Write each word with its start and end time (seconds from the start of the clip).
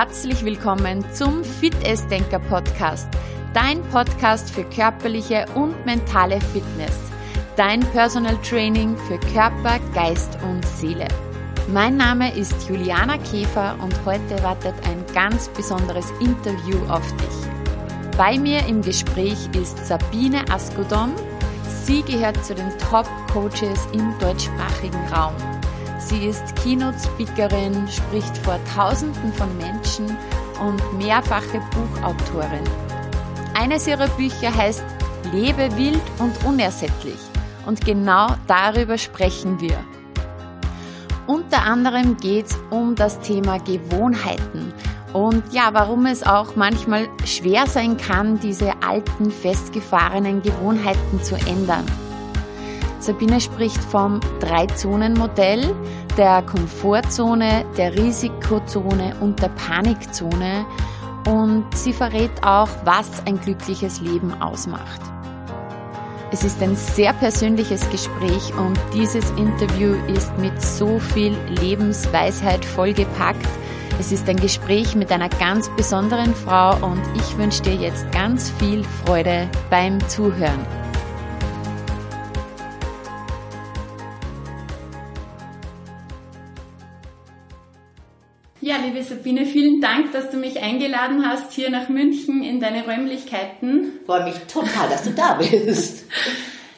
herzlich 0.00 0.42
willkommen 0.46 1.04
zum 1.12 1.44
Fit 1.44 1.74
Denker 2.10 2.38
Podcast, 2.38 3.06
dein 3.52 3.82
Podcast 3.90 4.50
für 4.50 4.64
körperliche 4.64 5.44
und 5.54 5.84
mentale 5.84 6.40
Fitness, 6.40 6.98
dein 7.54 7.80
Personal 7.80 8.38
Training 8.38 8.96
für 8.96 9.18
Körper, 9.34 9.78
Geist 9.92 10.38
und 10.42 10.64
Seele. 10.64 11.06
Mein 11.68 11.98
Name 11.98 12.34
ist 12.34 12.66
Juliana 12.66 13.18
Käfer 13.18 13.76
und 13.82 13.94
heute 14.06 14.42
wartet 14.42 14.74
ein 14.86 15.04
ganz 15.12 15.50
besonderes 15.50 16.10
Interview 16.18 16.78
auf 16.88 17.06
dich. 17.16 18.16
Bei 18.16 18.38
mir 18.38 18.64
im 18.68 18.80
Gespräch 18.80 19.50
ist 19.52 19.86
Sabine 19.86 20.50
Askodom. 20.50 21.14
Sie 21.84 22.00
gehört 22.04 22.42
zu 22.42 22.54
den 22.54 22.70
Top-Coaches 22.90 23.86
im 23.92 24.18
deutschsprachigen 24.18 25.04
Raum. 25.12 25.34
Sie 26.00 26.26
ist 26.26 26.56
Keynote-Speakerin, 26.56 27.86
spricht 27.88 28.36
vor 28.38 28.58
Tausenden 28.74 29.32
von 29.34 29.56
Menschen 29.58 30.16
und 30.60 30.98
mehrfache 30.98 31.60
Buchautorin. 31.70 32.64
Eines 33.54 33.86
ihrer 33.86 34.08
Bücher 34.08 34.54
heißt 34.54 34.84
Lebe 35.32 35.76
wild 35.76 36.00
und 36.18 36.32
unersättlich. 36.44 37.18
Und 37.66 37.84
genau 37.84 38.28
darüber 38.46 38.96
sprechen 38.98 39.60
wir. 39.60 39.78
Unter 41.26 41.62
anderem 41.62 42.16
geht 42.16 42.46
es 42.46 42.58
um 42.70 42.94
das 42.94 43.20
Thema 43.20 43.58
Gewohnheiten 43.58 44.72
und 45.12 45.52
ja, 45.52 45.70
warum 45.72 46.06
es 46.06 46.22
auch 46.22 46.54
manchmal 46.56 47.08
schwer 47.24 47.66
sein 47.66 47.96
kann, 47.96 48.38
diese 48.38 48.82
alten, 48.82 49.30
festgefahrenen 49.30 50.40
Gewohnheiten 50.42 51.22
zu 51.22 51.34
ändern. 51.34 51.84
Sabine 53.00 53.40
spricht 53.40 53.82
vom 53.82 54.20
Drei-Zonen-Modell, 54.40 55.74
der 56.18 56.42
Komfortzone, 56.42 57.64
der 57.76 57.96
Risikozone 57.96 59.14
und 59.20 59.40
der 59.40 59.48
Panikzone 59.48 60.66
und 61.26 61.64
sie 61.74 61.94
verrät 61.94 62.30
auch, 62.42 62.68
was 62.84 63.26
ein 63.26 63.40
glückliches 63.40 64.00
Leben 64.00 64.34
ausmacht. 64.42 65.00
Es 66.30 66.44
ist 66.44 66.62
ein 66.62 66.76
sehr 66.76 67.12
persönliches 67.14 67.88
Gespräch 67.90 68.54
und 68.54 68.78
dieses 68.94 69.30
Interview 69.30 69.94
ist 70.14 70.36
mit 70.38 70.60
so 70.62 70.98
viel 70.98 71.36
Lebensweisheit 71.48 72.64
vollgepackt. 72.64 73.48
Es 73.98 74.12
ist 74.12 74.28
ein 74.28 74.36
Gespräch 74.36 74.94
mit 74.94 75.10
einer 75.10 75.28
ganz 75.28 75.68
besonderen 75.70 76.34
Frau 76.34 76.76
und 76.86 77.02
ich 77.16 77.36
wünsche 77.36 77.62
dir 77.62 77.74
jetzt 77.74 78.10
ganz 78.12 78.50
viel 78.58 78.84
Freude 79.04 79.48
beim 79.70 79.98
Zuhören. 80.08 80.79
Sabine, 89.20 89.44
vielen 89.44 89.82
Dank, 89.82 90.12
dass 90.12 90.30
du 90.30 90.38
mich 90.38 90.62
eingeladen 90.62 91.26
hast 91.26 91.52
hier 91.52 91.68
nach 91.68 91.90
München 91.90 92.42
in 92.42 92.58
deine 92.58 92.86
Räumlichkeiten. 92.86 94.00
Freue 94.06 94.24
mich 94.24 94.36
total, 94.50 94.88
dass 94.88 95.02
du 95.02 95.10
da 95.10 95.34
bist. 95.34 96.06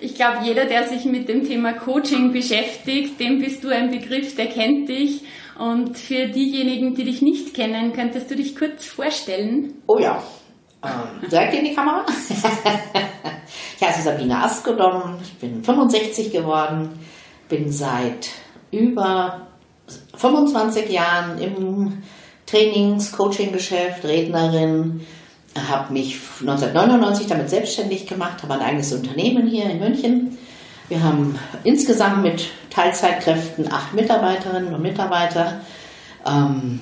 Ich 0.05 0.17
glaube, 0.17 0.39
jeder, 0.43 0.65
der 0.65 0.89
sich 0.89 1.05
mit 1.05 1.29
dem 1.29 1.47
Thema 1.47 1.75
Coaching 1.75 2.33
beschäftigt, 2.33 3.21
dem 3.21 3.39
bist 3.39 3.63
du 3.63 3.69
ein 3.69 3.93
Begriff, 3.93 4.35
der 4.35 4.47
kennt 4.47 4.89
dich. 4.89 5.23
Und 5.57 5.97
für 5.97 6.27
diejenigen, 6.27 6.97
die 6.97 7.05
dich 7.05 7.23
nicht 7.23 7.55
kennen, 7.55 7.93
könntest 7.93 8.29
du 8.29 8.35
dich 8.35 8.57
kurz 8.57 8.85
vorstellen? 8.85 9.75
Oh 9.87 10.01
ja, 10.01 10.21
ähm, 10.83 11.31
direkt 11.31 11.55
in 11.55 11.67
die 11.67 11.75
Kamera. 11.77 12.05
ich 13.77 13.87
heiße 13.87 14.03
Sabine 14.03 14.43
Askodom, 14.43 15.19
ich 15.23 15.35
bin 15.35 15.63
65 15.63 16.33
geworden, 16.33 16.99
bin 17.49 17.71
seit 17.71 18.29
über 18.73 19.47
25 20.17 20.91
Jahren 20.91 21.39
im 21.39 22.03
Trainings-, 22.53 23.13
Coaching-Geschäft, 23.13 24.05
Rednerin, 24.05 25.01
habe 25.71 25.93
mich 25.93 26.19
1999 26.41 27.27
damit 27.27 27.49
selbstständig 27.49 28.07
gemacht, 28.07 28.43
habe 28.43 28.55
ein 28.55 28.61
eigenes 28.61 28.93
Unternehmen 28.93 29.47
hier 29.47 29.71
in 29.71 29.79
München. 29.79 30.39
Wir 30.89 31.03
haben 31.03 31.39
insgesamt 31.65 32.23
mit 32.23 32.51
Teilzeitkräften 32.69 33.73
acht 33.73 33.95
Mitarbeiterinnen 33.95 34.75
und 34.75 34.83
Mitarbeiter. 34.83 35.61
Ähm, 36.27 36.81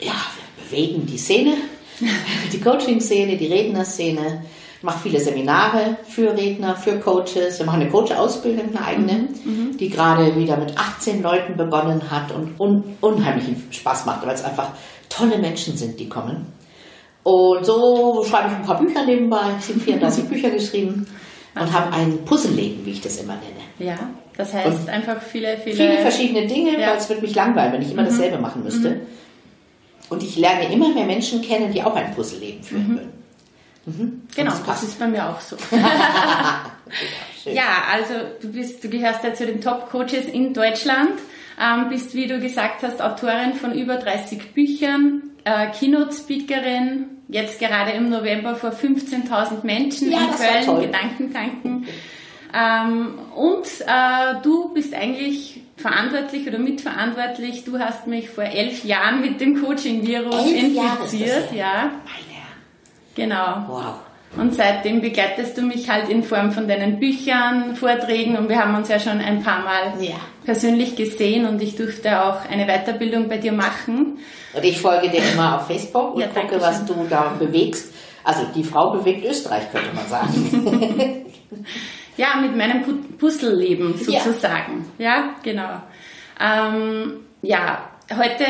ja, 0.00 0.14
wir 0.56 0.64
bewegen 0.70 1.06
die 1.06 1.18
Szene, 1.18 1.54
die 2.52 2.60
Coaching-Szene, 2.60 3.36
die 3.36 3.46
Rednerszene 3.46 4.44
mache 4.82 5.00
viele 5.00 5.20
Seminare 5.20 5.98
für 6.08 6.34
Redner, 6.34 6.74
für 6.74 6.98
Coaches. 6.98 7.58
Wir 7.58 7.66
machen 7.66 7.82
eine 7.82 7.90
Coach-Ausbildung, 7.90 8.74
eine 8.74 8.86
eigene, 8.86 9.12
mhm, 9.12 9.52
mhm. 9.52 9.76
die 9.76 9.90
gerade 9.90 10.34
wieder 10.36 10.56
mit 10.56 10.78
18 10.78 11.22
Leuten 11.22 11.58
begonnen 11.58 12.10
hat 12.10 12.32
und 12.32 12.58
un 12.58 12.96
unheimlichen 13.02 13.62
Spaß 13.70 14.06
macht, 14.06 14.26
weil 14.26 14.34
es 14.34 14.44
einfach 14.44 14.70
tolle 15.10 15.36
Menschen 15.36 15.76
sind, 15.76 16.00
die 16.00 16.08
kommen. 16.08 16.46
Und 17.22 17.66
so 17.66 18.24
schreibe 18.24 18.48
ich 18.48 18.54
ein 18.54 18.62
paar 18.62 18.78
Bücher 18.78 19.04
nebenbei. 19.04 19.42
Ich 19.60 19.68
habe 19.68 19.80
34 19.80 20.24
Bücher 20.28 20.50
geschrieben 20.50 21.06
und 21.54 21.72
habe 21.72 21.92
ein 21.92 22.24
Puzzleleben, 22.24 22.86
wie 22.86 22.92
ich 22.92 23.02
das 23.02 23.18
immer 23.18 23.34
nenne. 23.34 23.60
Ja, 23.78 23.98
das 24.36 24.54
heißt 24.54 24.66
und 24.66 24.88
einfach 24.88 25.20
viele, 25.20 25.58
viele... 25.58 25.76
Viele 25.76 25.98
verschiedene 25.98 26.46
Dinge, 26.46 26.80
ja. 26.80 26.90
weil 26.90 26.96
es 26.96 27.08
wird 27.10 27.20
mich 27.20 27.34
langweilen, 27.34 27.74
wenn 27.74 27.82
ich 27.82 27.92
immer 27.92 28.02
mhm. 28.02 28.06
dasselbe 28.06 28.38
machen 28.38 28.64
müsste. 28.64 28.90
Mhm. 28.90 29.00
Und 30.08 30.22
ich 30.22 30.36
lerne 30.36 30.72
immer 30.72 30.88
mehr 30.94 31.04
Menschen 31.04 31.42
kennen, 31.42 31.72
die 31.72 31.82
auch 31.82 31.94
ein 31.94 32.14
Puzzleleben 32.14 32.62
führen 32.62 32.88
mhm. 32.88 32.96
würden. 32.96 33.20
Mhm. 33.86 34.22
Genau, 34.34 34.50
das, 34.50 34.64
das, 34.64 34.82
ist 34.82 34.98
bei 34.98 35.06
mir 35.06 35.28
auch 35.28 35.40
so. 35.40 35.56
ja, 37.50 37.82
also 37.92 38.14
du 38.40 38.52
bist, 38.52 38.82
du 38.84 38.88
gehörst 38.88 39.24
ja 39.24 39.32
zu 39.34 39.46
den 39.46 39.60
Top-Coaches 39.60 40.26
in 40.26 40.52
Deutschland, 40.52 41.12
ähm, 41.60 41.88
bist, 41.90 42.14
wie 42.14 42.26
du 42.26 42.40
gesagt 42.40 42.82
hast, 42.82 43.02
Autorin 43.02 43.54
von 43.54 43.72
über 43.74 43.96
30 43.96 44.54
Büchern, 44.54 45.22
äh, 45.44 45.68
Keynote-Speakerin, 45.70 47.06
jetzt 47.28 47.58
gerade 47.60 47.92
im 47.92 48.08
November 48.08 48.56
vor 48.56 48.70
15.000 48.70 49.64
Menschen 49.64 50.10
ja, 50.10 50.18
in 50.18 50.66
Köln, 50.66 50.80
Gedankentanken. 50.80 51.86
Ähm, 52.52 53.18
und 53.36 53.66
äh, 53.86 54.42
du 54.42 54.72
bist 54.74 54.94
eigentlich 54.94 55.62
verantwortlich 55.76 56.48
oder 56.48 56.58
mitverantwortlich. 56.58 57.64
Du 57.64 57.78
hast 57.78 58.06
mich 58.06 58.30
vor 58.30 58.44
elf 58.44 58.84
Jahren 58.84 59.20
mit 59.20 59.40
dem 59.40 59.62
Coaching-Virus 59.62 60.50
infiziert. 60.50 61.52
Ja. 61.52 61.90
Genau. 63.14 63.64
Wow. 63.68 63.94
Und 64.36 64.54
seitdem 64.54 65.00
begleitest 65.00 65.58
du 65.58 65.62
mich 65.62 65.90
halt 65.90 66.08
in 66.08 66.22
Form 66.22 66.52
von 66.52 66.68
deinen 66.68 67.00
Büchern, 67.00 67.74
Vorträgen 67.74 68.36
und 68.36 68.48
wir 68.48 68.60
haben 68.60 68.74
uns 68.76 68.88
ja 68.88 69.00
schon 69.00 69.20
ein 69.20 69.42
paar 69.42 69.64
Mal 69.64 69.92
ja. 70.00 70.14
Persönlich 70.44 70.96
gesehen 70.96 71.46
und 71.46 71.60
ich 71.62 71.76
durfte 71.76 72.22
auch 72.22 72.48
eine 72.48 72.66
Weiterbildung 72.66 73.28
bei 73.28 73.38
dir 73.38 73.52
machen. 73.52 74.18
Und 74.52 74.64
ich 74.64 74.80
folge 74.80 75.08
dir 75.08 75.22
immer 75.32 75.56
auf 75.56 75.66
Facebook 75.66 76.14
und 76.14 76.20
ja, 76.20 76.28
gucke, 76.28 76.60
was 76.60 76.84
du 76.84 77.06
da 77.08 77.34
bewegst. 77.38 77.92
Also 78.24 78.46
die 78.54 78.64
Frau 78.64 78.90
bewegt 78.90 79.24
Österreich, 79.24 79.70
könnte 79.72 79.94
man 79.94 80.06
sagen. 80.06 81.26
ja, 82.16 82.36
mit 82.40 82.56
meinem 82.56 82.82
Puzzleleben 83.18 83.96
sozusagen. 83.96 84.86
Ja, 84.98 85.06
ja 85.06 85.34
genau. 85.42 85.82
Ähm, 86.38 87.20
ja, 87.42 87.90
heute 88.10 88.44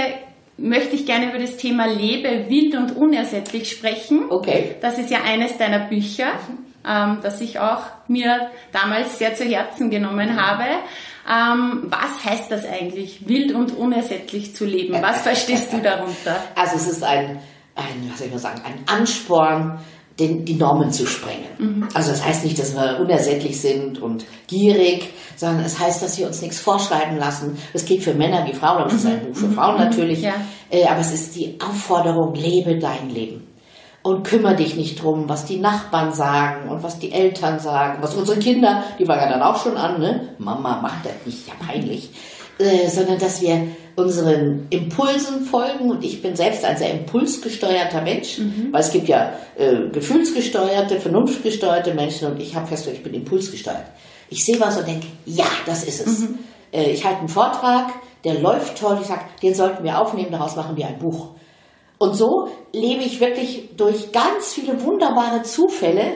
möchte 0.56 0.96
ich 0.96 1.06
gerne 1.06 1.30
über 1.30 1.38
das 1.38 1.56
Thema 1.56 1.86
Lebe 1.86 2.48
wild 2.48 2.74
und 2.74 2.96
unersättlich 2.96 3.70
sprechen. 3.70 4.30
Okay. 4.30 4.76
Das 4.80 4.98
ist 4.98 5.10
ja 5.10 5.22
eines 5.24 5.56
deiner 5.58 5.80
Bücher, 5.80 6.32
ähm, 6.86 7.18
das 7.22 7.40
ich 7.40 7.58
auch 7.58 7.82
mir 8.08 8.50
damals 8.72 9.18
sehr 9.18 9.34
zu 9.34 9.44
Herzen 9.44 9.90
genommen 9.90 10.40
habe. 10.40 10.64
Ähm, 11.30 11.86
was 11.90 12.24
heißt 12.24 12.50
das 12.50 12.64
eigentlich, 12.66 13.28
wild 13.28 13.52
und 13.54 13.76
unersättlich 13.76 14.54
zu 14.54 14.64
leben? 14.64 15.00
Was 15.00 15.20
verstehst 15.22 15.72
du 15.72 15.80
darunter? 15.80 16.36
Also 16.56 16.76
es 16.76 16.88
ist 16.88 17.04
ein, 17.04 17.38
ein 17.76 18.10
was 18.10 18.18
soll 18.18 18.26
ich 18.26 18.32
mal 18.32 18.38
sagen, 18.38 18.62
ein 18.64 18.82
Ansporn, 18.86 19.78
den, 20.18 20.44
die 20.44 20.54
Normen 20.54 20.90
zu 20.90 21.06
sprengen. 21.06 21.48
Mhm. 21.58 21.88
Also 21.94 22.10
das 22.10 22.24
heißt 22.24 22.44
nicht, 22.44 22.58
dass 22.58 22.74
wir 22.74 22.98
unersättlich 23.00 23.60
sind 23.60 24.02
und 24.02 24.26
gierig, 24.48 25.08
sondern 25.36 25.64
es 25.64 25.78
heißt, 25.78 26.02
dass 26.02 26.18
wir 26.18 26.26
uns 26.26 26.42
nichts 26.42 26.60
vorschreiben 26.60 27.16
lassen. 27.16 27.56
Das 27.72 27.86
gilt 27.86 28.02
für 28.02 28.12
Männer 28.12 28.46
wie 28.46 28.52
Frauen, 28.52 28.78
aber 28.78 28.88
es 28.88 28.94
ist 28.94 29.06
ein 29.06 29.20
Buch 29.20 29.34
für 29.34 29.46
mhm. 29.46 29.54
Frauen 29.54 29.78
natürlich. 29.78 30.20
Ja. 30.20 30.34
Äh, 30.68 30.86
aber 30.86 31.00
es 31.00 31.12
ist 31.12 31.36
die 31.36 31.58
Aufforderung, 31.60 32.34
lebe 32.34 32.78
dein 32.78 33.08
Leben. 33.08 33.46
Und 34.02 34.24
kümmere 34.24 34.56
dich 34.56 34.76
nicht 34.76 35.02
drum, 35.02 35.28
was 35.28 35.44
die 35.44 35.58
Nachbarn 35.58 36.12
sagen 36.12 36.70
und 36.70 36.82
was 36.82 36.98
die 36.98 37.12
Eltern 37.12 37.60
sagen, 37.60 37.98
was 38.00 38.14
unsere 38.14 38.38
Kinder, 38.38 38.82
die 38.98 39.06
waren 39.06 39.20
ja 39.20 39.28
dann 39.28 39.42
auch 39.42 39.62
schon 39.62 39.76
an, 39.76 40.00
ne? 40.00 40.30
Mama, 40.38 40.78
mach 40.80 41.02
das 41.02 41.12
nicht, 41.26 41.46
ja 41.46 41.52
peinlich. 41.64 42.10
Äh, 42.60 42.88
sondern 42.90 43.18
dass 43.18 43.40
wir 43.40 43.68
unseren 43.96 44.66
Impulsen 44.68 45.44
folgen 45.44 45.90
und 45.90 46.04
ich 46.04 46.20
bin 46.20 46.36
selbst 46.36 46.62
ein 46.64 46.76
sehr 46.76 46.92
impulsgesteuerter 46.92 48.02
Mensch, 48.02 48.38
mhm. 48.38 48.68
weil 48.70 48.80
es 48.80 48.90
gibt 48.90 49.08
ja 49.08 49.32
äh, 49.56 49.88
gefühlsgesteuerte, 49.90 51.00
vernunftgesteuerte 51.00 51.94
Menschen 51.94 52.32
und 52.32 52.40
ich 52.40 52.54
habe 52.54 52.66
festgestellt, 52.66 52.98
ich 52.98 53.02
bin 53.02 53.14
impulsgesteuert. 53.14 53.86
Ich 54.28 54.44
sehe 54.44 54.60
was 54.60 54.76
und 54.76 54.86
denke, 54.86 55.06
ja, 55.24 55.46
das 55.64 55.84
ist 55.84 56.06
es. 56.06 56.18
Mhm. 56.18 56.38
Äh, 56.72 56.90
ich 56.90 57.04
halte 57.04 57.20
einen 57.20 57.28
Vortrag, 57.28 57.92
der 58.24 58.34
läuft 58.34 58.78
toll, 58.78 58.98
ich 59.00 59.06
sage, 59.06 59.22
den 59.42 59.54
sollten 59.54 59.82
wir 59.82 59.98
aufnehmen, 59.98 60.30
daraus 60.30 60.54
machen 60.54 60.76
wir 60.76 60.86
ein 60.86 60.98
Buch. 60.98 61.28
Und 62.00 62.14
so 62.14 62.50
lebe 62.72 63.02
ich 63.02 63.20
wirklich 63.20 63.76
durch 63.76 64.10
ganz 64.10 64.54
viele 64.54 64.82
wunderbare 64.82 65.42
Zufälle 65.42 66.14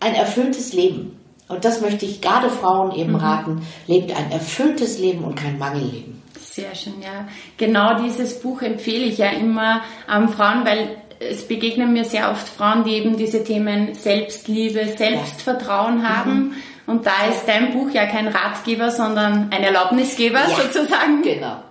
ein 0.00 0.16
erfülltes 0.16 0.72
Leben. 0.72 1.20
Und 1.46 1.64
das 1.64 1.80
möchte 1.80 2.04
ich 2.04 2.20
gerade 2.20 2.50
Frauen 2.50 2.92
eben 2.96 3.12
mhm. 3.12 3.18
raten, 3.18 3.66
lebt 3.86 4.10
ein 4.10 4.32
erfülltes 4.32 4.98
Leben 4.98 5.22
und 5.22 5.36
kein 5.36 5.56
Mangelleben. 5.56 6.20
Sehr 6.40 6.74
schön, 6.74 7.00
ja. 7.00 7.28
Genau 7.58 8.02
dieses 8.02 8.40
Buch 8.40 8.60
empfehle 8.62 9.04
ich 9.04 9.18
ja 9.18 9.30
immer 9.30 9.82
ähm, 10.12 10.30
Frauen, 10.30 10.66
weil 10.66 10.96
es 11.20 11.46
begegnen 11.46 11.92
mir 11.92 12.04
sehr 12.04 12.32
oft 12.32 12.48
Frauen, 12.48 12.82
die 12.82 12.94
eben 12.94 13.16
diese 13.16 13.44
Themen 13.44 13.94
Selbstliebe, 13.94 14.84
Selbstvertrauen 14.96 16.02
ja. 16.02 16.08
haben. 16.08 16.32
Mhm. 16.32 16.54
Und 16.88 17.06
da 17.06 17.26
ist 17.30 17.44
dein 17.46 17.72
Buch 17.72 17.90
ja 17.90 18.06
kein 18.06 18.26
Ratgeber, 18.26 18.90
sondern 18.90 19.52
ein 19.52 19.62
Erlaubnisgeber 19.62 20.40
ja, 20.40 20.56
sozusagen. 20.56 21.22
Genau. 21.22 21.62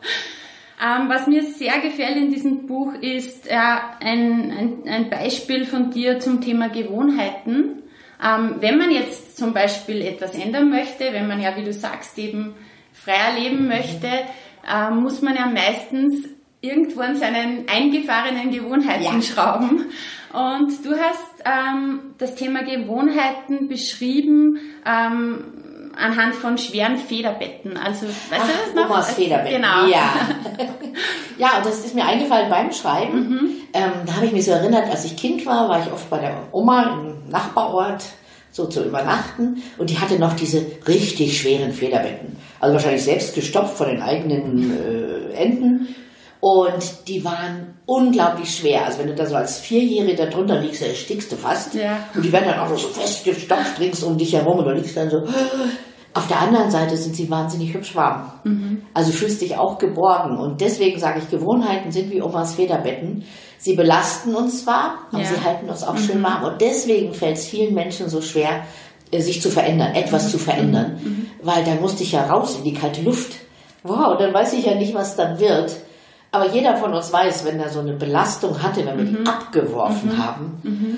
Ähm, 0.81 1.09
was 1.09 1.27
mir 1.27 1.43
sehr 1.43 1.79
gefällt 1.79 2.15
in 2.15 2.31
diesem 2.31 2.65
Buch 2.65 2.93
ist 2.93 3.47
äh, 3.47 3.55
ein, 3.55 4.51
ein, 4.51 4.83
ein, 4.87 5.09
Beispiel 5.09 5.65
von 5.65 5.91
dir 5.91 6.19
zum 6.19 6.39
Thema 6.39 6.69
Gewohnheiten. 6.69 7.83
Ähm, 8.23 8.55
wenn 8.59 8.77
man 8.77 8.89
jetzt 8.89 9.37
zum 9.37 9.53
Beispiel 9.53 10.01
etwas 10.01 10.35
ändern 10.35 10.69
möchte, 10.69 11.11
wenn 11.11 11.27
man 11.27 11.41
ja, 11.41 11.57
wie 11.57 11.65
du 11.65 11.73
sagst, 11.73 12.17
eben 12.17 12.53
freier 12.93 13.37
leben 13.37 13.67
möchte, 13.67 14.07
äh, 14.07 14.89
muss 14.91 15.21
man 15.21 15.35
ja 15.35 15.47
meistens 15.47 16.29
irgendwo 16.61 17.01
an 17.01 17.15
seinen 17.15 17.67
eingefahrenen 17.67 18.51
Gewohnheiten 18.51 19.03
ja. 19.03 19.21
schrauben. 19.21 19.85
Und 20.31 20.85
du 20.85 20.91
hast 20.91 21.43
ähm, 21.43 22.13
das 22.17 22.35
Thema 22.35 22.63
Gewohnheiten 22.63 23.67
beschrieben 23.67 24.59
ähm, 24.85 25.43
anhand 25.99 26.35
von 26.35 26.57
schweren 26.57 26.97
Federbetten. 26.97 27.77
Also, 27.77 28.07
weißt 28.07 28.41
Ach, 28.41 28.47
du 28.47 28.53
das 28.65 28.75
noch? 28.75 28.89
Omas 28.89 29.11
Federbetten. 29.11 29.61
Genau. 29.61 29.87
Ja. 29.87 30.13
ja, 31.37 31.57
und 31.57 31.65
das 31.65 31.85
ist 31.85 31.95
mir 31.95 32.05
eingefallen 32.05 32.49
beim 32.49 32.71
Schreiben. 32.71 33.29
Mhm. 33.29 33.51
Ähm, 33.73 33.91
da 34.05 34.15
habe 34.15 34.25
ich 34.25 34.31
mich 34.31 34.45
so 34.45 34.51
erinnert, 34.51 34.89
als 34.89 35.05
ich 35.05 35.15
Kind 35.15 35.45
war, 35.45 35.69
war 35.69 35.81
ich 35.85 35.91
oft 35.91 36.09
bei 36.09 36.19
der 36.19 36.35
Oma 36.51 36.99
im 36.99 37.29
Nachbarort 37.29 38.03
so 38.51 38.65
zu 38.65 38.83
übernachten 38.83 39.61
und 39.77 39.89
die 39.89 39.99
hatte 39.99 40.17
noch 40.17 40.33
diese 40.33 40.65
richtig 40.87 41.39
schweren 41.39 41.71
Federbetten. 41.71 42.35
Also 42.59 42.73
wahrscheinlich 42.73 43.03
selbst 43.03 43.35
gestopft 43.35 43.77
von 43.77 43.87
den 43.87 44.01
eigenen 44.01 44.71
äh, 44.71 45.33
Enden 45.33 45.95
und 46.41 47.07
die 47.07 47.23
waren 47.25 47.75
unglaublich 47.85 48.55
schwer. 48.55 48.85
Also 48.85 48.99
wenn 48.99 49.07
du 49.07 49.15
da 49.15 49.25
so 49.25 49.35
als 49.35 49.59
Vierjährige 49.59 50.15
da 50.15 50.25
drunter 50.27 50.59
liegst, 50.59 50.81
erstickst 50.81 51.31
du 51.31 51.35
fast. 51.35 51.73
Ja. 51.73 51.99
Und 52.15 52.23
die 52.23 52.31
werden 52.31 52.45
dann 52.49 52.59
auch 52.59 52.69
noch 52.69 52.77
so 52.77 52.87
festgestopft 52.87 53.79
rings 53.79 54.03
um 54.03 54.17
dich 54.17 54.33
herum 54.33 54.59
und 54.59 54.65
du 54.65 54.71
liegst 54.71 54.95
dann 54.95 55.09
so. 55.09 55.27
Auf 56.13 56.27
der 56.27 56.39
anderen 56.39 56.71
Seite 56.71 56.97
sind 56.97 57.15
sie 57.15 57.29
wahnsinnig 57.29 57.73
hübsch 57.73 57.95
warm. 57.95 58.31
Mhm. 58.43 58.81
Also 58.93 59.11
fühlst 59.11 59.41
dich 59.41 59.57
auch 59.57 59.77
geborgen. 59.77 60.37
Und 60.37 60.59
deswegen 60.59 60.99
sage 60.99 61.19
ich, 61.19 61.29
Gewohnheiten 61.29 61.91
sind 61.91 62.11
wie 62.11 62.21
Omas 62.21 62.55
Federbetten. 62.55 63.23
Sie 63.59 63.75
belasten 63.75 64.33
uns 64.33 64.63
zwar, 64.63 64.99
aber 65.11 65.21
ja. 65.21 65.27
sie 65.27 65.43
halten 65.43 65.69
uns 65.69 65.83
auch 65.83 65.93
mhm. 65.93 65.99
schön 65.99 66.23
warm. 66.23 66.45
Und 66.45 66.61
deswegen 66.61 67.13
fällt 67.13 67.37
es 67.37 67.45
vielen 67.45 67.75
Menschen 67.75 68.09
so 68.09 68.21
schwer, 68.21 68.63
äh, 69.11 69.21
sich 69.21 69.41
zu 69.41 69.49
verändern, 69.49 69.93
etwas 69.93 70.25
mhm. 70.25 70.29
zu 70.29 70.37
verändern. 70.39 70.99
Mhm. 71.03 71.27
Weil 71.43 71.63
da 71.63 71.75
musste 71.75 72.03
ich 72.03 72.13
ja 72.13 72.25
raus 72.25 72.57
in 72.57 72.63
die 72.63 72.73
kalte 72.73 73.01
Luft. 73.01 73.35
Wow, 73.83 74.17
dann 74.17 74.33
weiß 74.33 74.53
ich 74.53 74.65
ja 74.65 74.75
nicht, 74.75 74.93
was 74.95 75.15
dann 75.15 75.39
wird. 75.39 75.75
Aber 76.31 76.49
jeder 76.49 76.75
von 76.77 76.93
uns 76.93 77.11
weiß, 77.11 77.45
wenn 77.45 77.59
er 77.59 77.69
so 77.69 77.79
eine 77.79 77.93
Belastung 77.93 78.61
hatte, 78.61 78.85
wenn 78.85 78.97
wir 78.97 79.05
mhm. 79.05 79.23
die 79.23 79.29
abgeworfen 79.29 80.11
mhm. 80.13 80.17
haben, 80.17 80.61
mhm. 80.63 80.97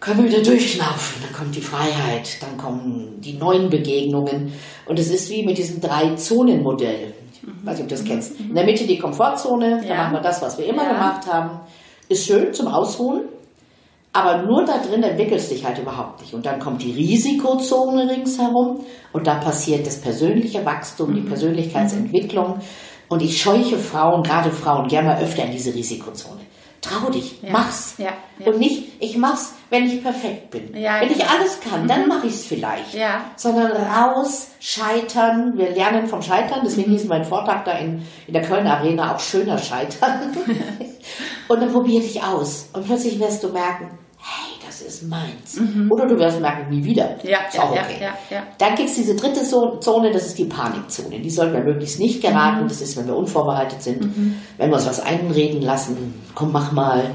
Können 0.00 0.24
wir 0.24 0.30
wieder 0.30 0.42
durchschnaufen. 0.42 1.22
Dann 1.22 1.32
kommt 1.32 1.54
die 1.54 1.60
Freiheit, 1.60 2.38
dann 2.40 2.56
kommen 2.56 3.20
die 3.20 3.34
neuen 3.34 3.68
Begegnungen. 3.68 4.52
Und 4.86 4.98
es 4.98 5.10
ist 5.10 5.30
wie 5.30 5.44
mit 5.44 5.58
diesem 5.58 5.80
Drei-Zonen-Modell. 5.80 7.14
Ich 7.32 7.66
weiß 7.66 7.74
nicht, 7.74 7.82
ob 7.82 7.88
du 7.88 7.94
das 7.94 8.02
mhm. 8.02 8.08
kennst. 8.08 8.40
In 8.40 8.54
der 8.54 8.64
Mitte 8.64 8.86
die 8.86 8.98
Komfortzone, 8.98 9.82
ja. 9.82 9.88
da 9.88 10.02
machen 10.02 10.14
wir 10.14 10.20
das, 10.20 10.42
was 10.42 10.58
wir 10.58 10.66
immer 10.66 10.84
ja. 10.84 10.92
gemacht 10.92 11.26
haben. 11.26 11.60
Ist 12.08 12.26
schön 12.26 12.52
zum 12.52 12.68
Ausruhen. 12.68 13.22
Aber 14.12 14.42
nur 14.42 14.64
da 14.64 14.78
drin 14.78 15.02
entwickelst 15.02 15.50
dich 15.50 15.64
halt 15.64 15.78
überhaupt 15.78 16.20
nicht. 16.22 16.32
Und 16.32 16.46
dann 16.46 16.58
kommt 16.58 16.82
die 16.82 16.92
Risikozone 16.92 18.08
ringsherum 18.08 18.84
und 19.12 19.26
da 19.26 19.34
passiert 19.34 19.86
das 19.86 20.00
persönliche 20.00 20.64
Wachstum, 20.64 21.14
die 21.14 21.20
mhm. 21.20 21.28
Persönlichkeitsentwicklung. 21.28 22.58
Und 23.08 23.22
ich 23.22 23.40
scheuche 23.40 23.78
Frauen, 23.78 24.22
gerade 24.22 24.50
Frauen, 24.50 24.88
gerne 24.88 25.08
mal 25.08 25.22
öfter 25.22 25.44
in 25.44 25.52
diese 25.52 25.74
Risikozone. 25.74 26.40
Trau 26.88 27.10
dich, 27.10 27.42
ja. 27.42 27.50
mach's. 27.50 27.94
Ja, 27.98 28.12
ja. 28.38 28.46
Und 28.46 28.58
nicht, 28.58 29.00
ich 29.00 29.16
mach's, 29.16 29.54
wenn 29.70 29.86
ich 29.86 30.02
perfekt 30.02 30.50
bin. 30.50 30.74
wenn 31.00 31.10
ich 31.10 31.28
alles 31.28 31.60
kann, 31.60 31.84
mhm. 31.84 31.88
dann 31.88 32.08
mache 32.08 32.26
ich's 32.26 32.44
vielleicht. 32.44 32.94
Sondern 33.36 33.72
raus, 33.72 34.48
scheitern. 34.60 35.52
Wir 35.56 35.70
lernen 35.70 36.06
vom 36.06 36.22
Scheitern. 36.22 36.60
Deswegen 36.64 36.90
mhm. 36.90 36.94
hieß 36.94 37.04
mein 37.06 37.24
Vortrag 37.24 37.64
da 37.64 37.72
in, 37.72 38.02
in 38.26 38.32
der 38.32 38.42
Kölner 38.42 38.78
Arena 38.78 39.14
auch 39.14 39.20
schöner 39.20 39.58
Scheitern. 39.58 40.36
und 41.48 41.60
dann 41.60 41.72
probier 41.72 42.00
dich 42.00 42.22
aus. 42.22 42.68
Und 42.72 42.86
plötzlich 42.86 43.18
wirst 43.18 43.44
du 43.44 43.48
merken, 43.48 43.98
das 44.78 44.94
ist 44.94 45.08
meins. 45.08 45.56
Mhm. 45.56 45.90
Oder 45.90 46.06
du 46.06 46.18
wirst 46.18 46.40
merken, 46.40 46.70
nie 46.70 46.84
wieder. 46.84 47.16
Ja, 47.22 47.38
ist 47.48 47.58
auch 47.58 47.70
okay. 47.70 47.96
Ja, 48.00 48.14
ja, 48.30 48.42
Dann 48.58 48.74
gibt 48.74 48.88
es 48.88 48.96
diese 48.96 49.14
dritte 49.14 49.42
Zone, 49.42 50.10
das 50.12 50.26
ist 50.26 50.38
die 50.38 50.44
Panikzone. 50.44 51.20
Die 51.20 51.30
sollten 51.30 51.54
wir 51.54 51.62
möglichst 51.62 51.98
nicht 51.98 52.22
geraten. 52.22 52.64
Mhm. 52.64 52.68
Das 52.68 52.80
ist, 52.80 52.96
wenn 52.96 53.06
wir 53.06 53.16
unvorbereitet 53.16 53.82
sind, 53.82 54.02
mhm. 54.02 54.36
wenn 54.56 54.70
wir 54.70 54.76
uns 54.76 54.86
was 54.86 55.00
einreden 55.00 55.62
lassen, 55.62 56.22
komm, 56.34 56.52
mach 56.52 56.72
mal. 56.72 57.10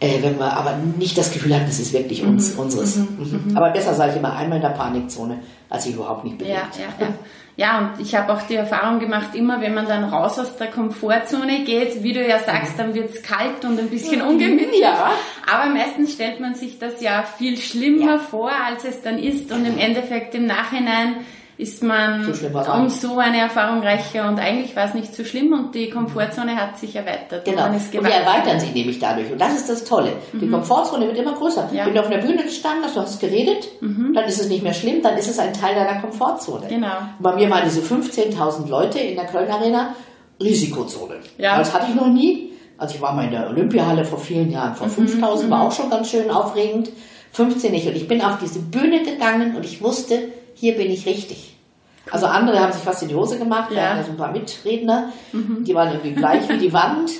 Äh, 0.00 0.22
wenn 0.22 0.38
wir 0.38 0.56
aber 0.56 0.78
nicht 0.98 1.18
das 1.18 1.30
Gefühl 1.30 1.54
haben, 1.54 1.66
das 1.66 1.78
ist 1.78 1.92
wirklich 1.92 2.22
uns, 2.22 2.54
mhm. 2.54 2.60
unseres. 2.60 2.96
Mhm. 2.96 3.44
Mhm. 3.48 3.56
Aber 3.56 3.70
besser 3.70 3.94
sage 3.94 4.12
ich 4.12 4.16
immer 4.16 4.34
einmal 4.34 4.56
in 4.56 4.62
der 4.62 4.70
Panikzone, 4.70 5.40
als 5.68 5.86
ich 5.86 5.94
überhaupt 5.94 6.24
nicht 6.24 6.38
bewegt. 6.38 6.54
Ja, 6.54 6.68
ja, 6.78 7.06
ja. 7.06 7.14
Ja, 7.56 7.78
und 7.78 8.00
ich 8.00 8.14
habe 8.14 8.32
auch 8.32 8.40
die 8.42 8.54
Erfahrung 8.54 9.00
gemacht, 9.00 9.34
immer 9.34 9.60
wenn 9.60 9.74
man 9.74 9.86
dann 9.86 10.04
raus 10.04 10.38
aus 10.38 10.56
der 10.56 10.68
Komfortzone 10.68 11.64
geht, 11.64 12.02
wie 12.02 12.14
du 12.14 12.26
ja 12.26 12.38
sagst, 12.38 12.78
dann 12.78 12.94
wird 12.94 13.14
es 13.14 13.22
kalt 13.22 13.62
und 13.66 13.78
ein 13.78 13.90
bisschen 13.90 14.22
ungemütlich. 14.22 14.80
Ja. 14.80 15.10
Aber 15.52 15.68
meistens 15.68 16.14
stellt 16.14 16.40
man 16.40 16.54
sich 16.54 16.78
das 16.78 17.02
ja 17.02 17.22
viel 17.22 17.58
schlimmer 17.58 18.12
ja. 18.12 18.18
vor, 18.18 18.50
als 18.50 18.84
es 18.84 19.02
dann 19.02 19.18
ist. 19.18 19.52
Und 19.52 19.66
im 19.66 19.78
Endeffekt 19.78 20.34
im 20.34 20.46
Nachhinein 20.46 21.16
ist 21.60 21.82
man 21.82 22.24
so 22.24 22.46
um 22.72 22.88
so 22.88 23.18
eine 23.18 23.38
Erfahrung 23.38 23.82
reicher 23.82 24.26
und 24.28 24.38
eigentlich 24.38 24.74
war 24.74 24.86
es 24.86 24.94
nicht 24.94 25.14
so 25.14 25.24
schlimm 25.24 25.52
und 25.52 25.74
die 25.74 25.90
Komfortzone 25.90 26.56
hat 26.56 26.78
sich 26.78 26.96
erweitert. 26.96 27.44
Genau. 27.44 27.66
Und, 27.66 27.74
und 27.74 27.92
wir 27.92 28.10
erweitern 28.10 28.58
sie 28.58 28.70
nämlich 28.70 28.98
dadurch 28.98 29.30
und 29.30 29.38
das 29.38 29.54
ist 29.54 29.68
das 29.68 29.84
Tolle. 29.84 30.14
Die 30.32 30.46
mhm. 30.46 30.52
Komfortzone 30.52 31.06
wird 31.06 31.18
immer 31.18 31.34
größer. 31.34 31.68
Ja. 31.72 31.84
Wenn 31.84 31.94
du 31.94 32.00
auf 32.00 32.06
einer 32.06 32.22
Bühne 32.22 32.44
gestanden 32.44 32.84
hast, 32.84 32.96
du 32.96 33.00
hast 33.00 33.20
geredet, 33.20 33.68
mhm. 33.80 34.12
dann 34.14 34.24
ist 34.24 34.40
es 34.40 34.48
nicht 34.48 34.62
mehr 34.62 34.72
schlimm, 34.72 35.02
dann 35.02 35.18
ist 35.18 35.28
es 35.28 35.38
ein 35.38 35.52
Teil 35.52 35.74
deiner 35.74 36.00
Komfortzone. 36.00 36.66
Genau. 36.68 36.96
Bei 37.18 37.34
mir 37.34 37.50
waren 37.50 37.64
diese 37.64 37.82
15.000 37.82 38.68
Leute 38.68 38.98
in 38.98 39.16
der 39.16 39.26
Köln 39.26 39.50
Arena 39.50 39.94
Risikozone. 40.42 41.16
Ja. 41.36 41.58
Das 41.58 41.74
hatte 41.74 41.86
ich 41.90 41.94
noch 41.94 42.08
nie. 42.08 42.52
Also 42.78 42.94
ich 42.94 43.02
war 43.02 43.12
mal 43.12 43.26
in 43.26 43.32
der 43.32 43.50
Olympiahalle 43.50 44.06
vor 44.06 44.18
vielen 44.18 44.50
Jahren, 44.50 44.74
vor 44.74 44.86
mhm. 44.86 45.06
5.000, 45.06 45.50
war 45.50 45.58
mhm. 45.58 45.66
auch 45.66 45.72
schon 45.72 45.90
ganz 45.90 46.08
schön 46.08 46.30
aufregend. 46.30 46.90
15 47.32 47.70
nicht. 47.70 47.86
Und 47.86 47.96
ich 47.96 48.08
bin 48.08 48.22
auf 48.22 48.38
diese 48.38 48.60
Bühne 48.60 49.02
gegangen 49.02 49.54
und 49.54 49.64
ich 49.64 49.82
wusste, 49.82 50.18
hier 50.54 50.76
bin 50.76 50.90
ich 50.90 51.06
richtig. 51.06 51.56
Also 52.10 52.26
andere 52.26 52.60
haben 52.60 52.72
sich 52.72 52.82
fast 52.82 53.02
in 53.02 53.08
die 53.08 53.14
Hose 53.14 53.38
gemacht, 53.38 53.70
ja. 53.72 53.96
da 53.96 54.02
so 54.02 54.10
ein 54.10 54.16
paar 54.16 54.32
Mitredner, 54.32 55.12
mhm. 55.32 55.64
die 55.64 55.74
waren 55.74 55.88
irgendwie 55.88 56.12
gleich 56.12 56.48
wie 56.48 56.58
die 56.58 56.72
Wand 56.72 57.10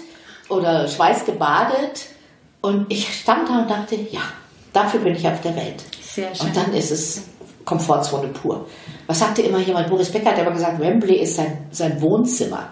oder 0.49 0.89
schweißgebadet. 0.89 2.07
Und 2.61 2.93
ich 2.93 3.21
stand 3.21 3.49
da 3.49 3.61
und 3.61 3.71
dachte, 3.71 3.97
ja, 4.11 4.21
dafür 4.73 5.01
bin 5.01 5.15
ich 5.15 5.27
auf 5.27 5.41
der 5.41 5.57
Welt. 5.57 5.83
Sehr 6.03 6.35
schön. 6.35 6.49
Und 6.49 6.57
dann 6.57 6.73
ist 6.75 6.91
es 6.91 7.29
Komfortzone 7.65 8.29
pur. 8.29 8.67
Was 9.07 9.21
sagte 9.21 9.43
immer 9.43 9.59
jemand? 9.59 9.89
Boris 9.89 10.11
Becker 10.11 10.31
hat 10.31 10.39
immer 10.39 10.51
gesagt, 10.51 10.81
Wembley 10.81 11.17
ist 11.17 11.37
sein, 11.37 11.67
sein 11.71 12.01
Wohnzimmer. 12.03 12.69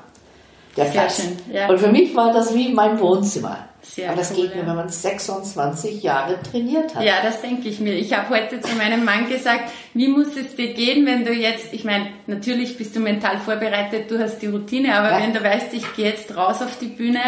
Der 0.78 0.90
Platz. 0.90 1.22
Ja. 1.52 1.68
Und 1.68 1.78
für 1.78 1.88
mich 1.88 2.14
war 2.14 2.32
das 2.32 2.54
wie 2.54 2.72
mein 2.72 2.98
Wohnzimmer. 3.00 3.68
Sehr 3.82 4.08
Aber 4.08 4.18
das 4.18 4.32
cool, 4.32 4.42
geht 4.42 4.56
nur, 4.56 4.66
wenn 4.66 4.76
man 4.76 4.88
26 4.88 6.02
Jahre 6.02 6.40
trainiert 6.42 6.94
hat. 6.94 7.02
Ja, 7.02 7.22
das 7.22 7.40
denke 7.40 7.68
ich 7.68 7.80
mir. 7.80 7.94
Ich 7.94 8.12
habe 8.16 8.28
heute 8.30 8.60
zu 8.60 8.74
meinem 8.76 9.04
Mann 9.04 9.28
gesagt, 9.28 9.70
wie 9.94 10.08
muss 10.08 10.36
es 10.36 10.56
dir 10.56 10.74
gehen, 10.74 11.06
wenn 11.06 11.24
du 11.24 11.32
jetzt, 11.32 11.72
ich 11.72 11.84
meine, 11.84 12.08
natürlich 12.26 12.76
bist 12.76 12.96
du 12.96 13.00
mental 13.00 13.38
vorbereitet, 13.38 14.10
du 14.10 14.18
hast 14.18 14.40
die 14.40 14.48
Routine, 14.48 14.94
aber 14.94 15.12
ja. 15.12 15.22
wenn 15.22 15.32
du 15.32 15.42
weißt, 15.42 15.72
ich 15.72 15.94
gehe 15.94 16.06
jetzt 16.06 16.36
raus 16.36 16.60
auf 16.60 16.76
die 16.80 16.86
Bühne 16.86 17.20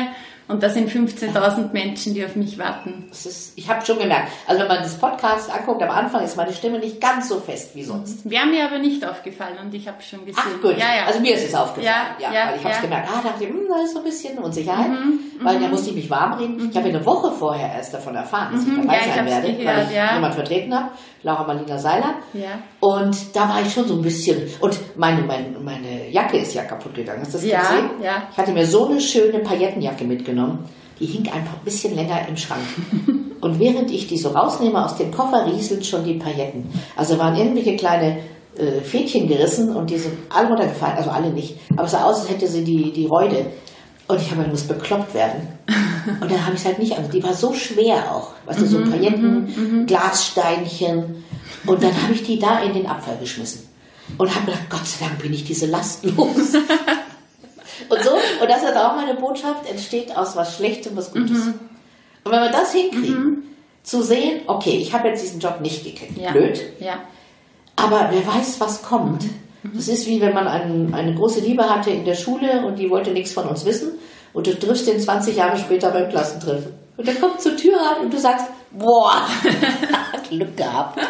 und 0.50 0.62
da 0.62 0.68
sind 0.68 0.90
15.000 0.90 1.72
Menschen, 1.72 2.12
die 2.14 2.24
auf 2.24 2.34
mich 2.34 2.58
warten. 2.58 3.06
Ist, 3.10 3.52
ich 3.56 3.68
habe 3.68 3.84
schon 3.86 3.98
gemerkt, 3.98 4.32
also 4.46 4.60
wenn 4.60 4.68
man 4.68 4.78
das 4.78 4.98
Podcast 4.98 5.50
anguckt, 5.50 5.82
am 5.82 5.90
Anfang 5.90 6.24
ist 6.24 6.36
meine 6.36 6.52
Stimme 6.52 6.78
nicht 6.78 7.00
ganz 7.00 7.28
so 7.28 7.38
fest 7.38 7.70
wie 7.74 7.84
sonst. 7.84 8.28
Wäre 8.28 8.46
mir 8.46 8.64
aber 8.64 8.78
nicht 8.78 9.06
aufgefallen 9.06 9.58
und 9.62 9.72
ich 9.74 9.86
habe 9.86 10.02
schon 10.02 10.26
gesehen. 10.26 10.42
Ach 10.44 10.60
gut, 10.60 10.76
ja, 10.76 10.96
ja. 10.96 11.06
also 11.06 11.20
mir 11.20 11.34
ist 11.34 11.48
es 11.48 11.54
aufgefallen. 11.54 11.94
Ja, 12.18 12.32
ja, 12.32 12.48
weil 12.50 12.56
ich 12.56 12.64
habe 12.64 12.74
es 12.74 12.80
gemerkt. 12.80 13.08
Ah, 13.12 13.20
dachte 13.22 13.44
ich, 13.44 13.50
hm, 13.50 13.60
da 13.68 13.82
ist 13.82 13.92
so 13.92 13.98
ein 13.98 14.04
bisschen 14.04 14.38
Unsicherheit, 14.38 14.88
mhm, 14.88 15.20
weil 15.40 15.58
mhm. 15.58 15.62
da 15.62 15.68
musste 15.68 15.90
ich 15.90 15.96
mich 15.96 16.10
warm 16.10 16.32
reden. 16.34 16.56
Mhm. 16.56 16.70
Ich 16.70 16.76
habe 16.76 16.88
eine 16.88 17.06
Woche 17.06 17.30
vorher 17.30 17.72
erst 17.72 17.94
davon 17.94 18.16
erfahren, 18.16 18.54
dass 18.54 18.62
ich 18.62 18.68
mhm, 18.68 18.86
dabei 18.86 18.98
sein 19.06 19.26
werde, 19.26 19.52
gehört, 19.52 19.76
weil 19.76 19.84
ich 19.84 20.14
jemand 20.14 20.34
vertreten 20.34 20.74
habe. 20.74 20.90
Laura 21.22 21.46
Marlina 21.46 21.78
Seiler. 21.78 22.14
Ja. 22.32 22.62
Und 22.80 23.16
da 23.34 23.48
war 23.48 23.60
ich 23.62 23.72
schon 23.72 23.86
so 23.86 23.94
ein 23.94 24.02
bisschen, 24.02 24.48
und 24.60 24.78
meine, 24.96 25.22
meine, 25.22 25.58
meine 25.62 26.10
Jacke 26.10 26.38
ist 26.38 26.54
ja 26.54 26.62
kaputt 26.62 26.94
gegangen. 26.94 27.20
Hast 27.20 27.34
du 27.34 27.38
das 27.38 27.46
ja, 27.46 27.60
gesehen? 27.60 27.90
Ja. 28.02 28.22
Ich 28.32 28.38
hatte 28.38 28.52
mir 28.52 28.66
so 28.66 28.88
eine 28.88 29.00
schöne 29.00 29.40
Paillettenjacke 29.40 30.04
mitgenommen. 30.04 30.64
Die 30.98 31.06
hing 31.06 31.26
einfach 31.26 31.54
ein 31.54 31.64
bisschen 31.64 31.94
länger 31.94 32.26
im 32.28 32.36
Schrank. 32.36 32.62
Und 33.40 33.58
während 33.58 33.90
ich 33.90 34.06
die 34.06 34.18
so 34.18 34.30
rausnehme 34.30 34.84
aus 34.84 34.96
dem 34.96 35.10
Koffer, 35.10 35.46
rieseln 35.46 35.82
schon 35.82 36.04
die 36.04 36.14
Pailletten. 36.14 36.70
Also 36.96 37.18
waren 37.18 37.36
irgendwelche 37.36 37.76
kleine 37.76 38.18
äh, 38.56 38.82
Fädchen 38.82 39.26
gerissen 39.26 39.74
und 39.74 39.88
die 39.88 39.96
sind 39.96 40.12
alle 40.28 40.48
runtergefallen. 40.48 40.98
Also 40.98 41.08
alle 41.08 41.30
nicht. 41.30 41.56
Aber 41.72 41.84
es 41.84 41.92
sah 41.92 42.04
aus, 42.04 42.20
als 42.20 42.30
hätte 42.30 42.46
sie 42.46 42.64
die, 42.64 42.92
die 42.92 43.06
Reude. 43.06 43.46
Und 44.08 44.20
ich 44.20 44.30
habe 44.30 44.42
ich 44.42 44.48
muss 44.48 44.64
bekloppt 44.64 45.14
werden. 45.14 45.48
Und 46.20 46.30
dann 46.30 46.44
habe 46.44 46.54
ich 46.54 46.60
es 46.60 46.66
halt 46.66 46.78
nicht, 46.78 46.96
also 46.96 47.10
die 47.10 47.22
war 47.22 47.34
so 47.34 47.52
schwer 47.52 48.14
auch. 48.14 48.30
Weißt 48.46 48.60
du, 48.60 48.66
so 48.66 48.78
mhm, 48.78 48.90
Pailletten, 48.90 49.44
mhm, 49.44 49.78
mhm. 49.80 49.86
Glassteinchen. 49.86 51.24
Und 51.66 51.82
dann 51.82 52.02
habe 52.02 52.12
ich 52.12 52.22
die 52.22 52.38
da 52.38 52.60
in 52.60 52.74
den 52.74 52.86
Abfall 52.86 53.16
geschmissen. 53.18 53.68
Und 54.18 54.34
habe 54.34 54.46
gedacht, 54.46 54.68
Gott 54.70 54.86
sei 54.86 55.06
Dank 55.06 55.22
bin 55.22 55.32
ich 55.32 55.44
diese 55.44 55.66
Last 55.66 56.04
los. 56.04 56.16
Und 57.88 58.02
so 58.04 58.10
Und 58.10 58.48
das 58.48 58.62
ist 58.62 58.76
auch 58.76 58.96
meine 58.96 59.14
Botschaft, 59.14 59.68
entsteht 59.68 60.16
aus 60.16 60.36
was 60.36 60.56
Schlechtem 60.56 60.96
was 60.96 61.12
Gutes. 61.12 61.46
Und 62.24 62.32
wenn 62.32 62.42
wir 62.42 62.50
das 62.50 62.72
hinkriegen, 62.72 63.44
zu 63.82 64.02
sehen, 64.02 64.42
okay, 64.46 64.76
ich 64.76 64.92
habe 64.92 65.08
jetzt 65.08 65.22
diesen 65.22 65.40
Job 65.40 65.60
nicht 65.60 65.84
gekriegt, 65.84 66.18
Ja. 66.18 66.32
blöd, 66.32 66.60
Ja. 66.80 67.00
aber 67.76 68.10
wer 68.12 68.26
weiß, 68.26 68.60
was 68.60 68.82
kommt. 68.82 69.24
Das 69.62 69.88
ist 69.88 70.06
wie 70.06 70.20
wenn 70.20 70.34
man 70.34 70.46
ein, 70.46 70.94
eine 70.94 71.14
große 71.14 71.40
Liebe 71.40 71.68
hatte 71.68 71.90
in 71.90 72.04
der 72.04 72.14
Schule 72.14 72.64
und 72.66 72.78
die 72.78 72.90
wollte 72.90 73.10
nichts 73.10 73.32
von 73.32 73.46
uns 73.46 73.64
wissen 73.64 73.92
und 74.32 74.46
du 74.46 74.58
triffst 74.58 74.86
den 74.86 75.00
20 75.00 75.36
Jahre 75.36 75.58
später 75.58 75.90
beim 75.90 76.08
Klassentreffen. 76.08 76.72
Und 76.96 77.06
der 77.06 77.14
kommt 77.14 77.40
zur 77.40 77.56
Tür 77.56 77.76
rein 77.76 78.04
und 78.04 78.12
du 78.12 78.18
sagst, 78.18 78.46
boah, 78.70 79.26
Glück 80.28 80.56
gehabt. 80.56 81.00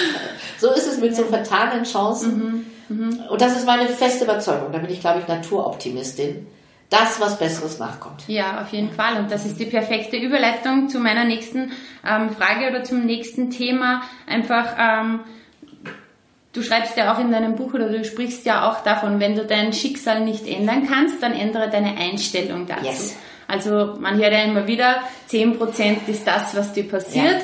so 0.58 0.70
ist 0.72 0.86
es 0.86 0.98
mit 0.98 1.16
so 1.16 1.24
vertanen 1.24 1.84
Chancen. 1.84 2.66
Mhm. 2.88 3.20
Und 3.28 3.40
das 3.40 3.56
ist 3.56 3.66
meine 3.66 3.88
feste 3.88 4.24
Überzeugung. 4.24 4.72
Da 4.72 4.78
bin 4.78 4.90
ich, 4.90 5.00
glaube 5.00 5.20
ich, 5.20 5.28
Naturoptimistin. 5.28 6.46
Das, 6.90 7.18
was 7.20 7.38
Besseres 7.38 7.78
nachkommt. 7.78 8.24
Ja, 8.28 8.60
auf 8.60 8.68
jeden 8.68 8.92
Fall. 8.92 9.18
Und 9.18 9.30
das 9.30 9.46
ist 9.46 9.58
die 9.58 9.64
perfekte 9.64 10.18
Überleitung 10.18 10.88
zu 10.88 10.98
meiner 10.98 11.24
nächsten 11.24 11.72
ähm, 12.06 12.30
Frage 12.30 12.68
oder 12.68 12.84
zum 12.84 13.06
nächsten 13.06 13.48
Thema. 13.48 14.02
Einfach, 14.26 14.76
ähm, 14.78 15.20
du 16.52 16.62
schreibst 16.62 16.96
ja 16.96 17.14
auch 17.14 17.18
in 17.18 17.32
deinem 17.32 17.56
Buch 17.56 17.74
oder 17.74 17.88
du 17.88 18.04
sprichst 18.04 18.44
ja 18.46 18.70
auch 18.70 18.82
davon, 18.82 19.20
wenn 19.20 19.34
du 19.36 19.44
dein 19.44 19.72
Schicksal 19.72 20.20
nicht 20.24 20.46
ändern 20.46 20.86
kannst, 20.88 21.22
dann 21.22 21.32
ändere 21.32 21.70
deine 21.70 21.96
Einstellung 21.96 22.66
dazu. 22.66 22.84
Yes. 22.86 23.16
Also 23.48 23.96
man 23.98 24.16
hört 24.18 24.32
ja 24.32 24.42
immer 24.44 24.66
wieder, 24.66 24.96
10% 25.30 26.08
ist 26.08 26.26
das, 26.26 26.56
was 26.56 26.72
dir 26.72 26.88
passiert, 26.88 27.24
Ja. 27.24 27.40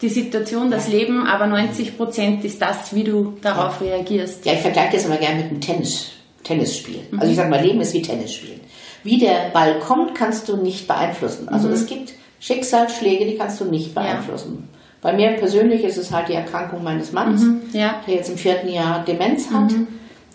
die 0.00 0.08
Situation, 0.08 0.70
das 0.70 0.88
Leben, 0.88 1.26
aber 1.26 1.46
90% 1.46 2.44
ist 2.44 2.60
das, 2.60 2.94
wie 2.94 3.04
du 3.04 3.36
darauf 3.42 3.80
reagierst. 3.80 4.44
Ja, 4.44 4.54
ich 4.54 4.60
vergleiche 4.60 4.96
das 4.96 5.04
immer 5.06 5.18
gerne 5.18 5.36
mit 5.42 5.50
einem 5.50 5.60
Tennis, 5.60 6.12
Tennisspiel. 6.42 7.00
Also 7.16 7.30
ich 7.30 7.36
sage 7.36 7.50
mal, 7.50 7.62
Leben 7.62 7.80
ist 7.80 7.94
wie 7.94 8.02
Tennisspielen. 8.02 8.60
Wie 9.04 9.18
der 9.18 9.50
Ball 9.52 9.78
kommt, 9.80 10.14
kannst 10.14 10.48
du 10.48 10.56
nicht 10.56 10.88
beeinflussen. 10.88 11.48
Also 11.48 11.68
es 11.68 11.86
gibt 11.86 12.12
Schicksalsschläge, 12.40 13.24
die 13.26 13.36
kannst 13.36 13.60
du 13.60 13.64
nicht 13.64 13.94
beeinflussen. 13.94 14.68
Bei 15.02 15.12
mir 15.12 15.32
persönlich 15.32 15.82
ist 15.84 15.98
es 15.98 16.10
halt 16.12 16.28
die 16.28 16.34
Erkrankung 16.34 16.82
meines 16.82 17.12
Mannes, 17.12 17.42
Ja. 17.72 17.96
der 18.06 18.14
jetzt 18.14 18.30
im 18.30 18.38
vierten 18.38 18.68
Jahr 18.68 19.04
Demenz 19.04 19.50
hat. 19.50 19.72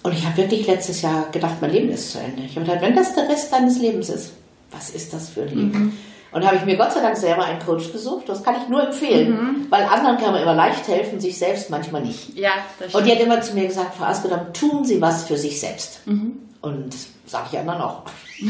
Und 0.04 0.14
ich 0.14 0.26
habe 0.26 0.38
wirklich 0.38 0.68
letztes 0.68 1.02
Jahr 1.02 1.26
gedacht, 1.32 1.56
mein 1.62 1.72
Leben 1.72 1.90
ist 1.90 2.12
zu 2.12 2.20
Ende. 2.20 2.44
Ich 2.44 2.56
habe 2.56 2.66
gedacht, 2.66 2.82
wenn 2.82 2.96
das 2.96 3.16
der 3.16 3.28
Rest 3.30 3.52
deines 3.52 3.80
Lebens 3.80 4.10
ist, 4.10 4.34
was 4.72 4.90
ist 4.92 5.14
das 5.14 5.30
für 5.30 5.42
ein 5.44 5.50
Leben? 5.50 5.98
Und 6.34 6.42
da 6.44 6.48
habe 6.48 6.58
ich 6.58 6.66
mir 6.66 6.76
Gott 6.76 6.92
sei 6.92 7.00
Dank 7.02 7.16
selber 7.16 7.46
einen 7.46 7.60
Coach 7.60 7.92
gesucht. 7.94 8.28
Das 8.28 8.44
kann 8.44 8.56
ich 8.62 8.68
nur 8.68 8.86
empfehlen, 8.86 9.66
weil 9.70 9.86
anderen 9.86 10.18
kann 10.18 10.34
man 10.34 10.42
immer 10.42 10.54
leicht 10.54 10.86
helfen, 10.88 11.20
sich 11.22 11.38
selbst 11.38 11.70
manchmal 11.70 12.02
nicht. 12.04 12.38
Ja, 12.38 12.52
das 12.80 12.94
Und 12.94 13.06
die 13.08 13.12
hat 13.14 13.20
immer 13.22 13.42
zu 13.42 13.54
mir 13.56 13.66
gesagt, 13.68 13.96
Frau 13.96 14.06
Askedam, 14.06 14.52
tun 14.54 14.84
Sie 14.84 15.02
was 15.02 15.24
für 15.24 15.38
sich 15.38 15.60
selbst. 15.60 16.02
Und 16.06 16.94
das 16.94 17.08
sage 17.26 17.48
ich 17.54 17.60
immer 17.60 17.78
noch. 17.80 18.04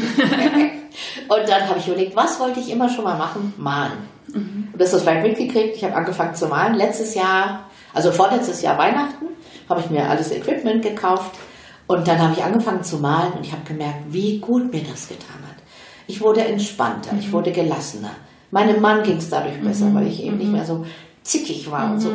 und 1.28 1.48
dann 1.48 1.68
habe 1.68 1.78
ich 1.78 1.86
überlegt, 1.86 2.16
was 2.16 2.38
wollte 2.40 2.60
ich 2.60 2.70
immer 2.70 2.88
schon 2.88 3.04
mal 3.04 3.16
machen? 3.16 3.54
Malen. 3.56 3.92
Und 4.34 4.72
das 4.74 4.92
hast 4.92 5.00
du 5.00 5.04
vielleicht 5.04 5.26
mitgekriegt. 5.26 5.76
Ich 5.76 5.84
habe 5.84 5.94
angefangen 5.94 6.34
zu 6.34 6.46
malen. 6.46 6.74
Letztes 6.74 7.14
Jahr, 7.14 7.64
also 7.94 8.12
vorletztes 8.12 8.62
Jahr 8.62 8.78
Weihnachten, 8.78 9.26
habe 9.68 9.80
ich 9.80 9.90
mir 9.90 10.08
alles 10.08 10.30
Equipment 10.30 10.82
gekauft. 10.82 11.36
Und 11.86 12.06
dann 12.06 12.20
habe 12.20 12.34
ich 12.34 12.44
angefangen 12.44 12.82
zu 12.82 12.98
malen 12.98 13.32
und 13.32 13.46
ich 13.46 13.52
habe 13.52 13.62
gemerkt, 13.64 14.04
wie 14.10 14.38
gut 14.40 14.72
mir 14.72 14.82
das 14.82 15.08
getan 15.08 15.40
hat. 15.48 15.56
Ich 16.06 16.20
wurde 16.20 16.44
entspannter, 16.44 17.10
ich 17.18 17.32
wurde 17.32 17.50
gelassener. 17.50 18.10
Meinem 18.50 18.80
Mann 18.80 19.02
ging 19.02 19.16
es 19.16 19.30
dadurch 19.30 19.60
besser, 19.60 19.94
weil 19.94 20.06
ich 20.06 20.22
eben 20.22 20.36
nicht 20.36 20.52
mehr 20.52 20.64
so 20.64 20.84
zickig 21.22 21.70
war 21.70 21.92
und 21.92 22.00
so 22.00 22.12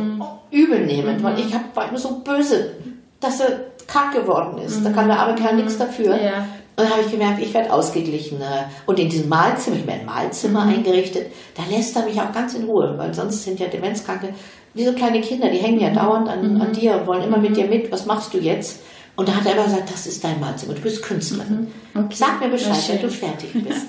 übelnehmend, 0.51 1.24
weil 1.24 1.39
ich 1.39 1.53
hab, 1.53 1.75
war 1.75 1.89
immer 1.89 1.98
so 1.98 2.20
böse, 2.20 2.72
dass 3.20 3.39
er 3.39 3.65
karg 3.88 4.13
geworden 4.13 4.58
ist. 4.60 4.84
Da 4.84 4.91
kann 4.91 5.08
der 5.08 5.20
arme 5.20 5.36
Kerl 5.36 5.55
nichts 5.55 5.77
dafür. 5.77 6.15
Ja. 6.22 6.48
Und 6.75 6.86
dann 6.86 6.89
habe 6.89 7.01
ich 7.01 7.12
gemerkt, 7.12 7.39
ich 7.39 7.53
werde 7.53 7.72
ausgeglichener. 7.72 8.70
Und 8.88 8.98
in 8.98 9.10
diesem 9.10 9.30
Malzimmer, 9.30 9.75
ich 9.75 9.84
habe 9.84 9.92
mir 9.92 10.00
ein 10.00 10.06
Malzimmer 10.06 10.63
eingerichtet, 10.63 11.32
da 11.56 11.63
lässt 11.70 11.96
er 11.96 12.06
mich 12.06 12.20
auch 12.20 12.32
ganz 12.32 12.56
in 12.56 12.63
Ruhe, 12.63 12.96
weil 12.98 13.13
sonst 13.13 13.44
sind 13.44 13.60
ja 13.60 13.68
Demenzkranke 13.68 14.34
wie 14.74 14.86
so 14.86 14.94
kleine 14.94 15.22
Kinder, 15.22 15.50
die 15.50 15.60
hängen 15.60 15.80
ja 15.80 15.92
dauernd 15.92 16.27
an, 16.27 16.60
an 16.60 16.74
dir 16.74 16.96
und 16.96 17.06
wollen 17.08 17.24
immer 17.24 17.38
mit 17.38 17.56
dir 17.56 17.68
mit, 17.68 17.92
was 17.92 18.08
machst 18.08 18.34
du 18.34 18.39
jetzt? 18.39 18.82
Und 19.15 19.27
da 19.27 19.36
hat 19.36 19.46
er 19.46 19.53
immer 19.53 19.65
gesagt, 19.65 19.92
das 19.92 20.08
ist 20.08 20.24
dein 20.24 20.39
Malzimmer, 20.39 20.74
du 20.74 20.82
bist 20.82 21.03
Künstlerin. 21.03 21.72
Okay. 21.94 22.15
Sag 22.15 22.39
mir 22.39 22.50
Bescheid, 22.50 22.84
wenn 22.88 23.01
du 23.01 23.10
fertig 23.10 23.53
bist. 23.53 23.88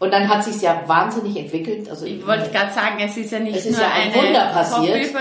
Und 0.00 0.12
dann 0.12 0.28
hat 0.28 0.42
sich 0.42 0.60
ja 0.60 0.82
wahnsinnig 0.86 1.36
entwickelt. 1.36 1.88
Also 1.88 2.04
Ich 2.04 2.26
wollte 2.26 2.50
gerade 2.50 2.72
sagen, 2.74 2.96
es 2.98 3.16
ist 3.16 3.30
ja 3.30 3.38
nicht 3.38 3.56
Es 3.56 3.66
ist 3.66 3.78
nur 3.78 3.86
ja 3.86 3.92
ein 3.92 4.12
Wunder 4.12 4.46
passiert. 4.52 5.14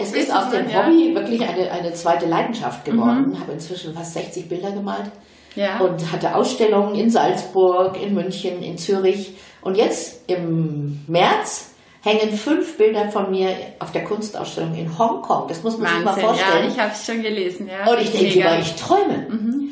Es 0.00 0.12
ist 0.12 0.32
aus 0.32 0.50
dem 0.50 0.66
Hobby 0.72 1.14
wirklich 1.14 1.42
eine, 1.42 1.70
eine 1.72 1.92
zweite 1.94 2.26
Leidenschaft 2.26 2.84
geworden. 2.84 3.32
Ich 3.34 3.40
habe 3.40 3.52
inzwischen 3.52 3.92
fast 3.92 4.14
60 4.14 4.48
Bilder 4.48 4.70
gemalt 4.70 5.10
Ja. 5.56 5.78
und 5.80 6.10
hatte 6.12 6.34
Ausstellungen 6.34 6.94
in 6.94 7.10
Salzburg, 7.10 8.00
in 8.02 8.14
München, 8.14 8.62
in 8.62 8.76
Zürich. 8.78 9.34
Und 9.62 9.76
jetzt 9.76 10.28
im 10.28 11.00
März 11.06 11.70
hängen 12.02 12.32
fünf 12.36 12.76
Bilder 12.76 13.08
von 13.10 13.30
mir 13.30 13.50
auf 13.78 13.92
der 13.92 14.04
Kunstausstellung 14.04 14.74
in 14.74 14.98
Hongkong. 14.98 15.48
Das 15.48 15.62
muss 15.62 15.78
man 15.78 15.88
sich 15.88 15.98
mal 16.00 16.06
Wahnsinn, 16.10 16.24
vorstellen. 16.24 16.64
ja, 16.64 16.70
ich 16.70 16.78
habe 16.80 16.90
es 16.92 17.06
schon 17.06 17.22
gelesen. 17.22 17.68
Ja. 17.68 17.90
Und 17.90 17.98
ich 18.00 18.10
denke 18.12 18.40
immer, 18.40 18.58
ich 18.58 18.74
träume. 18.74 19.26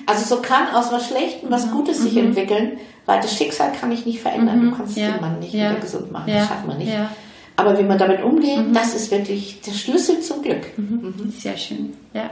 Also 0.07 0.37
so 0.37 0.41
kann 0.43 0.69
aus 0.75 0.91
was 0.93 1.09
Schlechtem 1.09 1.51
was 1.51 1.71
Gutes 1.71 2.03
sich 2.03 2.17
entwickeln, 2.17 2.79
weil 3.05 3.21
das 3.21 3.37
Schicksal 3.37 3.73
kann 3.73 3.93
ich 3.93 4.07
nicht 4.07 4.21
verändern. 4.21 4.71
Du 4.71 4.77
kannst 4.77 4.97
Ja. 4.97 5.11
den 5.11 5.21
Mann 5.21 5.39
nicht 5.41 5.53
Ja. 5.53 5.71
wieder 5.71 5.81
gesund 5.81 6.11
machen, 6.11 6.29
Ja. 6.31 6.39
das 6.41 6.49
schafft 6.49 6.67
man 6.67 6.79
nicht. 6.79 6.93
Aber 7.57 7.79
wie 7.79 7.83
man 7.83 7.99
damit 7.99 8.23
umgeht, 8.23 8.61
das 8.73 8.95
ist 8.95 9.11
wirklich 9.11 9.61
der 9.61 9.73
Schlüssel 9.73 10.21
zum 10.21 10.41
Glück. 10.43 10.62
Sehr 11.39 11.57
schön, 11.59 11.93
ja. 12.15 12.31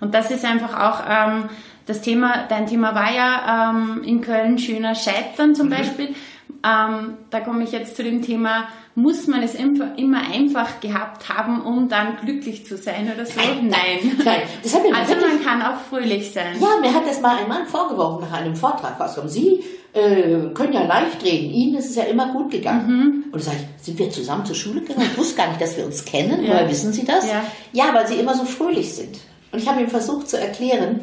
Und 0.00 0.14
das 0.14 0.30
ist 0.30 0.44
einfach 0.46 0.72
auch 0.80 1.00
ähm, 1.08 1.44
das 1.86 2.00
Thema, 2.00 2.44
dein 2.48 2.66
Thema 2.66 2.94
war 2.94 3.12
ja 3.14 3.70
ähm, 3.70 4.02
in 4.04 4.20
Köln 4.20 4.58
schöner 4.58 4.94
Scheitern 4.94 5.50
Mhm. 5.50 5.54
zum 5.54 5.70
Beispiel. 5.70 6.08
Ähm, 6.64 7.14
da 7.30 7.40
komme 7.40 7.64
ich 7.64 7.72
jetzt 7.72 7.96
zu 7.96 8.04
dem 8.04 8.22
Thema, 8.22 8.68
muss 8.94 9.26
man 9.26 9.42
es 9.42 9.54
immer, 9.54 10.18
einfach 10.32 10.80
gehabt 10.80 11.28
haben, 11.28 11.60
um 11.62 11.88
dann 11.88 12.18
glücklich 12.24 12.66
zu 12.66 12.76
sein 12.76 13.10
oder 13.12 13.26
so? 13.26 13.32
Nein. 13.40 14.16
Nein, 14.24 14.42
mir 14.62 14.94
Also 14.96 15.14
man 15.16 15.42
kann 15.44 15.62
auch 15.62 15.80
fröhlich 15.90 16.30
sein. 16.32 16.54
ja, 16.60 16.68
mir 16.80 16.94
hat 16.94 17.06
das 17.06 17.20
mal 17.20 17.36
ein 17.38 17.48
Mann 17.48 17.66
vorgeworfen 17.66 18.28
nach 18.30 18.38
einem 18.38 18.54
Vortrag. 18.54 18.94
Was 18.98 19.16
kommen 19.16 19.28
Sie 19.28 19.64
äh, 19.94 20.52
können 20.54 20.72
ja 20.72 20.84
leicht 20.84 21.22
reden. 21.22 21.50
Ihnen 21.50 21.76
ist 21.76 21.90
es 21.90 21.96
ja 21.96 22.04
immer 22.04 22.32
gut 22.32 22.50
gegangen. 22.50 23.24
Und 23.30 23.34
da 23.40 23.44
sage 23.46 23.58
ich, 23.78 23.84
sind 23.84 23.98
wir 23.98 24.10
zusammen 24.10 24.44
zur 24.46 24.56
Schule 24.56 24.80
gegangen? 24.80 25.06
Ich 25.10 25.18
wusste 25.18 25.36
gar 25.36 25.48
nicht, 25.48 25.60
dass 25.60 25.76
wir 25.76 25.84
uns 25.84 26.04
kennen. 26.04 26.42
Ja. 26.44 26.52
Woher 26.52 26.68
wissen 26.70 26.92
Sie 26.92 27.04
das? 27.04 27.28
Ja. 27.28 27.44
ja, 27.72 27.92
weil 27.94 28.06
Sie 28.06 28.14
immer 28.14 28.34
so 28.34 28.44
fröhlich 28.44 28.94
sind. 28.94 29.18
Und 29.52 29.58
ich 29.58 29.68
habe 29.68 29.80
ihm 29.82 29.88
versucht 29.88 30.30
zu 30.30 30.40
erklären, 30.40 31.00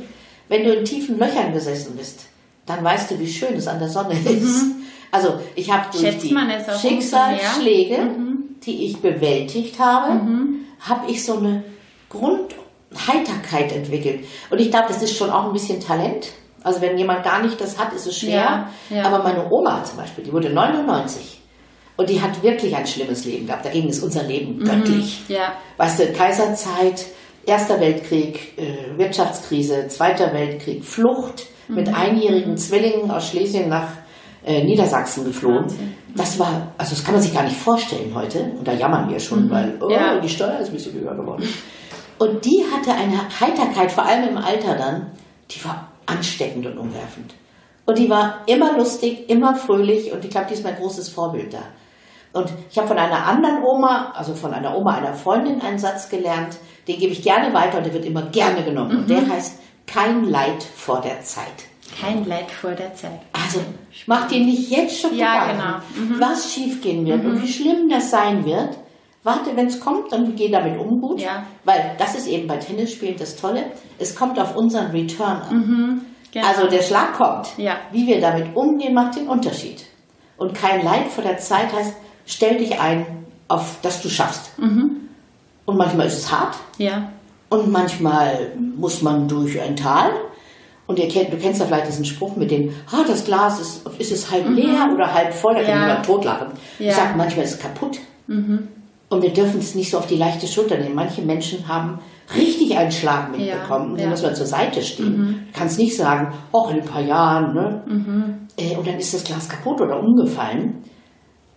wenn 0.50 0.64
du 0.64 0.74
in 0.74 0.84
tiefen 0.84 1.18
Löchern 1.18 1.54
gesessen 1.54 1.96
bist, 1.96 2.26
dann 2.66 2.84
weißt 2.84 3.12
du, 3.12 3.20
wie 3.20 3.32
schön 3.32 3.56
es 3.56 3.68
an 3.68 3.80
der 3.80 3.90
Sonne 3.90 4.14
ist. 4.14 4.66
Also 5.12 5.40
ich 5.56 5.72
habe 5.72 5.86
durch 5.92 6.04
Schätzt 6.04 6.24
die 6.24 6.36
Schicksalsschläge, 6.82 7.98
mehr? 7.98 8.12
die 8.64 8.86
ich 8.86 8.98
bewältigt 8.98 9.80
habe, 9.80 10.22
habe 10.82 11.10
ich 11.10 11.26
so 11.26 11.38
eine 11.38 11.64
Grundheiterkeit 12.10 13.72
entwickelt. 13.72 14.26
Und 14.50 14.60
ich 14.60 14.70
glaube, 14.70 14.88
das 14.90 15.02
ist 15.02 15.18
schon 15.18 15.30
auch 15.30 15.46
ein 15.46 15.54
bisschen 15.54 15.80
Talent. 15.80 16.30
Also 16.64 16.82
wenn 16.82 16.98
jemand 16.98 17.24
gar 17.24 17.42
nicht 17.42 17.60
das 17.60 17.78
hat, 17.80 17.94
ist 17.94 18.06
es 18.06 18.20
schwer. 18.20 18.34
Ja, 18.34 18.70
ja. 18.90 19.04
Aber 19.06 19.24
meine 19.24 19.50
Oma 19.50 19.84
zum 19.84 19.98
Beispiel, 19.98 20.24
die 20.24 20.34
wurde 20.34 20.50
99. 20.50 21.40
Und 21.96 22.10
die 22.10 22.22
hat 22.22 22.44
wirklich 22.44 22.76
ein 22.76 22.88
schlimmes 22.88 23.26
Leben 23.26 23.48
gehabt. 23.48 23.66
Dagegen 23.66 23.90
ist 23.90 24.02
unser 24.02 24.24
Leben 24.24 24.64
göttlich. 24.64 25.24
Ja. 25.28 25.54
Weißt 25.78 26.00
du, 26.00 26.14
Kaiserzeit, 26.14 27.06
Erster 27.46 27.80
Weltkrieg, 27.80 28.58
äh, 28.58 28.98
Wirtschaftskrise, 28.98 29.88
Zweiter 29.88 30.34
Weltkrieg, 30.34 30.84
Flucht 30.84 31.48
mit 31.68 31.88
einjährigen 31.94 32.58
Zwillingen 32.58 33.10
aus 33.12 33.30
Schlesien 33.30 33.70
nach 33.70 33.90
äh, 34.46 34.64
Niedersachsen 34.64 35.26
geflohen. 35.26 35.64
Wahnsinn. 35.64 35.94
Das 36.16 36.40
war, 36.40 36.74
also 36.78 36.96
das 36.96 37.04
kann 37.04 37.14
man 37.14 37.22
sich 37.22 37.34
gar 37.34 37.44
nicht 37.44 37.56
vorstellen 37.56 38.12
heute. 38.16 38.52
Und 38.58 38.68
da 38.68 38.74
jammern 38.74 39.10
wir 39.10 39.20
schon, 39.20 39.50
weil 39.50 39.78
oh, 39.82 39.90
Ja. 39.90 40.20
die 40.20 40.30
Steuer 40.30 40.60
ist 40.60 40.70
ein 40.70 40.74
bisschen 40.74 40.94
höher 40.94 41.16
geworden. 41.16 41.48
Und 42.18 42.44
die 42.46 42.64
hatte 42.74 42.92
eine 42.94 43.20
Heiterkeit, 43.40 43.92
vor 43.92 44.06
allem 44.06 44.30
im 44.30 44.38
Alter 44.38 44.76
dann, 44.76 45.12
die 45.52 45.64
war 45.64 45.92
ansteckend 46.06 46.66
und 46.66 46.78
umwerfend. 46.78 47.34
Und 47.86 47.98
die 47.98 48.10
war 48.10 48.42
immer 48.46 48.78
lustig, 48.78 49.30
immer 49.30 49.56
fröhlich 49.56 50.12
und 50.12 50.24
ich 50.24 50.30
glaube, 50.32 50.48
die 50.50 50.54
ist 50.56 50.64
mein 50.64 50.76
großes 50.76 51.10
Vorbild 51.10 51.54
da. 51.54 51.64
Und 52.34 52.50
ich 52.70 52.78
habe 52.78 52.88
von 52.88 52.98
einer 52.98 53.26
anderen 53.26 53.64
Oma, 53.64 54.12
also 54.16 54.34
von 54.36 54.54
einer 54.54 54.78
Oma 54.78 54.96
einer 54.96 55.14
Freundin, 55.14 55.62
einen 55.62 55.80
Satz 55.80 56.10
gelernt, 56.10 56.58
den 56.88 57.00
gebe 57.00 57.12
ich 57.12 57.24
gerne 57.24 57.54
weiter 57.54 57.78
und 57.78 57.86
der 57.86 57.94
wird 57.94 58.06
immer 58.06 58.24
gerne 58.24 58.64
genommen. 58.64 58.98
Und 59.00 59.10
der 59.10 59.28
heißt, 59.28 59.60
kein 59.88 60.26
Leid 60.26 60.64
vor 60.64 61.02
der 61.02 61.22
Zeit. 61.24 61.46
Kein 62.00 62.26
Leid 62.26 62.52
vor 62.52 62.72
der 62.72 62.94
Zeit. 62.94 63.20
Also 63.34 63.62
mach 64.06 64.28
dir 64.28 64.40
nicht 64.40 64.70
jetzt 64.70 65.02
schon 65.02 65.16
Ja, 65.18 65.48
Gedanken, 65.48 65.84
genau. 65.96 66.20
was 66.20 66.54
schiefgehen 66.54 67.06
wird 67.06 67.26
und 67.26 67.42
wie 67.42 67.52
schlimm 67.52 67.90
das 67.90 68.12
sein 68.12 68.46
wird. 68.46 68.78
Warte, 69.24 69.56
wenn 69.56 69.68
es 69.68 69.80
kommt, 69.80 70.12
dann 70.12 70.36
geh 70.36 70.50
damit 70.50 70.80
um 70.80 71.02
gut. 71.02 71.20
Ja. 71.20 71.44
Weil 71.66 71.96
das 71.98 72.16
ist 72.16 72.28
eben 72.28 72.48
bei 72.48 72.58
Tennisspielen 72.58 73.18
das 73.18 73.36
Tolle. 73.36 73.64
Es 73.98 74.16
kommt 74.16 74.40
auf 74.40 74.56
unseren 74.56 74.92
Return 74.92 75.42
an. 75.42 76.06
Genau. 76.32 76.48
Also 76.48 76.68
der 76.68 76.84
Schlag 76.84 77.14
kommt. 77.14 77.50
Ja. 77.58 77.78
Wie 77.92 78.06
wir 78.08 78.22
damit 78.22 78.56
umgehen, 78.56 78.94
macht 78.94 79.16
den 79.18 79.28
Unterschied. 79.28 79.84
Und 80.38 80.54
kein 80.54 80.84
Leid 80.86 81.08
vor 81.08 81.24
der 81.24 81.40
Zeit 81.40 81.74
heißt, 81.74 81.96
stell 82.30 82.58
dich 82.58 82.80
ein, 82.80 83.06
auf 83.48 83.78
dass 83.82 84.02
du 84.02 84.10
schaffst. 84.10 84.58
Mhm. 84.60 84.98
Und 85.66 85.78
manchmal 85.78 86.08
ist 86.08 86.18
es 86.18 86.32
hart 86.32 86.56
ja. 86.78 87.10
und 87.50 87.72
manchmal 87.72 88.54
muss 88.76 89.02
man 89.02 89.28
durch 89.28 89.60
ein 89.62 89.76
Tal 89.76 90.10
Und 90.88 90.98
ihr 90.98 91.08
kennt, 91.08 91.32
du 91.32 91.38
kennst 91.38 91.60
ja 91.60 91.68
vielleicht 91.68 91.88
diesen 91.88 92.06
Spruch 92.06 92.36
mit 92.36 92.50
dem, 92.50 92.72
ah, 92.92 93.04
das 93.08 93.24
Glas 93.26 93.60
ist, 93.60 93.88
ist 94.00 94.12
es 94.12 94.32
halb 94.32 94.50
leer 94.50 94.90
oder 94.92 95.14
halb 95.14 95.32
voll, 95.34 95.54
da 95.54 95.62
kann 95.62 95.70
Ja. 95.76 95.88
jemand 95.88 96.06
totlachen. 96.06 96.48
Ja. 96.80 96.90
Ich 96.90 96.96
sage, 96.96 97.16
manchmal 97.16 97.46
ist 97.46 97.54
es 97.56 97.60
kaputt. 97.60 98.00
Und 99.12 99.22
wir 99.24 99.32
dürfen 99.34 99.60
es 99.60 99.76
nicht 99.76 99.92
so 99.92 99.98
auf 100.00 100.08
die 100.08 100.16
leichte 100.16 100.48
Schulter 100.48 100.78
nehmen. 100.78 100.96
Manche 100.96 101.22
Menschen 101.22 101.68
haben 101.68 102.00
richtig 102.36 102.76
einen 102.78 102.92
Schlag 102.92 103.32
mitbekommen. 103.32 103.92
und 103.94 104.00
ja. 104.00 104.08
Muss 104.10 104.24
man 104.24 104.34
zur 104.36 104.46
Seite 104.48 104.82
stehen. 104.82 105.46
Du 105.52 105.60
kannst 105.60 105.78
nicht 105.78 105.96
sagen, 105.96 106.34
oh, 106.52 106.68
in 106.70 106.80
ein 106.82 106.86
paar 106.86 107.02
Jahren, 107.02 107.54
ne? 107.54 107.84
Äh, 108.58 108.76
und 108.76 108.86
dann 108.88 108.98
ist 108.98 109.14
das 109.14 109.24
Glas 109.24 109.48
kaputt 109.48 109.80
oder 109.82 110.00
umgefallen. 110.00 110.84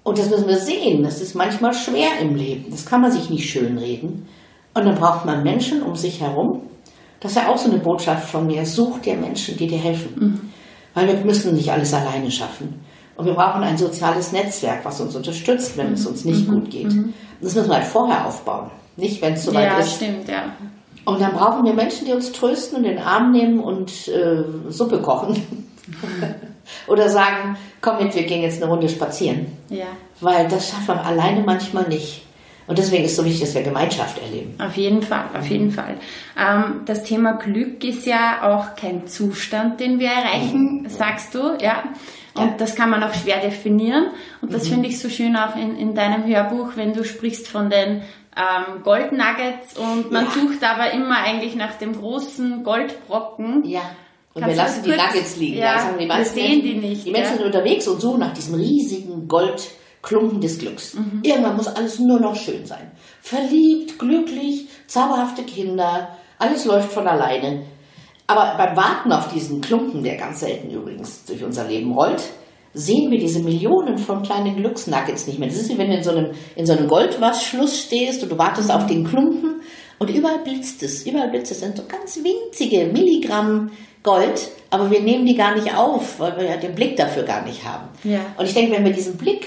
Und 0.04 0.18
das 0.18 0.28
müssen 0.30 0.48
wir 0.48 0.58
sehen. 0.58 1.02
Das 1.04 1.20
ist 1.20 1.34
manchmal 1.34 1.72
schwer 1.74 2.18
im 2.20 2.34
Leben. 2.34 2.66
Das 2.70 2.86
kann 2.86 3.00
man 3.00 3.12
sich 3.12 3.30
nicht 3.30 3.48
schönreden. 3.50 4.26
Und 4.74 4.84
dann 4.86 4.96
braucht 4.96 5.24
man 5.24 5.42
Menschen 5.42 5.82
um 5.82 5.94
sich 5.96 6.20
herum. 6.20 6.62
Das 7.20 7.32
ist 7.32 7.36
ja 7.36 7.48
auch 7.48 7.58
so 7.58 7.70
eine 7.70 7.78
Botschaft 7.78 8.28
von 8.28 8.46
mir. 8.46 8.66
Such 8.66 8.98
dir 9.00 9.14
Menschen, 9.16 9.56
die 9.56 9.68
dir 9.68 9.78
helfen. 9.78 10.52
Weil 10.94 11.06
wir 11.06 11.14
müssen 11.24 11.54
nicht 11.54 11.70
alles 11.70 11.94
alleine 11.94 12.30
schaffen. 12.30 12.80
Und 13.16 13.26
wir 13.26 13.34
brauchen 13.34 13.62
ein 13.62 13.76
soziales 13.78 14.32
Netzwerk, 14.32 14.84
was 14.84 15.00
uns 15.00 15.14
unterstützt, 15.14 15.76
wenn 15.76 15.92
es 15.92 16.06
uns 16.06 16.24
nicht 16.24 16.48
gut 16.48 16.70
geht. 16.70 16.86
Und 16.86 17.14
das 17.40 17.54
müssen 17.54 17.68
wir 17.68 17.76
halt 17.76 17.84
vorher 17.86 18.26
aufbauen. 18.26 18.70
Nicht, 18.96 19.22
wenn 19.22 19.34
es 19.34 19.44
soweit 19.44 19.66
Ja, 19.66 19.78
ist. 19.78 19.94
stimmt, 19.96 20.28
ja. 20.28 20.44
Und 21.04 21.20
dann 21.20 21.32
brauchen 21.32 21.64
wir 21.64 21.74
Menschen, 21.74 22.06
die 22.06 22.12
uns 22.12 22.32
trösten 22.32 22.78
und 22.78 22.84
in 22.84 22.96
den 22.96 23.04
Arm 23.04 23.32
nehmen 23.32 23.60
und 23.60 24.08
äh, 24.08 24.42
Suppe 24.70 25.00
kochen. 25.00 25.40
Oder 26.86 27.08
sagen, 27.08 27.56
komm 27.80 28.02
mit, 28.04 28.14
wir 28.14 28.22
gehen 28.24 28.42
jetzt 28.42 28.62
eine 28.62 28.70
Runde 28.70 28.88
spazieren. 28.88 29.46
Ja. 29.68 29.86
Weil 30.20 30.48
das 30.48 30.70
schafft 30.70 30.88
man 30.88 30.98
alleine 30.98 31.40
manchmal 31.40 31.88
nicht. 31.88 32.22
Und 32.68 32.78
deswegen 32.78 33.04
ist 33.04 33.10
es 33.12 33.16
so 33.16 33.24
wichtig, 33.24 33.40
dass 33.40 33.54
wir 33.54 33.62
Gemeinschaft 33.62 34.18
erleben. 34.22 34.54
Auf 34.60 34.76
jeden 34.76 35.02
Fall, 35.02 35.24
auf 35.36 35.46
jeden 35.48 35.72
Fall. 35.72 35.96
Ähm, 36.38 36.82
das 36.86 37.02
Thema 37.02 37.32
Glück 37.32 37.82
ist 37.82 38.06
ja 38.06 38.38
auch 38.42 38.76
kein 38.76 39.06
Zustand, 39.08 39.80
den 39.80 39.98
wir 39.98 40.08
erreichen, 40.10 40.86
sagst 40.88 41.34
du, 41.34 41.56
ja. 41.60 41.82
Und 42.34 42.46
Ja. 42.46 42.54
das 42.56 42.76
kann 42.76 42.88
man 42.88 43.02
auch 43.02 43.12
schwer 43.14 43.40
definieren. 43.40 44.06
Und 44.40 44.54
das 44.54 44.68
finde 44.68 44.88
ich 44.88 44.98
so 45.00 45.08
schön 45.10 45.36
auch 45.36 45.56
in, 45.56 45.76
in 45.76 45.94
deinem 45.94 46.24
Hörbuch, 46.24 46.70
wenn 46.76 46.94
du 46.94 47.04
sprichst 47.04 47.48
von 47.48 47.68
den 47.68 48.02
ähm, 48.36 48.82
Goldnuggets 48.84 49.76
und 49.76 50.10
man 50.12 50.24
Ja. 50.26 50.30
sucht 50.30 50.64
aber 50.64 50.92
immer 50.92 51.18
eigentlich 51.18 51.54
nach 51.56 51.74
dem 51.74 51.94
großen 51.98 52.62
Goldbrocken. 52.64 53.64
Ja. 53.66 53.82
Und 54.34 54.42
Kannst 54.42 54.56
wir 54.56 54.62
lassen 54.62 54.82
die 54.82 54.90
Nuggets 54.90 55.36
liegen. 55.36 55.58
Ja, 55.58 55.74
Das 55.74 55.84
haben 55.84 55.98
die 55.98 56.08
wir 56.08 56.24
sehen 56.24 56.62
Menschen, 56.62 56.62
die 56.62 56.88
nicht, 56.88 57.06
Die 57.06 57.10
Menschen 57.10 57.32
ja. 57.32 57.36
sind 57.36 57.46
unterwegs 57.46 57.86
und 57.88 58.00
suchen 58.00 58.20
nach 58.20 58.32
diesem 58.32 58.54
riesigen 58.54 59.28
Goldklumpen 59.28 60.40
des 60.40 60.58
Glücks. 60.58 60.94
Mhm. 60.94 61.20
Irgendwann 61.22 61.56
muss 61.56 61.66
alles 61.66 61.98
nur 61.98 62.18
noch 62.18 62.34
schön 62.34 62.64
sein. 62.64 62.90
Verliebt, 63.20 63.98
glücklich, 63.98 64.68
zauberhafte 64.86 65.42
Kinder, 65.42 66.16
alles 66.38 66.64
läuft 66.64 66.92
von 66.92 67.06
alleine. 67.06 67.66
Aber 68.26 68.54
beim 68.56 68.76
Warten 68.76 69.12
auf 69.12 69.28
diesen 69.32 69.60
Klumpen, 69.60 70.02
der 70.02 70.16
ganz 70.16 70.40
selten 70.40 70.70
übrigens 70.70 71.24
durch 71.26 71.44
unser 71.44 71.68
Leben 71.68 71.92
rollt, 71.92 72.22
sehen 72.74 73.10
wir 73.10 73.18
diese 73.18 73.40
Millionen 73.40 73.98
von 73.98 74.22
kleinen 74.22 74.56
Glücksnuggets 74.56 75.26
nicht 75.26 75.38
mehr. 75.38 75.48
Das 75.48 75.58
ist 75.58 75.70
wie 75.70 75.76
wenn 75.76 75.90
du 75.90 75.96
in 75.96 76.02
so 76.02 76.10
einem, 76.10 76.30
in 76.56 76.64
so 76.64 76.72
einem 76.72 76.88
Goldwaschfluss 76.88 77.78
stehst 77.78 78.22
und 78.22 78.32
du 78.32 78.38
wartest 78.38 78.70
auf 78.72 78.86
den 78.86 79.04
Klumpen 79.04 79.51
und 79.98 80.10
überall 80.10 80.38
blitzt 80.40 80.82
es. 80.82 81.06
Überall 81.06 81.28
blitzt 81.28 81.52
es. 81.52 81.60
Das 81.60 81.68
sind 81.68 81.76
so 81.76 81.84
ganz 81.86 82.18
winzige 82.22 82.86
Milligramm 82.86 83.70
Gold, 84.02 84.48
aber 84.70 84.90
wir 84.90 85.00
nehmen 85.00 85.24
die 85.26 85.36
gar 85.36 85.54
nicht 85.54 85.74
auf, 85.76 86.18
weil 86.18 86.36
wir 86.36 86.44
ja 86.44 86.56
den 86.56 86.74
Blick 86.74 86.96
dafür 86.96 87.22
gar 87.22 87.44
nicht 87.44 87.64
haben. 87.64 87.88
Ja. 88.04 88.20
Und 88.36 88.46
ich 88.46 88.54
denke, 88.54 88.72
wenn 88.72 88.84
wir 88.84 88.92
diesen 88.92 89.16
Blick 89.16 89.46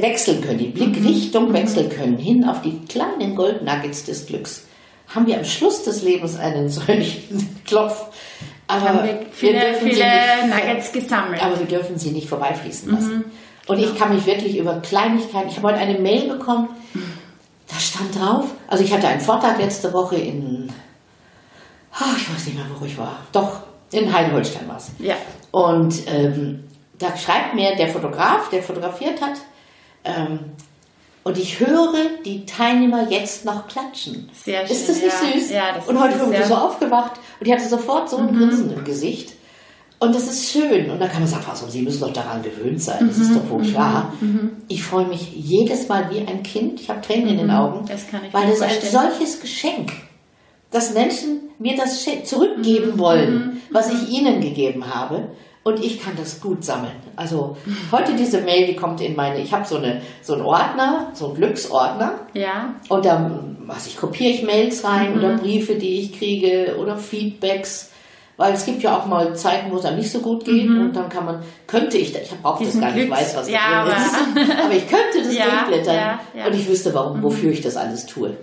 wechseln 0.00 0.40
können, 0.42 0.58
die 0.58 0.68
Blickrichtung 0.68 1.52
wechseln 1.52 1.88
können, 1.90 2.16
hin 2.16 2.44
auf 2.44 2.62
die 2.62 2.78
kleinen 2.88 3.34
Goldnuggets 3.36 4.04
des 4.04 4.26
Glücks, 4.26 4.64
haben 5.08 5.26
wir 5.26 5.36
am 5.38 5.44
Schluss 5.44 5.82
des 5.84 6.02
Lebens 6.02 6.36
einen 6.38 6.68
solchen 6.68 7.58
Klopf. 7.66 8.04
Aber 8.68 8.80
Haben 8.88 9.04
wir 9.04 9.20
viele, 9.32 9.58
dürfen 9.60 9.84
sie 9.86 9.90
viele 9.94 10.04
nicht- 10.04 10.56
Nuggets 10.66 10.92
gesammelt. 10.92 11.42
aber 11.42 11.58
wir 11.58 11.66
dürfen 11.66 11.98
sie 11.98 12.10
nicht 12.10 12.28
vorbeifließen 12.28 12.92
lassen. 12.92 13.24
Und 13.66 13.78
ich 13.80 13.96
kann 13.98 14.14
mich 14.14 14.26
wirklich 14.26 14.56
über 14.56 14.80
Kleinigkeiten, 14.80 15.48
ich 15.48 15.56
habe 15.56 15.68
heute 15.68 15.78
eine 15.78 15.98
Mail 15.98 16.28
bekommen, 16.28 16.68
da 17.70 17.78
stand 17.78 18.18
drauf, 18.18 18.46
also 18.66 18.82
ich 18.82 18.92
hatte 18.92 19.08
einen 19.08 19.20
Vortrag 19.20 19.58
letzte 19.58 19.92
Woche 19.92 20.16
in, 20.16 20.72
ah, 21.92 22.14
ich 22.16 22.32
weiß 22.32 22.46
nicht 22.46 22.56
mehr, 22.56 22.66
wo 22.78 22.84
ich 22.84 22.98
war, 22.98 23.18
doch, 23.32 23.60
in 23.92 24.12
Heideholstein 24.12 24.68
war 24.68 24.76
es. 24.76 24.90
Ja. 24.98 25.16
Und 25.50 25.94
ähm, 26.06 26.64
da 26.98 27.16
schreibt 27.16 27.54
mir 27.54 27.76
der 27.76 27.88
Fotograf, 27.88 28.50
der 28.50 28.62
fotografiert 28.62 29.20
hat, 29.20 29.38
ähm, 30.04 30.38
und 31.22 31.36
ich 31.36 31.60
höre 31.60 31.92
die 32.24 32.46
Teilnehmer 32.46 33.10
jetzt 33.10 33.44
noch 33.44 33.68
klatschen. 33.68 34.30
Sehr 34.32 34.62
Ist 34.62 34.86
schön, 34.86 34.86
das 34.86 35.02
nicht 35.02 35.22
ja. 35.22 35.32
süß? 35.32 35.50
Ja, 35.50 35.72
das 35.74 35.86
und 35.86 35.96
ist 35.96 36.02
heute 36.02 36.14
süß, 36.14 36.22
bin 36.24 36.32
ich. 36.32 36.40
Mhm. 36.40 36.48
so 36.48 36.54
aufgewacht 36.54 37.12
und 37.38 37.46
die 37.46 37.52
hatte 37.52 37.68
sofort 37.68 38.08
so 38.08 38.16
ein 38.16 38.36
Grinsen 38.36 38.72
im 38.72 38.84
Gesicht. 38.84 39.34
Und 40.02 40.14
das 40.14 40.22
ist 40.24 40.50
schön. 40.50 40.90
Und 40.90 40.98
dann 40.98 41.10
kann 41.10 41.20
man 41.20 41.28
sagen, 41.28 41.44
also, 41.48 41.68
Sie 41.68 41.82
müssen 41.82 42.00
doch 42.00 42.12
daran 42.12 42.42
gewöhnt 42.42 42.80
sein. 42.82 43.06
Das 43.08 43.18
Mhm. 43.18 43.22
ist 43.22 43.36
doch 43.36 43.50
wohl 43.50 43.62
klar. 43.62 44.12
Ich 44.66 44.82
freue 44.82 45.04
mich 45.06 45.30
jedes 45.34 45.88
Mal 45.88 46.10
wie 46.10 46.20
ein 46.26 46.42
Kind. 46.42 46.80
Ich 46.80 46.88
habe 46.88 47.02
Tränen 47.02 47.28
in 47.28 47.36
den 47.38 47.50
Augen. 47.50 47.82
Mhm. 47.82 47.86
Das 47.86 48.08
kann 48.08 48.22
ich 48.26 48.32
weil 48.32 48.48
es 48.50 48.62
ein 48.62 48.70
solches 48.90 49.40
Geschenk, 49.40 49.92
dass 50.70 50.94
Menschen 50.94 51.40
mir 51.58 51.76
das 51.76 52.02
zurückgeben 52.24 52.92
Mhm. 52.94 52.98
wollen, 52.98 53.60
was 53.70 53.92
ich 53.92 54.08
ihnen 54.08 54.40
gegeben 54.40 54.86
habe. 54.92 55.28
Und 55.62 55.84
ich 55.84 56.02
kann 56.02 56.14
das 56.16 56.40
gut 56.40 56.64
sammeln. 56.64 56.94
Also 57.16 57.58
heute 57.92 58.14
diese 58.16 58.40
Mail, 58.40 58.66
die 58.66 58.76
kommt 58.76 59.02
in 59.02 59.14
meine, 59.14 59.40
ich 59.42 59.52
habe 59.52 59.66
so, 59.68 59.76
eine, 59.76 60.00
so 60.22 60.32
einen 60.32 60.40
Ordner, 60.42 61.10
so 61.12 61.26
einen 61.26 61.34
Glücksordner. 61.34 62.14
Ja. 62.32 62.74
Und 62.88 63.06
was 63.66 63.86
ich, 63.86 63.98
kopiere 63.98 64.30
ich 64.30 64.42
Mails 64.42 64.82
rein 64.84 65.12
Mhm. 65.12 65.18
oder 65.18 65.36
Briefe, 65.36 65.74
die 65.74 66.00
ich 66.00 66.18
kriege 66.18 66.78
oder 66.80 66.96
Feedbacks. 66.96 67.90
Weil 68.40 68.54
es 68.54 68.64
gibt 68.64 68.82
ja 68.82 68.96
auch 68.96 69.04
mal 69.06 69.36
Zeiten, 69.36 69.70
wo 69.70 69.76
es 69.76 69.84
einem 69.84 69.98
nicht 69.98 70.10
so 70.10 70.20
gut 70.20 70.44
geht 70.46 70.66
und 70.68 70.94
dann 70.94 71.08
kann 71.10 71.26
man, 71.26 71.42
könnte 71.66 71.98
ich, 71.98 72.14
ich 72.14 72.30
brauche 72.42 72.64
das 72.64 72.74
Mhm. 72.74 72.80
Gar 72.80 72.90
nicht, 72.92 73.06
Glücks- 73.08 73.10
weiß, 73.20 73.36
was 73.36 73.46
da 73.46 73.52
Ja, 73.52 73.84
ist. 73.86 74.16
Aber 74.64 74.74
ich 74.74 74.88
könnte 74.88 75.22
das 75.24 75.34
Ja, 75.36 75.44
durchblättern 75.44 75.94
ja, 76.34 76.46
und 76.46 76.54
ich 76.54 76.66
wüsste, 76.68 76.94
warum, 76.94 77.22
wofür 77.22 77.50
ich 77.52 77.60
das 77.60 77.76
alles 77.76 78.06
tue. 78.06 78.34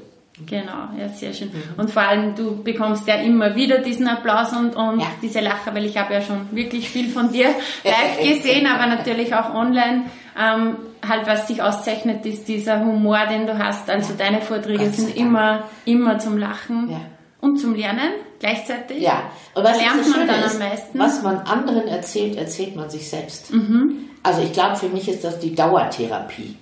Genau, 0.45 0.89
ja, 0.99 1.09
sehr 1.09 1.33
schön. 1.33 1.49
Und 1.77 1.89
vor 1.89 2.03
allem, 2.03 2.35
du 2.35 2.61
bekommst 2.63 3.07
ja 3.07 3.15
immer 3.15 3.55
wieder 3.55 3.79
diesen 3.79 4.07
Applaus 4.07 4.53
und, 4.53 4.75
und 4.75 4.99
Ja. 4.99 5.07
diese 5.19 5.39
Lacher, 5.39 5.73
weil 5.73 5.85
ich 5.85 5.97
habe 5.97 6.13
ja 6.13 6.21
schon 6.21 6.47
wirklich 6.51 6.87
viel 6.91 7.09
von 7.09 7.31
dir 7.31 7.47
live 7.83 8.19
gesehen, 8.21 8.67
aber 8.67 8.85
natürlich 8.85 9.33
auch 9.33 9.51
online. 9.55 10.03
Ähm, 10.39 10.75
halt, 11.07 11.25
was 11.25 11.47
dich 11.47 11.63
auszeichnet, 11.63 12.23
ist 12.27 12.47
dieser 12.47 12.81
Humor, 12.81 13.17
den 13.31 13.47
du 13.47 13.57
hast. 13.57 13.89
Also 13.89 14.13
deine 14.15 14.41
Vorträge 14.41 14.85
sind 14.91 15.17
immer, 15.17 15.63
immer 15.85 16.19
zum 16.19 16.37
Lachen 16.37 16.91
Ja. 16.91 17.01
und 17.41 17.57
zum 17.57 17.73
Lernen 17.73 18.11
gleichzeitig. 18.39 19.01
Ja, 19.01 19.23
und 19.53 19.63
was 19.63 19.77
Lernt 19.77 20.09
man 20.09 20.27
dann 20.27 20.43
ist, 20.43 20.53
am 20.53 20.59
meisten? 20.69 20.99
was 20.99 21.21
man 21.23 21.37
anderen 21.39 21.87
erzählt, 21.87 22.37
erzählt 22.37 22.75
man 22.75 22.89
sich 22.89 23.09
selbst. 23.09 23.51
Mhm. 23.53 24.09
Also 24.23 24.41
ich 24.41 24.51
glaube, 24.53 24.75
für 24.75 24.89
mich 24.89 25.07
ist 25.07 25.23
das 25.23 25.39
die 25.39 25.55
Dauertherapie. 25.55 26.57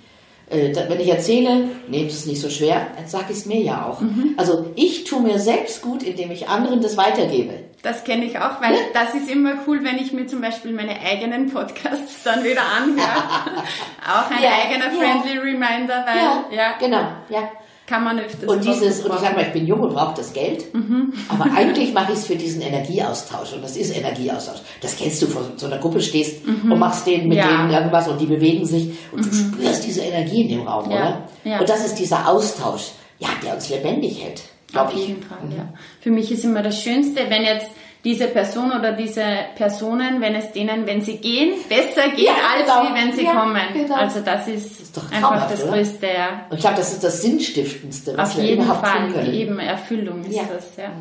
Äh, 0.47 0.75
Wenn 0.87 0.99
ich 0.99 1.09
erzähle, 1.09 1.69
nehmt 1.87 2.11
es 2.11 2.27
nicht 2.27 2.39
so 2.39 2.49
schwer, 2.51 2.85
dann 2.95 3.07
sage 3.07 3.25
ich 3.29 3.37
es 3.37 3.45
mir 3.47 3.61
ja 3.61 3.85
auch. 3.87 3.99
Mhm. 4.01 4.35
Also 4.37 4.67
ich 4.75 5.03
tue 5.05 5.19
mir 5.21 5.39
selbst 5.39 5.81
gut, 5.81 6.03
indem 6.03 6.29
ich 6.29 6.47
anderen 6.47 6.81
das 6.81 6.97
weitergebe. 6.97 7.53
Das 7.81 8.03
kenne 8.03 8.25
ich 8.25 8.37
auch, 8.37 8.61
weil 8.61 8.75
das 8.93 9.13
ist 9.15 9.29
immer 9.29 9.53
cool, 9.67 9.83
wenn 9.83 9.97
ich 9.97 10.11
mir 10.13 10.27
zum 10.27 10.41
Beispiel 10.41 10.71
meine 10.71 10.99
eigenen 11.01 11.51
Podcasts 11.51 12.23
dann 12.23 12.43
wieder 12.43 12.61
anhöre. 12.61 13.05
auch 14.07 14.29
ein 14.31 14.41
Ja, 14.43 14.49
eigener 14.63 14.91
ja. 14.93 14.99
Friendly 14.99 15.37
Reminder, 15.39 16.05
weil 16.05 16.55
ja, 16.55 16.73
genau, 16.79 17.07
ja. 17.29 17.49
Kann 17.87 18.03
man 18.03 18.19
öfters 18.19 18.49
Und 18.49 18.63
dieses, 18.65 19.01
und 19.05 19.13
ich 19.13 19.19
sage 19.19 19.35
mal, 19.35 19.43
ich 19.45 19.53
bin 19.53 19.67
jung 19.67 19.79
und 19.81 19.93
brauche 19.93 20.15
das 20.15 20.33
Geld, 20.33 20.73
Mhm. 20.73 21.13
aber 21.29 21.45
eigentlich 21.55 21.93
mache 21.93 22.13
ich 22.13 22.17
es 22.19 22.25
für 22.27 22.35
diesen 22.35 22.61
Energieaustausch 22.61 23.53
und 23.53 23.63
das 23.63 23.77
ist 23.77 23.95
Energieaustausch. 23.95 24.59
Das 24.81 24.95
kennst 24.97 25.21
du, 25.21 25.27
vor 25.27 25.43
so 25.55 25.67
einer 25.67 25.77
Gruppe 25.77 26.01
stehst 26.01 26.45
und 26.47 26.77
machst 26.79 27.05
denen 27.07 27.27
mit 27.27 27.37
Mhm. 27.37 27.43
Ja. 27.43 27.45
Mhm. 27.45 27.57
denen 27.57 27.71
irgendwas 27.71 28.07
und 28.07 28.19
die 28.19 28.25
bewegen 28.25 28.65
sich 28.65 28.89
und 29.11 29.25
du 29.25 29.31
spürst 29.33 29.85
diese 29.85 30.01
Energie 30.01 30.41
in 30.43 30.49
dem 30.49 30.67
Raum, 30.67 30.89
Ja, 30.89 30.97
oder? 30.97 31.21
ja. 31.43 31.59
Und 31.59 31.69
das 31.69 31.85
ist 31.85 31.95
dieser 31.95 32.27
Austausch, 32.27 32.91
ja, 33.19 33.29
der 33.43 33.53
uns 33.55 33.69
lebendig 33.69 34.23
hält, 34.23 34.41
glaube 34.71 34.89
Auf 34.89 34.95
ich. 34.95 35.07
jeden 35.07 35.21
Fall, 35.23 35.37
ja. 35.55 35.67
Für 36.01 36.09
mich 36.11 36.31
ist 36.31 36.43
immer 36.43 36.63
das 36.63 36.81
Schönste, 36.81 37.21
wenn 37.29 37.43
jetzt 37.43 37.67
diese 38.05 38.27
Person 38.27 38.71
oder 38.71 38.93
diese 38.93 39.23
Personen, 39.55 40.21
wenn 40.21 40.35
es 40.35 40.51
denen, 40.53 40.85
wenn 40.85 41.01
sie 41.01 41.17
gehen, 41.17 41.55
besser 41.67 42.07
geht, 42.15 42.25
Ja, 42.27 42.33
als 42.55 42.65
genau. 42.67 42.83
wie 42.83 42.93
wenn 43.01 43.11
sie 43.13 43.25
Ja, 43.25 43.33
kommen. 43.33 43.57
genau. 43.73 43.95
Also 43.95 44.21
das 44.21 44.47
ist, 44.47 44.79
ist 44.79 44.95
doch 44.95 45.11
einfach 45.11 45.49
das 45.49 45.63
oder? 45.63 45.73
Größte, 45.73 46.05
ja. 46.05 46.45
Und 46.49 46.55
ich 46.55 46.61
glaube, 46.61 46.77
das 46.77 46.93
ist 46.93 47.03
das 47.03 47.21
Sinnstiftendste, 47.21 48.15
was 48.15 48.29
Auf 48.31 48.37
wir 48.37 48.43
jeden 48.45 48.63
überhaupt 48.63 48.87
Fall, 48.87 49.01
tun 49.07 49.13
können. 49.13 49.33
eben 49.33 49.59
Erfüllung 49.59 50.23
ist 50.23 50.35
Ja. 50.35 50.43
das, 50.53 50.77
ja. 50.77 50.91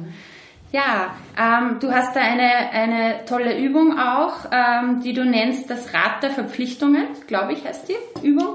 Ja, 0.72 1.14
ähm, 1.38 1.76
du 1.78 1.92
hast 1.92 2.16
da 2.16 2.20
eine, 2.20 2.50
eine 2.72 3.24
tolle 3.26 3.56
Übung 3.58 3.96
auch, 3.96 4.32
ähm, 4.50 5.00
die 5.04 5.12
du 5.12 5.24
nennst 5.24 5.70
das 5.70 5.94
Rad 5.94 6.20
der 6.22 6.30
Verpflichtungen, 6.30 7.06
glaube 7.28 7.52
ich, 7.52 7.64
heißt 7.64 7.88
die 7.88 8.26
Übung. 8.26 8.54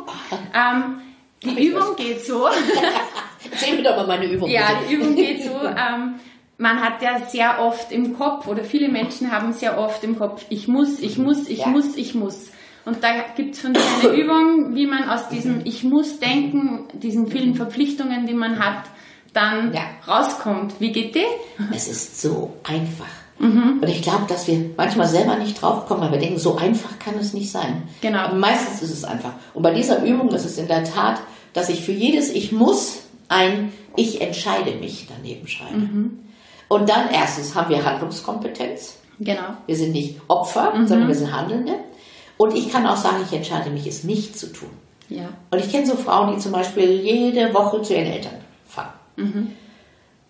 Ähm, 0.53 0.95
die 1.43 1.67
Übung 1.67 1.81
was? 1.91 1.95
geht 1.95 2.25
so. 2.25 2.47
Erzähl 3.51 3.77
mir 3.77 3.83
doch 3.83 3.95
mal 3.95 4.07
meine 4.07 4.25
Übung. 4.25 4.49
Ja, 4.49 4.63
bitte. 4.67 4.89
die 4.89 4.93
Übung 4.95 5.15
geht 5.15 5.43
so. 5.43 5.51
Man 6.62 6.82
hat 6.82 7.02
ja 7.02 7.22
sehr 7.26 7.60
oft 7.62 7.89
im 7.91 8.17
Kopf, 8.17 8.45
oder 8.48 8.63
viele 8.65 8.89
Menschen 8.89 9.32
haben 9.32 9.54
sehr 9.54 9.80
oft 9.80 10.04
im 10.04 10.19
Kopf, 10.19 10.43
ich 10.50 10.67
muss, 10.67 11.00
ich 11.00 11.17
muss, 11.17 11.48
ich 11.48 11.60
Ja. 11.60 11.67
muss, 11.67 11.95
ich 11.95 12.13
muss. 12.15 12.48
Und 12.86 13.02
da 13.04 13.08
gibt 13.36 13.56
es 13.56 13.62
von 13.62 13.74
dir 13.74 13.82
eine 14.04 14.10
Übung, 14.13 14.76
wie 14.76 14.86
man 14.86 15.10
aus 15.10 15.30
diesem 15.30 15.62
Ich 15.65 15.84
muss 15.86 16.19
denken, 16.19 16.86
diesen 16.93 17.28
vielen 17.28 17.56
Verpflichtungen, 17.56 18.28
die 18.28 18.34
man 18.34 18.60
hat, 18.60 18.84
dann 19.34 19.74
Ja. 19.74 19.82
rauskommt. 20.08 20.74
Wie 20.80 20.91
geht 20.91 21.15
die? 21.15 21.24
Es 21.74 21.88
ist 21.88 22.22
so 22.22 22.54
einfach. 22.63 23.08
Mhm. 23.38 23.80
Und 23.82 23.88
ich 23.88 24.02
glaube, 24.02 24.26
dass 24.28 24.45
wir 24.48 24.72
manchmal 24.76 25.08
selber 25.08 25.38
nicht 25.38 25.62
draufkommen, 25.62 26.04
weil 26.04 26.12
wir 26.12 26.19
denken, 26.19 26.39
so 26.39 26.58
einfach 26.58 27.00
kann 27.00 27.15
es 27.17 27.34
nicht 27.34 27.52
sein. 27.52 27.84
Genau. 28.02 28.19
Aber 28.19 28.36
meistens 28.36 28.82
ist 28.82 28.91
es 28.91 29.06
einfach. 29.06 29.32
Und 29.54 29.63
bei 29.63 29.74
dieser 29.74 30.04
Übung 30.04 30.28
ist 30.32 30.43
es 30.45 30.58
in 30.58 30.67
der 30.67 30.84
Tat, 30.84 31.22
dass 31.54 31.69
ich 31.69 31.86
für 31.86 31.93
jedes 31.93 32.30
Ich 32.34 32.52
muss 32.52 33.04
ein 33.30 33.72
Ich 33.95 34.19
entscheide 34.22 34.76
mich 34.76 35.08
daneben 35.10 35.48
schreibe. 35.48 35.78
Mhm. 35.78 36.19
Und 36.69 36.88
dann 36.88 37.10
erstens 37.12 37.53
haben 37.55 37.69
wir 37.69 37.84
Handlungskompetenz. 37.84 38.95
Genau. 39.19 39.41
Wir 39.65 39.75
sind 39.75 39.91
nicht 39.91 40.21
Opfer, 40.29 40.73
mhm. 40.73 40.88
sondern 40.88 41.08
wir 41.10 41.15
sind 41.15 41.36
Handelnde. 41.36 41.73
Und 42.38 42.55
ich 42.55 42.71
kann 42.71 42.88
auch 42.88 42.95
sagen, 42.95 43.17
ich 43.25 43.36
entscheide 43.36 43.69
mich, 43.69 43.86
es 43.86 44.05
nicht 44.05 44.39
zu 44.39 44.53
tun. 44.53 44.69
Ja. 45.10 45.29
Und 45.51 45.60
ich 45.60 45.69
kenne 45.69 45.86
so 45.86 45.95
Frauen, 45.95 46.34
die 46.34 46.39
zum 46.39 46.53
Beispiel 46.53 46.89
jede 47.01 47.53
Woche 47.53 47.82
zu 47.82 47.93
ihren 47.93 48.05
Eltern 48.05 48.36
fahren. 48.65 48.93
Mhm. 49.17 49.51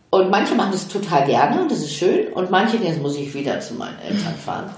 Und 0.09 0.31
manche 0.31 0.55
machen 0.55 0.71
das 0.71 0.87
total 0.87 1.27
gerne 1.27 1.61
und 1.61 1.69
das 1.69 1.79
ist 1.79 1.93
schön. 1.93 2.33
Und 2.33 2.49
manche, 2.49 2.77
jetzt 2.77 2.99
muss 2.99 3.15
ich 3.15 3.31
wieder 3.33 3.59
zu 3.59 3.75
meinen 3.75 3.99
Eltern 3.99 4.33
fahren. 4.33 4.71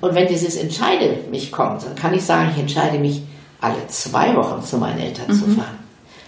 Und 0.00 0.14
wenn 0.14 0.28
dieses 0.28 0.56
Entscheide 0.56 1.18
mich 1.30 1.50
kommt, 1.50 1.82
dann 1.82 1.96
kann 1.96 2.14
ich 2.14 2.22
sagen, 2.22 2.50
ich 2.54 2.60
entscheide 2.60 2.98
mich, 2.98 3.22
alle 3.60 3.86
zwei 3.88 4.36
Wochen 4.36 4.62
zu 4.62 4.76
meinen 4.76 5.00
Eltern 5.00 5.28
mhm. 5.28 5.34
zu 5.34 5.46
fahren. 5.50 5.78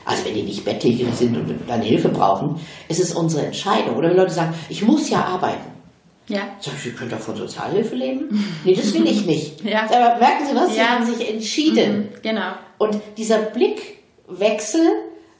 Also 0.08 0.24
wenn 0.24 0.34
die 0.34 0.42
nicht 0.42 0.64
bettlich 0.64 1.04
sind 1.18 1.36
und 1.36 1.54
dann 1.68 1.82
Hilfe 1.82 2.08
brauchen, 2.08 2.58
ist 2.88 2.98
es 2.98 3.12
unsere 3.14 3.44
Entscheidung. 3.44 3.94
Oder 3.96 4.08
wenn 4.08 4.16
Leute 4.16 4.32
sagen, 4.32 4.54
ich 4.70 4.82
muss 4.82 5.10
ja 5.10 5.22
arbeiten. 5.22 5.66
Ja. 6.28 6.40
Sag 6.60 6.72
ich, 6.78 6.86
ihr 6.86 6.92
könnt 6.94 7.12
doch 7.12 7.18
von 7.20 7.36
Sozialhilfe 7.36 7.94
leben? 7.94 8.44
Nee, 8.64 8.74
das 8.74 8.92
will 8.94 9.06
ich 9.06 9.26
nicht. 9.26 9.62
Ja. 9.64 9.82
Aber 9.84 10.18
merken 10.18 10.46
Sie 10.48 10.56
was? 10.56 10.72
Sie 10.72 10.78
Ja. 10.78 10.88
haben 10.88 11.04
sich 11.06 11.28
entschieden. 11.30 11.98
Mhm, 11.98 12.08
Genau. 12.22 12.52
Und 12.78 12.96
dieser 13.18 13.38
Blickwechsel, 13.38 14.80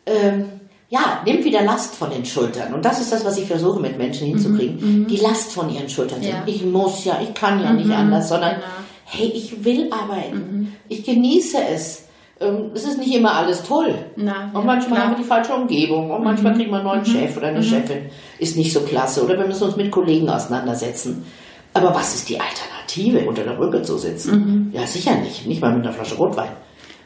ähm, 0.07 0.45
ja, 0.91 1.23
nimmt 1.25 1.45
wieder 1.45 1.63
Last 1.63 1.95
von 1.95 2.11
den 2.11 2.25
Schultern. 2.25 2.73
Und 2.75 2.85
das 2.85 3.01
ist 3.01 3.13
das, 3.13 3.25
was 3.25 3.37
ich 3.39 3.47
versuche 3.47 3.81
mit 3.81 3.97
Menschen 3.99 4.27
hinzukriegen. 4.27 5.07
Die 5.07 5.17
Last 5.19 5.53
von 5.53 5.69
ihren 5.75 5.89
Schultern. 5.89 6.23
Ja. 6.23 6.43
Ich 6.47 6.63
muss 6.65 7.05
ja, 7.05 7.19
ich 7.23 7.35
kann 7.35 7.63
ja 7.63 7.73
nicht 7.73 7.91
anders, 7.91 8.29
sondern 8.29 8.57
genau. 8.57 8.67
hey, 9.05 9.33
ich 9.35 9.65
will 9.65 9.91
arbeiten. 9.93 10.75
Ich 10.89 11.05
genieße 11.05 11.59
es. 11.75 12.03
Ähm, 12.41 12.71
Es 12.75 12.85
ist 12.85 12.99
nicht 12.99 13.15
immer 13.15 13.33
alles 13.35 13.63
toll. 13.65 13.95
Na, 14.17 14.51
und 14.53 14.61
ja, 14.61 14.67
manchmal 14.67 14.99
klar. 14.99 15.03
haben 15.09 15.11
wir 15.17 15.19
die 15.23 15.29
falsche 15.29 15.53
Umgebung. 15.55 16.11
Und 16.11 16.23
manchmal 16.25 16.55
kriegen 16.55 16.71
wir 16.71 16.77
einen 16.77 16.87
neuen 16.87 17.05
Chef 17.05 17.37
oder 17.37 17.49
eine 17.49 17.63
Chefin. 17.63 18.11
Ist 18.39 18.57
nicht 18.57 18.73
so 18.73 18.81
klasse. 18.81 19.25
Oder 19.25 19.39
wir 19.39 19.47
müssen 19.47 19.65
uns 19.65 19.77
mit 19.77 19.91
Kollegen 19.91 20.29
auseinandersetzen. 20.29 21.25
Aber 21.75 21.95
was 21.95 22.15
ist 22.15 22.29
die 22.29 22.39
Alternative, 22.41 23.29
unter 23.29 23.43
der 23.45 23.53
Brücke 23.53 23.83
zu 23.83 23.99
sitzen? 23.99 24.71
Ja, 24.73 24.87
sicher 24.87 25.15
nicht. 25.17 25.47
Nicht 25.47 25.61
mal 25.61 25.73
mit 25.75 25.85
einer 25.85 25.93
Flasche 25.93 26.15
Rotwein. 26.17 26.49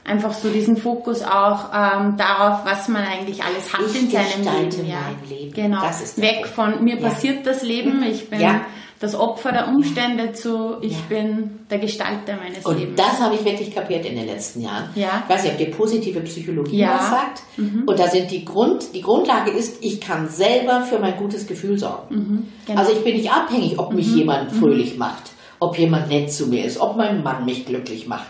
Einfach 0.05 0.33
so 0.33 0.49
diesen 0.51 0.77
Fokus 0.77 1.23
auch 1.23 1.67
ähm, 1.73 2.17
darauf, 2.17 2.65
was 2.65 2.89
man 2.89 3.03
eigentlich 3.03 3.43
alles 3.43 3.73
hat 3.73 3.81
Ich 3.89 4.03
in 4.03 4.11
seinem 4.11 4.71
Leben. 4.71 4.87
Ja. 4.89 4.97
mein 5.21 5.29
Leben. 5.39 5.53
Genau. 5.53 5.81
Das 5.81 6.03
ist 6.03 6.17
der 6.19 6.25
Weg 6.25 6.35
Punkt. 6.43 6.49
von 6.77 6.85
mir 6.85 6.97
Ja. 6.99 7.09
passiert 7.09 7.47
das 7.47 7.63
Leben, 7.63 8.03
ich 8.03 8.29
bin 8.29 8.41
Ja. 8.41 8.63
Das 9.03 9.15
Opfer 9.17 9.51
der 9.53 9.67
Umstände 9.69 10.33
zu, 10.33 10.77
ich 10.81 10.93
Ja. 10.93 10.99
bin 11.09 11.59
der 11.71 11.79
Gestalter 11.79 12.37
meines 12.43 12.65
Und 12.65 12.79
Lebens. 12.79 12.97
das 12.97 13.21
habe 13.21 13.35
ich 13.35 13.45
wirklich 13.45 13.75
kapiert 13.75 14.07
in 14.07 14.15
den 14.17 14.27
letzten 14.27 14.61
Jahren. 14.63 14.91
Ja. 14.95 15.25
Ich 15.29 15.35
weiß 15.35 15.43
nicht, 15.43 15.53
ob 15.53 15.59
dir 15.59 15.71
positive 15.73 16.21
Psychologie 16.21 16.79
Ja. 16.79 16.89
Mhm. 16.95 16.99
was 16.99 17.11
sagt. 17.11 17.43
Und 17.87 17.99
da 17.99 18.09
sind 18.09 18.31
die 18.31 18.45
Grund, 18.45 18.95
die 18.95 19.01
Grundlage 19.03 19.51
ist, 19.51 19.79
ich 19.85 20.01
kann 20.01 20.29
selber 20.29 20.83
für 20.83 20.99
mein 21.01 21.17
gutes 21.17 21.47
Gefühl 21.47 21.79
sorgen. 21.79 22.49
genau. 22.67 22.79
Also 22.81 22.93
ich 22.93 23.03
bin 23.05 23.17
nicht 23.17 23.31
abhängig, 23.33 23.79
ob 23.79 23.93
mich 23.93 24.07
jemand 24.15 24.53
fröhlich 24.53 24.97
macht, 24.97 25.31
ob 25.59 25.77
jemand 25.79 26.09
nett 26.09 26.33
zu 26.33 26.47
mir 26.47 26.65
ist, 26.65 26.81
ob 26.81 26.97
mein 26.97 27.23
Mann 27.25 27.45
mich 27.45 27.67
glücklich 27.67 28.07
macht. 28.07 28.29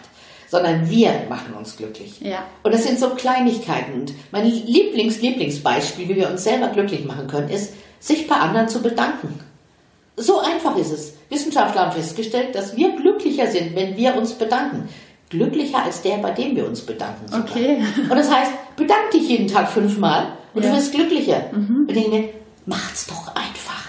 Sondern 0.49 0.89
wir 0.91 1.13
machen 1.31 1.55
uns 1.57 1.77
glücklich. 1.77 2.21
Ja. 2.21 2.45
Und 2.63 2.75
das 2.75 2.85
sind 2.85 2.99
so 2.99 3.11
Kleinigkeiten. 3.11 4.01
Und 4.01 4.13
mein 4.33 4.45
Lieblings-Lieblingsbeispiel, 4.47 6.09
wie 6.09 6.17
wir 6.17 6.31
uns 6.31 6.45
selber 6.45 6.69
glücklich 6.69 7.05
machen 7.05 7.27
können, 7.27 7.49
ist, 7.49 7.75
sich 8.01 8.27
bei 8.27 8.37
anderen 8.37 8.69
zu 8.69 8.83
bedanken. 8.83 9.39
So 10.17 10.41
einfach 10.41 10.77
ist 10.77 10.91
es. 10.93 11.15
Wissenschaftler 11.31 11.83
haben 11.83 11.93
festgestellt, 11.93 12.55
dass 12.55 12.77
wir 12.77 12.95
glücklicher 12.97 13.47
sind, 13.47 13.75
wenn 13.75 13.97
wir 13.97 14.15
uns 14.17 14.33
bedanken. 14.33 14.89
Glücklicher 15.31 15.83
als 15.83 16.03
der, 16.03 16.19
bei 16.19 16.31
dem 16.33 16.55
wir 16.55 16.67
uns 16.67 16.83
bedanken. 16.83 17.27
sogar. 17.27 17.45
Okay. 17.45 17.83
Und 18.03 18.11
das 18.17 18.31
heißt, 18.31 18.51
bedank 18.77 19.11
dich 19.13 19.29
jeden 19.29 19.49
Tag 19.49 19.69
fünfmal 19.71 20.27
und 20.55 20.63
Ja. 20.63 20.69
Mhm. 20.69 20.75
du 20.75 20.79
wirst 20.79 20.93
glücklicher. 20.95 21.45
Und 21.53 21.87
ich 21.89 21.95
denke 21.95 22.11
mir, 22.11 22.29
macht's 22.67 23.07
doch 23.07 23.29
einfach. 23.35 23.87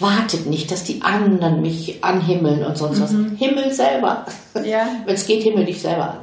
Wartet 0.00 0.46
nicht, 0.46 0.72
dass 0.72 0.82
die 0.82 1.00
anderen 1.02 1.60
mich 1.62 2.02
anhimmeln 2.02 2.64
und 2.64 2.76
sonst 2.76 3.00
was. 3.00 3.12
Himmel 3.38 3.70
selber. 3.72 4.26
Mhm. 4.54 4.64
Ja. 4.64 4.88
Wenn 5.06 5.14
es 5.14 5.26
geht, 5.26 5.44
himmel 5.44 5.64
dich 5.64 5.80
selber 5.80 6.10
an. 6.10 6.18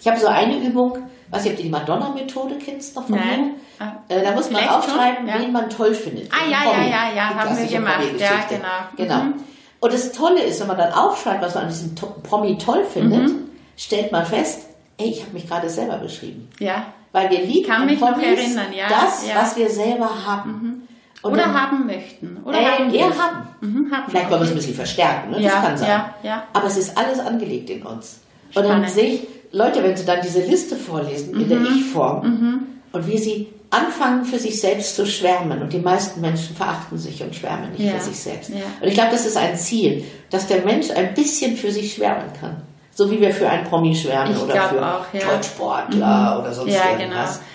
Ich 0.00 0.08
habe 0.08 0.18
so 0.18 0.26
eine 0.26 0.56
Übung, 0.58 0.98
weiß 1.30 1.42
nicht, 1.44 1.52
ob 1.52 1.56
du 1.58 1.62
die 1.64 1.70
Madonna-Methode 1.70 2.56
kennst 2.64 2.96
noch 2.96 3.06
von 3.06 3.16
Nein. 3.16 3.40
mir. 3.78 3.86
Ah. 3.86 3.92
Äh, 4.08 4.22
da 4.22 4.32
muss 4.32 4.50
man 4.50 4.60
Vielleicht 4.62 4.76
aufschreiben, 4.78 5.16
schon, 5.18 5.28
ja. 5.28 5.34
wen 5.40 5.52
man 5.52 5.70
toll 5.70 5.94
findet. 5.94 6.30
Ah, 6.32 6.48
ja, 6.48 6.70
ja, 6.72 6.82
ja, 6.88 7.14
ja, 7.16 7.34
haben 7.34 7.56
wir 7.56 7.66
gemacht. 7.66 8.00
Ja, 8.18 8.30
genau. 8.48 8.68
Genau. 8.96 9.22
Mhm. 9.24 9.34
Und 9.80 9.92
das 9.94 10.12
Tolle 10.12 10.42
ist, 10.42 10.60
wenn 10.60 10.66
man 10.66 10.76
dann 10.78 10.92
aufschreibt, 10.92 11.42
was 11.42 11.54
man 11.54 11.64
an 11.64 11.70
diesem 11.70 11.94
Promi 11.94 12.58
toll 12.58 12.84
findet, 12.84 13.22
Mhm. 13.28 13.48
stellt 13.76 14.12
man 14.12 14.26
fest, 14.26 14.66
ey, 14.98 15.08
ich 15.10 15.22
habe 15.22 15.32
mich 15.32 15.48
gerade 15.48 15.68
selber 15.70 15.96
beschrieben. 15.96 16.50
Ja. 16.58 16.84
Weil 17.12 17.30
wir 17.30 17.40
lieben 17.40 17.66
Kann 17.68 17.82
an 17.82 17.86
mich 17.86 17.98
noch 18.00 18.12
Promis 18.12 18.26
erinnern, 18.38 18.72
ja, 18.76 18.88
das, 18.88 19.26
ja. 19.26 19.36
was 19.36 19.56
wir 19.56 19.70
selber 19.70 20.10
haben. 20.26 20.86
Und 21.22 21.32
Oder 21.32 21.42
dann- 21.42 21.60
haben 21.60 21.86
möchten. 21.86 22.42
Oder 22.44 22.60
äh, 22.60 22.64
haben 22.64 22.94
eher 22.94 23.06
haben. 23.08 23.48
Mhm, 23.60 23.90
haben. 23.92 24.04
Vielleicht 24.10 24.30
wollen 24.30 24.40
wir 24.40 24.44
es 24.44 24.50
ein 24.52 24.56
bisschen 24.56 24.74
verstärken, 24.74 25.30
ne? 25.32 25.40
Ja, 25.40 25.50
das 25.52 25.62
kann 25.62 25.76
sein. 25.78 25.88
ja, 25.88 26.14
ja. 26.22 26.42
Aber 26.52 26.66
es 26.66 26.76
ist 26.76 26.96
alles 26.96 27.18
angelegt 27.18 27.68
in 27.70 27.82
uns. 27.82 28.20
Und 28.54 28.62
dann 28.64 28.66
Spannend. 28.66 28.90
sehe 28.90 29.14
ich 29.14 29.28
Leute, 29.52 29.82
wenn 29.82 29.96
sie 29.96 30.04
dann 30.04 30.20
diese 30.22 30.40
Liste 30.42 30.76
vorlesen 30.76 31.34
in 31.34 31.42
Mhm. 31.44 31.48
der 31.48 31.58
Ich-Form 31.62 32.66
und 32.92 33.06
wie 33.08 33.18
sie 33.18 33.48
anfangen 33.70 34.24
für 34.24 34.38
sich 34.38 34.60
selbst 34.60 34.96
zu 34.96 35.06
schwärmen. 35.06 35.62
Und 35.62 35.72
die 35.72 35.78
meisten 35.78 36.20
Menschen 36.20 36.56
verachten 36.56 36.98
sich 36.98 37.22
und 37.22 37.34
schwärmen 37.34 37.70
nicht 37.72 37.80
Ja, 37.84 37.92
für 37.98 38.04
sich 38.04 38.18
selbst. 38.18 38.50
ja. 38.50 38.56
Und 38.80 38.88
ich 38.88 38.94
glaube, 38.94 39.10
das 39.12 39.26
ist 39.26 39.36
ein 39.36 39.56
Ziel, 39.56 40.04
dass 40.30 40.46
der 40.48 40.64
Mensch 40.64 40.90
ein 40.90 41.14
bisschen 41.14 41.56
für 41.56 41.70
sich 41.70 41.94
schwärmen 41.94 42.32
kann. 42.40 42.62
So 42.92 43.10
wie 43.10 43.20
wir 43.20 43.32
für 43.32 43.48
einen 43.48 43.64
Promi 43.64 43.94
schwärmen 43.94 44.32
Ich 44.34 44.42
oder 44.42 44.62
für 44.68 44.84
auch, 44.84 45.04
ja. 45.12 45.20
Tollsportler 45.20 46.38
oder 46.40 46.52
sonst 46.52 46.72
Ja, 46.72 46.90
irgendwas. 46.98 47.34
genau. 47.38 47.46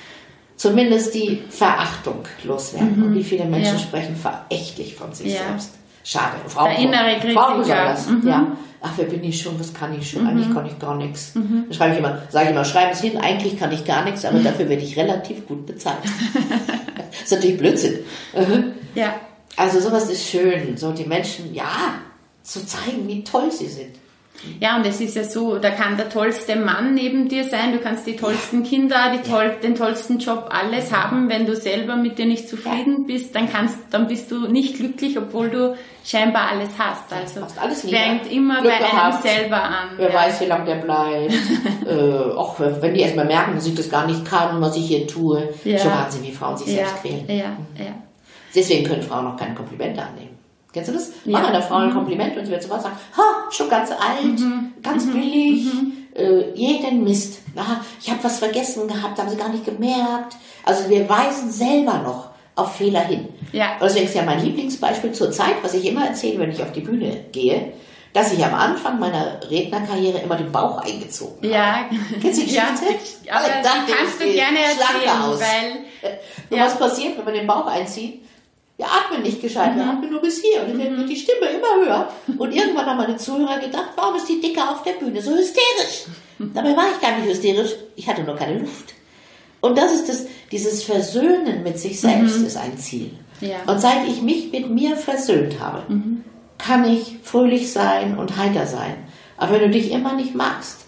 Zumindest 0.58 1.14
die 1.14 1.44
Verachtung 1.50 2.24
loswerden. 2.46 3.04
Und 3.04 3.14
wie 3.16 3.24
viele 3.24 3.44
Menschen 3.46 3.78
sprechen 3.78 4.16
verächtlich 4.16 4.96
von 4.96 5.14
sich 5.14 5.34
selbst. 5.34 5.72
Schade. 6.06 6.38
Frauen, 6.48 6.70
Der 6.70 6.80
innere 6.80 7.20
Kritiker. 7.20 7.58
besonders. 7.58 8.08
Mhm. 8.08 8.28
Ja. 8.28 8.48
Ach, 8.82 8.92
wer 8.98 9.06
bin 9.06 9.24
ich 9.24 9.42
schon? 9.42 9.60
Was 9.60 9.74
kann 9.74 9.98
ich 10.00 10.12
schon? 10.12 10.28
Eigentlich 10.28 10.54
kann 10.54 10.68
ich 10.68 10.78
gar 10.78 10.96
nichts. 10.96 11.34
Dann 11.34 11.66
schreibe 11.72 11.94
ich 11.94 12.00
immer, 12.00 12.22
sage 12.30 12.46
ich 12.46 12.52
immer, 12.52 12.64
schreiben 12.64 12.92
es 12.92 13.02
hin, 13.02 13.18
eigentlich 13.18 13.58
kann 13.58 13.72
ich 13.72 13.84
gar 13.84 14.04
nichts, 14.06 14.24
aber 14.24 14.38
dafür 14.40 14.70
werde 14.70 14.84
ich 14.84 14.96
relativ 14.96 15.48
gut 15.48 15.66
bezahlt. 15.66 15.98
das 17.12 17.24
ist 17.24 17.32
natürlich 17.32 17.58
Blödsinn. 17.58 18.00
Ja. 18.94 19.16
Also 19.58 19.80
sowas 19.80 20.08
ist 20.12 20.30
schön, 20.30 20.78
so 20.78 20.92
die 20.92 21.06
Menschen, 21.06 21.56
ja, 21.56 21.96
zu 22.44 22.64
zeigen, 22.68 23.08
wie 23.08 23.24
toll 23.24 23.52
sie 23.52 23.68
sind. 23.68 23.96
Ja, 24.60 24.78
und 24.78 24.86
es 24.86 25.02
ist 25.02 25.16
ja 25.16 25.24
so, 25.24 25.58
da 25.58 25.72
kann 25.72 25.98
der 25.98 26.10
tollste 26.10 26.56
Mann 26.56 26.94
neben 26.94 27.28
dir 27.28 27.46
sein, 27.46 27.74
du 27.74 27.80
kannst 27.80 28.06
die 28.06 28.16
tollsten 28.16 28.64
Kinder, 28.64 29.12
die 29.14 29.30
toll, 29.30 29.56
den 29.64 29.76
tollsten 29.76 30.20
Job, 30.20 30.50
alles 30.50 30.92
haben. 30.92 31.30
Wenn 31.30 31.46
du 31.46 31.56
selber 31.56 31.96
mit 31.96 32.18
dir 32.18 32.26
nicht 32.26 32.48
zufrieden 32.48 33.06
bist, 33.06 33.36
dann 33.36 33.52
kannst, 33.52 33.78
dann 33.92 34.08
bist 34.08 34.32
du 34.32 34.48
nicht 34.48 34.78
glücklich, 34.78 35.18
obwohl 35.18 35.50
du 35.50 35.76
scheinbar 36.06 36.50
alles 36.52 36.70
hast. 36.78 37.12
Also 37.12 37.42
Hast 37.42 37.60
alles 37.60 37.84
es 37.84 37.90
fängt 37.90 38.32
immer 38.32 38.62
Glück 38.62 38.74
bei 38.74 38.78
einem 38.78 39.12
gehabt. 39.12 39.24
selber 39.24 39.64
an. 39.64 39.90
Wer 39.98 40.10
ja. 40.10 40.16
weiß, 40.16 40.42
wie 40.42 40.46
lange 40.46 40.66
der 40.66 40.76
bleibt. 40.76 41.34
äh, 41.86 42.36
auch 42.36 42.60
wenn 42.60 42.94
die 42.94 43.02
erstmal 43.02 43.26
merken, 43.26 43.56
dass 43.56 43.66
ich 43.66 43.76
das 43.76 43.90
gar 43.90 44.06
nicht 44.06 44.26
kann, 44.26 44.62
was 44.62 44.78
ich 44.78 44.88
hier 44.88 45.08
tue. 45.08 45.50
Ja. 45.64 45.78
Schon 45.80 45.92
Wahnsinn, 45.92 46.24
wie 46.24 46.32
Frauen 46.32 46.58
sich 46.58 46.68
ja, 46.68 46.74
selbst 46.76 47.02
quälen. 47.02 47.26
ja, 47.28 47.58
ja. 47.78 47.96
Deswegen 48.54 48.86
können 48.86 49.02
Frauen 49.02 49.28
auch 49.28 49.36
keine 49.36 49.54
Komplimente 49.54 50.02
annehmen. 50.02 50.35
Kennst 50.76 50.90
du 50.90 50.94
das? 50.94 51.08
Ja. 51.26 51.40
Mach 51.40 51.48
einer 51.50 51.62
Frau 51.64 51.76
ein 51.78 51.92
Kompliment 51.94 52.38
und 52.38 52.46
sie 52.46 52.52
wird 52.52 52.62
sofort 52.62 52.84
sagen, 52.84 52.96
ha, 53.18 53.50
schon 53.50 53.70
ganz 53.70 53.90
alt, 53.90 54.40
ganz 54.84 55.06
billig, 55.12 55.66
äh, 56.16 56.52
jeden 56.54 57.04
Mist. 57.04 57.40
Ah, 57.56 57.78
ich 58.00 58.10
habe 58.12 58.24
was 58.24 58.38
vergessen 58.40 58.88
gehabt, 58.88 59.18
haben 59.18 59.30
sie 59.30 59.38
gar 59.38 59.50
nicht 59.50 59.66
gemerkt. 59.66 60.36
Also 60.66 60.88
wir 60.90 61.08
weisen 61.10 61.50
selber 61.52 62.00
noch 62.04 62.30
auf 62.56 62.76
Fehler 62.76 63.00
hin. 63.02 63.30
Ja. 63.54 63.74
Und 63.80 63.84
deswegen 63.84 64.06
ist 64.06 64.16
ja 64.16 64.24
mein 64.24 64.44
Lieblingsbeispiel 64.44 65.12
zur 65.14 65.32
Zeit, 65.32 65.56
was 65.64 65.74
ich 65.74 65.86
immer 65.86 66.06
erzähle, 66.08 66.40
wenn 66.40 66.52
ich 66.52 66.62
auf 66.62 66.72
die 66.74 66.82
Bühne 66.82 67.26
gehe, 67.32 67.74
dass 68.14 68.32
ich 68.32 68.44
am 68.46 68.54
Anfang 68.54 69.00
meiner 69.00 69.40
Rednerkarriere 69.50 70.20
immer 70.20 70.36
den 70.36 70.52
Bauch 70.52 70.78
eingezogen 70.80 71.36
habe. 71.38 71.48
Ja, 71.48 71.86
Kennst 72.22 72.42
du 72.42 72.46
die 72.46 72.54
ja, 72.54 72.64
Geschichte? 72.72 72.96
ich- 73.24 73.32
aber 73.34 73.44
die 73.88 73.92
kannst 73.92 74.22
du 74.22 74.26
gerne 74.26 74.60
erzählen, 74.60 75.22
aus. 75.22 75.40
weil 75.40 76.12
Und 76.50 76.58
Ja. 76.58 76.66
was 76.66 76.78
passiert, 76.78 77.18
wenn 77.18 77.26
man 77.26 77.34
den 77.34 77.48
Bauch 77.48 77.66
einzieht? 77.68 78.25
Wir 78.78 78.86
atmen 78.88 79.22
nicht 79.24 79.42
gescheit, 79.42 79.74
Mhm. 79.74 79.80
wir 79.80 79.86
atmen 79.88 80.12
nur 80.12 80.22
bis 80.22 80.42
hier. 80.42 80.64
Und 80.64 80.78
dann 80.80 80.98
wird 80.98 81.10
die 81.10 81.16
Stimme 81.16 81.48
immer 81.48 81.86
höher. 81.86 82.10
Und 82.38 82.54
irgendwann 82.54 82.86
haben 82.86 82.98
meine 82.98 83.16
Zuhörer 83.16 83.60
gedacht, 83.60 83.92
warum 83.96 84.16
ist 84.16 84.28
die 84.28 84.42
Dicke 84.42 84.62
auf 84.62 84.84
der 84.84 84.94
Bühne 84.94 85.22
so 85.22 85.32
hysterisch? 85.32 86.06
Dabei 86.40 86.76
war 86.76 86.86
ich 86.94 87.00
gar 87.02 87.18
nicht 87.18 87.30
hysterisch, 87.30 87.72
ich 87.96 88.08
hatte 88.08 88.24
nur 88.24 88.36
keine 88.36 88.60
Luft. 88.60 88.94
Und 89.62 89.78
das 89.78 89.94
ist 89.94 90.10
das, 90.10 90.26
dieses 90.52 90.84
Versöhnen 90.84 91.64
mit 91.64 91.80
sich 91.80 92.00
selbst 92.02 92.38
ist 92.38 92.58
ein 92.58 92.78
Ziel. 92.78 93.12
Mhm. 93.40 93.48
Ja. 93.48 93.56
Und 93.68 93.80
seit 93.80 94.08
ich 94.08 94.22
mich 94.22 94.52
mit 94.52 94.70
mir 94.70 94.96
versöhnt 94.98 95.60
habe, 95.60 95.84
kann 96.58 96.86
ich 96.86 97.18
fröhlich 97.24 97.72
sein 97.72 98.18
und 98.18 98.36
heiter 98.38 98.66
sein. 98.68 98.96
Aber 99.38 99.54
wenn 99.54 99.62
du 99.62 99.70
dich 99.72 99.92
immer 99.92 100.14
nicht 100.14 100.36
magst 100.36 100.85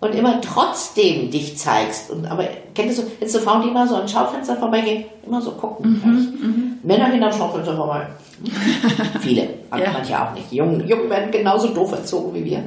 und 0.00 0.14
immer 0.14 0.40
trotzdem 0.40 1.30
dich 1.30 1.56
zeigst. 1.56 2.10
Und, 2.10 2.26
aber 2.26 2.48
kennst 2.74 2.98
du, 2.98 3.02
kennst 3.18 3.34
du 3.34 3.40
Frauen, 3.40 3.62
die 3.62 3.68
immer 3.68 3.86
so 3.86 3.96
an 3.96 4.08
Schaufenster 4.08 4.56
vorbeigehen, 4.56 5.04
immer 5.24 5.40
so 5.40 5.52
gucken? 5.52 6.00
Mhm, 6.02 6.78
Männer 6.82 7.10
gehen 7.10 7.22
am 7.22 7.32
Schaufenster 7.32 7.76
vorbei. 7.76 8.06
Viele, 9.20 9.42
ja. 9.70 9.92
manche 9.92 10.20
auch 10.20 10.32
nicht. 10.32 10.50
Die 10.50 10.56
Jungen, 10.56 10.86
werden 10.86 11.30
genauso 11.30 11.68
doof 11.68 11.92
erzogen 11.92 12.34
wie 12.34 12.44
wir. 12.44 12.62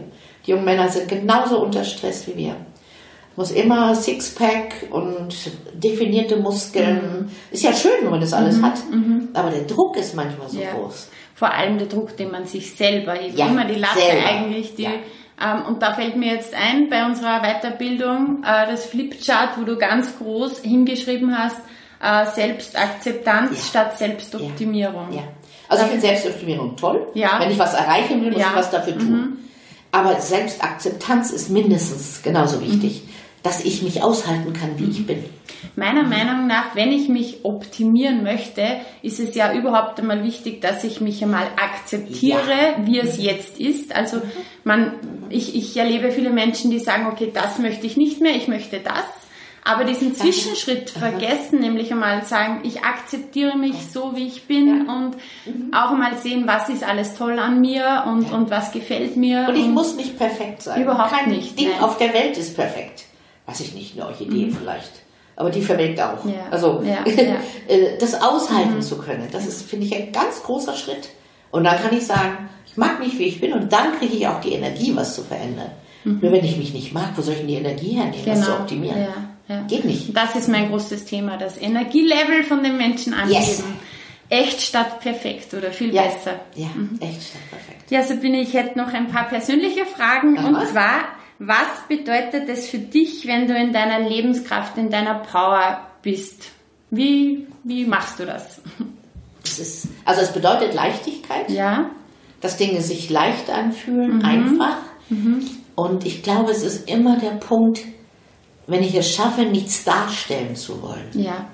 Die 0.45 0.51
jungen 0.51 0.65
Männer 0.65 0.89
sind 0.89 1.07
genauso 1.07 1.61
unter 1.61 1.83
Stress 1.83 2.27
wie 2.27 2.35
wir. 2.35 2.55
Muss 3.35 3.51
immer 3.51 3.95
Sixpack 3.95 4.87
und 4.89 5.33
definierte 5.73 6.37
Muskeln. 6.37 6.95
Mhm. 6.95 7.31
Ist 7.51 7.63
ja 7.63 7.71
schön, 7.73 7.91
wenn 8.01 8.09
man 8.09 8.21
das 8.21 8.33
alles 8.33 8.57
mhm. 8.57 8.65
hat. 8.65 8.91
Mhm. 8.91 9.29
Aber 9.33 9.51
der 9.51 9.61
Druck 9.61 9.95
ist 9.97 10.15
manchmal 10.15 10.49
so 10.49 10.59
ja. 10.59 10.73
groß. 10.73 11.09
Vor 11.35 11.53
allem 11.53 11.77
der 11.77 11.87
Druck, 11.87 12.17
den 12.17 12.31
man 12.31 12.45
sich 12.45 12.75
selber. 12.75 13.15
Ja, 13.21 13.47
immer 13.47 13.63
die 13.65 13.79
Latte 13.79 14.01
selber. 14.01 14.27
eigentlich, 14.27 14.75
die. 14.75 14.83
Ja. 14.83 14.89
Ähm, 15.41 15.65
und 15.65 15.81
da 15.81 15.93
fällt 15.93 16.15
mir 16.15 16.33
jetzt 16.33 16.53
ein, 16.53 16.89
bei 16.89 17.05
unserer 17.05 17.41
Weiterbildung, 17.41 18.43
äh, 18.43 18.67
das 18.67 18.85
Flipchart, 18.85 19.57
wo 19.57 19.63
du 19.63 19.77
ganz 19.77 20.17
groß 20.17 20.59
hingeschrieben 20.59 21.37
hast, 21.37 21.57
äh, 22.01 22.25
Selbstakzeptanz 22.33 23.67
statt 23.67 23.97
Selbstoptimierung. 23.97 25.13
Ja. 25.13 25.23
Also 25.67 25.83
ich 25.83 25.91
finde 25.91 26.07
Selbstoptimierung 26.07 26.75
toll. 26.75 27.07
Ja. 27.13 27.39
Wenn 27.39 27.51
ich 27.51 27.59
was 27.59 27.73
erreichen 27.73 28.21
will, 28.21 28.31
muss 28.31 28.41
ja. 28.41 28.47
ich 28.49 28.55
was 28.55 28.71
dafür 28.71 28.97
tun. 28.97 29.11
Mhm. 29.11 29.37
Aber 29.91 30.19
Selbstakzeptanz 30.19 31.31
ist 31.31 31.49
mindestens 31.49 32.21
genauso 32.21 32.61
wichtig, 32.61 33.03
mhm. 33.03 33.09
Dass 33.43 33.63
ich 33.63 33.81
mich 33.81 34.03
aushalten 34.03 34.53
kann, 34.53 34.77
wie 34.77 34.89
ich 34.91 35.05
bin. 35.05 35.23
Meiner 35.75 36.03
mhm. 36.03 36.09
Meinung 36.09 36.47
nach, 36.47 36.75
wenn 36.75 36.91
ich 36.91 37.09
mich 37.09 37.43
optimieren 37.43 38.23
möchte, 38.23 38.63
ist 39.01 39.19
es 39.19 39.35
ja 39.35 39.53
überhaupt 39.53 39.99
einmal 39.99 40.23
wichtig, 40.23 40.61
dass 40.61 40.83
ich 40.83 41.01
mich 41.01 41.23
einmal 41.23 41.47
akzeptiere, 41.55 42.75
ja. 42.77 42.85
wie 42.85 42.99
es 42.99 43.17
mhm. 43.17 43.23
jetzt 43.23 43.59
ist. 43.59 43.95
Also 43.95 44.21
man, 44.63 44.93
ich, 45.29 45.55
ich 45.55 45.75
erlebe 45.77 46.11
viele 46.11 46.31
Menschen, 46.31 46.71
die 46.71 46.79
sagen, 46.79 47.07
okay, 47.07 47.31
das 47.33 47.59
möchte 47.59 47.87
ich 47.87 47.97
nicht 47.97 48.21
mehr, 48.21 48.35
ich 48.35 48.47
möchte 48.47 48.79
das 48.79 49.05
aber 49.69 49.83
diesen 49.83 50.15
Zwischenschritt 50.15 50.89
vergessen, 50.89 51.59
nämlich 51.59 51.91
einmal 51.91 52.23
sagen, 52.23 52.61
ich 52.63 52.83
akzeptiere 52.83 53.55
mich 53.57 53.75
so, 53.91 54.15
wie 54.15 54.25
ich 54.25 54.47
bin 54.47 54.87
ja. 54.87 54.93
und 54.93 55.15
mhm. 55.45 55.73
auch 55.73 55.91
mal 55.91 56.17
sehen, 56.17 56.47
was 56.47 56.69
ist 56.69 56.83
alles 56.83 57.15
toll 57.15 57.37
an 57.37 57.61
mir 57.61 58.03
und, 58.07 58.29
ja. 58.29 58.35
und 58.35 58.49
was 58.49 58.71
gefällt 58.71 59.15
mir. 59.15 59.45
Und 59.47 59.55
ich 59.55 59.65
und 59.65 59.73
muss 59.73 59.95
nicht 59.95 60.17
perfekt 60.17 60.63
sein. 60.63 60.81
Überhaupt 60.81 61.11
Kein 61.11 61.29
nicht. 61.29 61.59
Ding 61.59 61.69
nein. 61.69 61.81
auf 61.81 61.97
der 61.97 62.13
Welt 62.13 62.37
ist 62.37 62.55
perfekt. 62.55 63.05
Was 63.49 63.59
ich 63.59 63.73
nicht, 63.73 63.95
eine 63.95 64.07
Orchidee 64.07 64.45
mhm. 64.45 64.55
vielleicht. 64.55 64.91
Aber 65.35 65.49
die 65.49 65.61
verwelkt 65.61 65.99
auch. 66.01 66.25
Ja. 66.25 66.47
Also 66.51 66.83
äh, 67.67 67.97
das 67.99 68.21
aushalten 68.21 68.75
mhm. 68.75 68.81
zu 68.81 68.97
können, 68.97 69.27
das 69.31 69.47
ist, 69.47 69.63
finde 69.63 69.85
ich, 69.85 69.95
ein 69.95 70.11
ganz 70.11 70.43
großer 70.43 70.75
Schritt. 70.75 71.09
Und 71.51 71.63
dann 71.63 71.81
kann 71.81 71.95
ich 71.95 72.05
sagen, 72.05 72.49
ich 72.65 72.77
mag 72.77 72.99
mich, 72.99 73.17
wie 73.17 73.23
ich 73.23 73.41
bin 73.41 73.53
und 73.53 73.71
dann 73.71 73.97
kriege 73.97 74.15
ich 74.15 74.27
auch 74.27 74.41
die 74.41 74.53
Energie, 74.53 74.95
was 74.95 75.15
zu 75.15 75.23
verändern. 75.23 75.71
Mhm. 76.03 76.19
Nur 76.21 76.31
wenn 76.31 76.45
ich 76.45 76.57
mich 76.57 76.73
nicht 76.73 76.93
mag, 76.93 77.09
wo 77.15 77.21
soll 77.21 77.33
ich 77.33 77.39
denn 77.39 77.47
die 77.47 77.55
Energie 77.55 77.91
hernehmen, 77.91 78.23
genau. 78.23 78.37
was 78.37 78.45
zu 78.45 78.53
optimieren? 78.53 79.01
Ja. 79.01 79.29
Ja. 79.49 79.61
Geht 79.63 79.83
nicht. 79.83 80.15
Das 80.15 80.35
ist 80.35 80.47
mein 80.47 80.69
großes 80.69 81.05
Thema, 81.05 81.37
das 81.37 81.57
Energielevel 81.57 82.43
von 82.43 82.63
den 82.63 82.77
Menschen 82.77 83.15
angeben. 83.15 83.41
Yes. 83.41 83.63
Echt 84.29 84.61
statt 84.61 84.99
perfekt 84.99 85.55
oder 85.55 85.71
viel 85.71 85.91
ja. 85.91 86.03
besser. 86.03 86.39
Ja, 86.55 86.67
mhm. 86.67 86.99
echt 87.01 87.23
statt 87.29 87.41
perfekt. 87.49 87.89
Ja, 87.89 88.03
Sabine, 88.03 88.41
ich 88.41 88.53
hätte 88.53 88.77
noch 88.77 88.93
ein 88.93 89.07
paar 89.07 89.27
persönliche 89.27 89.87
Fragen. 89.87 90.35
Ja. 90.35 90.45
Und 90.45 90.67
zwar, 90.67 90.99
was 91.39 91.87
bedeutet 91.87 92.49
es 92.49 92.67
für 92.67 92.79
dich, 92.79 93.25
wenn 93.25 93.47
du 93.47 93.55
in 93.55 93.71
deiner 93.71 94.07
Lebenskraft, 94.07 94.77
in 94.77 94.89
deiner 94.89 95.15
Power 95.15 95.87
bist? 96.01 96.43
Wie, 96.91 97.47
wie 97.63 97.85
machst 97.85 98.19
du 98.19 98.25
das? 98.25 98.61
Es 99.43 99.57
ist, 99.57 99.87
also 100.03 100.21
es 100.21 100.33
bedeutet 100.33 100.73
Leichtigkeit. 100.73 101.49
Ja. 101.49 101.89
Dass 102.41 102.57
Dinge 102.57 102.81
sich 102.81 103.09
leicht 103.09 103.49
anfühlen, 103.49 104.17
mhm. 104.17 104.25
einfach. 104.25 104.77
Mhm. 105.09 105.49
Und 105.75 106.05
ich 106.05 106.23
glaube, 106.23 106.51
es 106.51 106.63
ist 106.63 106.89
immer 106.89 107.17
der 107.17 107.31
Punkt, 107.31 107.81
wenn 108.67 108.83
ich 108.83 108.95
es 108.95 109.13
schaffe, 109.13 109.43
nichts 109.43 109.83
darstellen 109.83 110.55
zu 110.55 110.81
wollen. 110.81 111.09
Ja, 111.13 111.47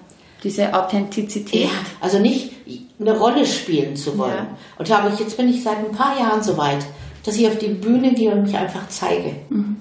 diese 0.44 0.74
Authentizität. 0.74 1.66
Ja, 1.66 1.70
also 2.02 2.20
nicht 2.20 2.52
eine 3.00 3.18
Rolle 3.18 3.46
spielen 3.46 3.96
zu 3.96 4.18
wollen. 4.18 4.34
Ja. 4.34 4.58
Und 4.78 4.86
glaube 4.86 5.12
ich, 5.14 5.20
jetzt 5.20 5.38
bin 5.38 5.48
ich 5.48 5.64
seit 5.64 5.78
ein 5.78 5.92
paar 5.92 6.20
Jahren 6.20 6.44
so 6.44 6.58
weit, 6.58 6.86
dass 7.26 7.38
ich 7.38 7.48
auf 7.48 7.58
die 7.58 7.70
Bühne 7.70 8.14
gehe 8.14 8.32
und 8.32 8.44
mich 8.44 8.56
einfach 8.56 8.88
zeige. 8.90 9.36
Mhm. 9.50 9.78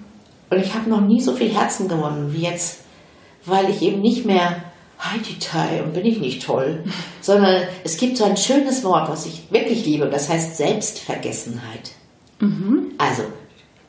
Und 0.50 0.58
ich 0.58 0.74
habe 0.74 0.88
noch 0.88 1.00
nie 1.00 1.20
so 1.20 1.34
viel 1.34 1.52
Herzen 1.54 1.88
gewonnen 1.88 2.32
wie 2.32 2.42
jetzt, 2.42 2.80
weil 3.44 3.68
ich 3.70 3.82
eben 3.82 4.00
nicht 4.00 4.24
mehr 4.24 4.62
Heidi 4.98 5.38
Tai 5.38 5.82
und 5.82 5.92
bin 5.92 6.06
ich 6.06 6.18
nicht 6.18 6.42
toll, 6.42 6.84
sondern 7.20 7.64
es 7.82 7.96
gibt 7.96 8.16
so 8.16 8.24
ein 8.24 8.36
schönes 8.36 8.84
Wort, 8.84 9.10
was 9.10 9.26
ich 9.26 9.42
wirklich 9.50 9.84
liebe, 9.84 10.04
und 10.04 10.12
das 10.12 10.28
heißt 10.28 10.56
Selbstvergessenheit. 10.56 11.92
Mhm. 12.40 12.92
Also 12.98 13.24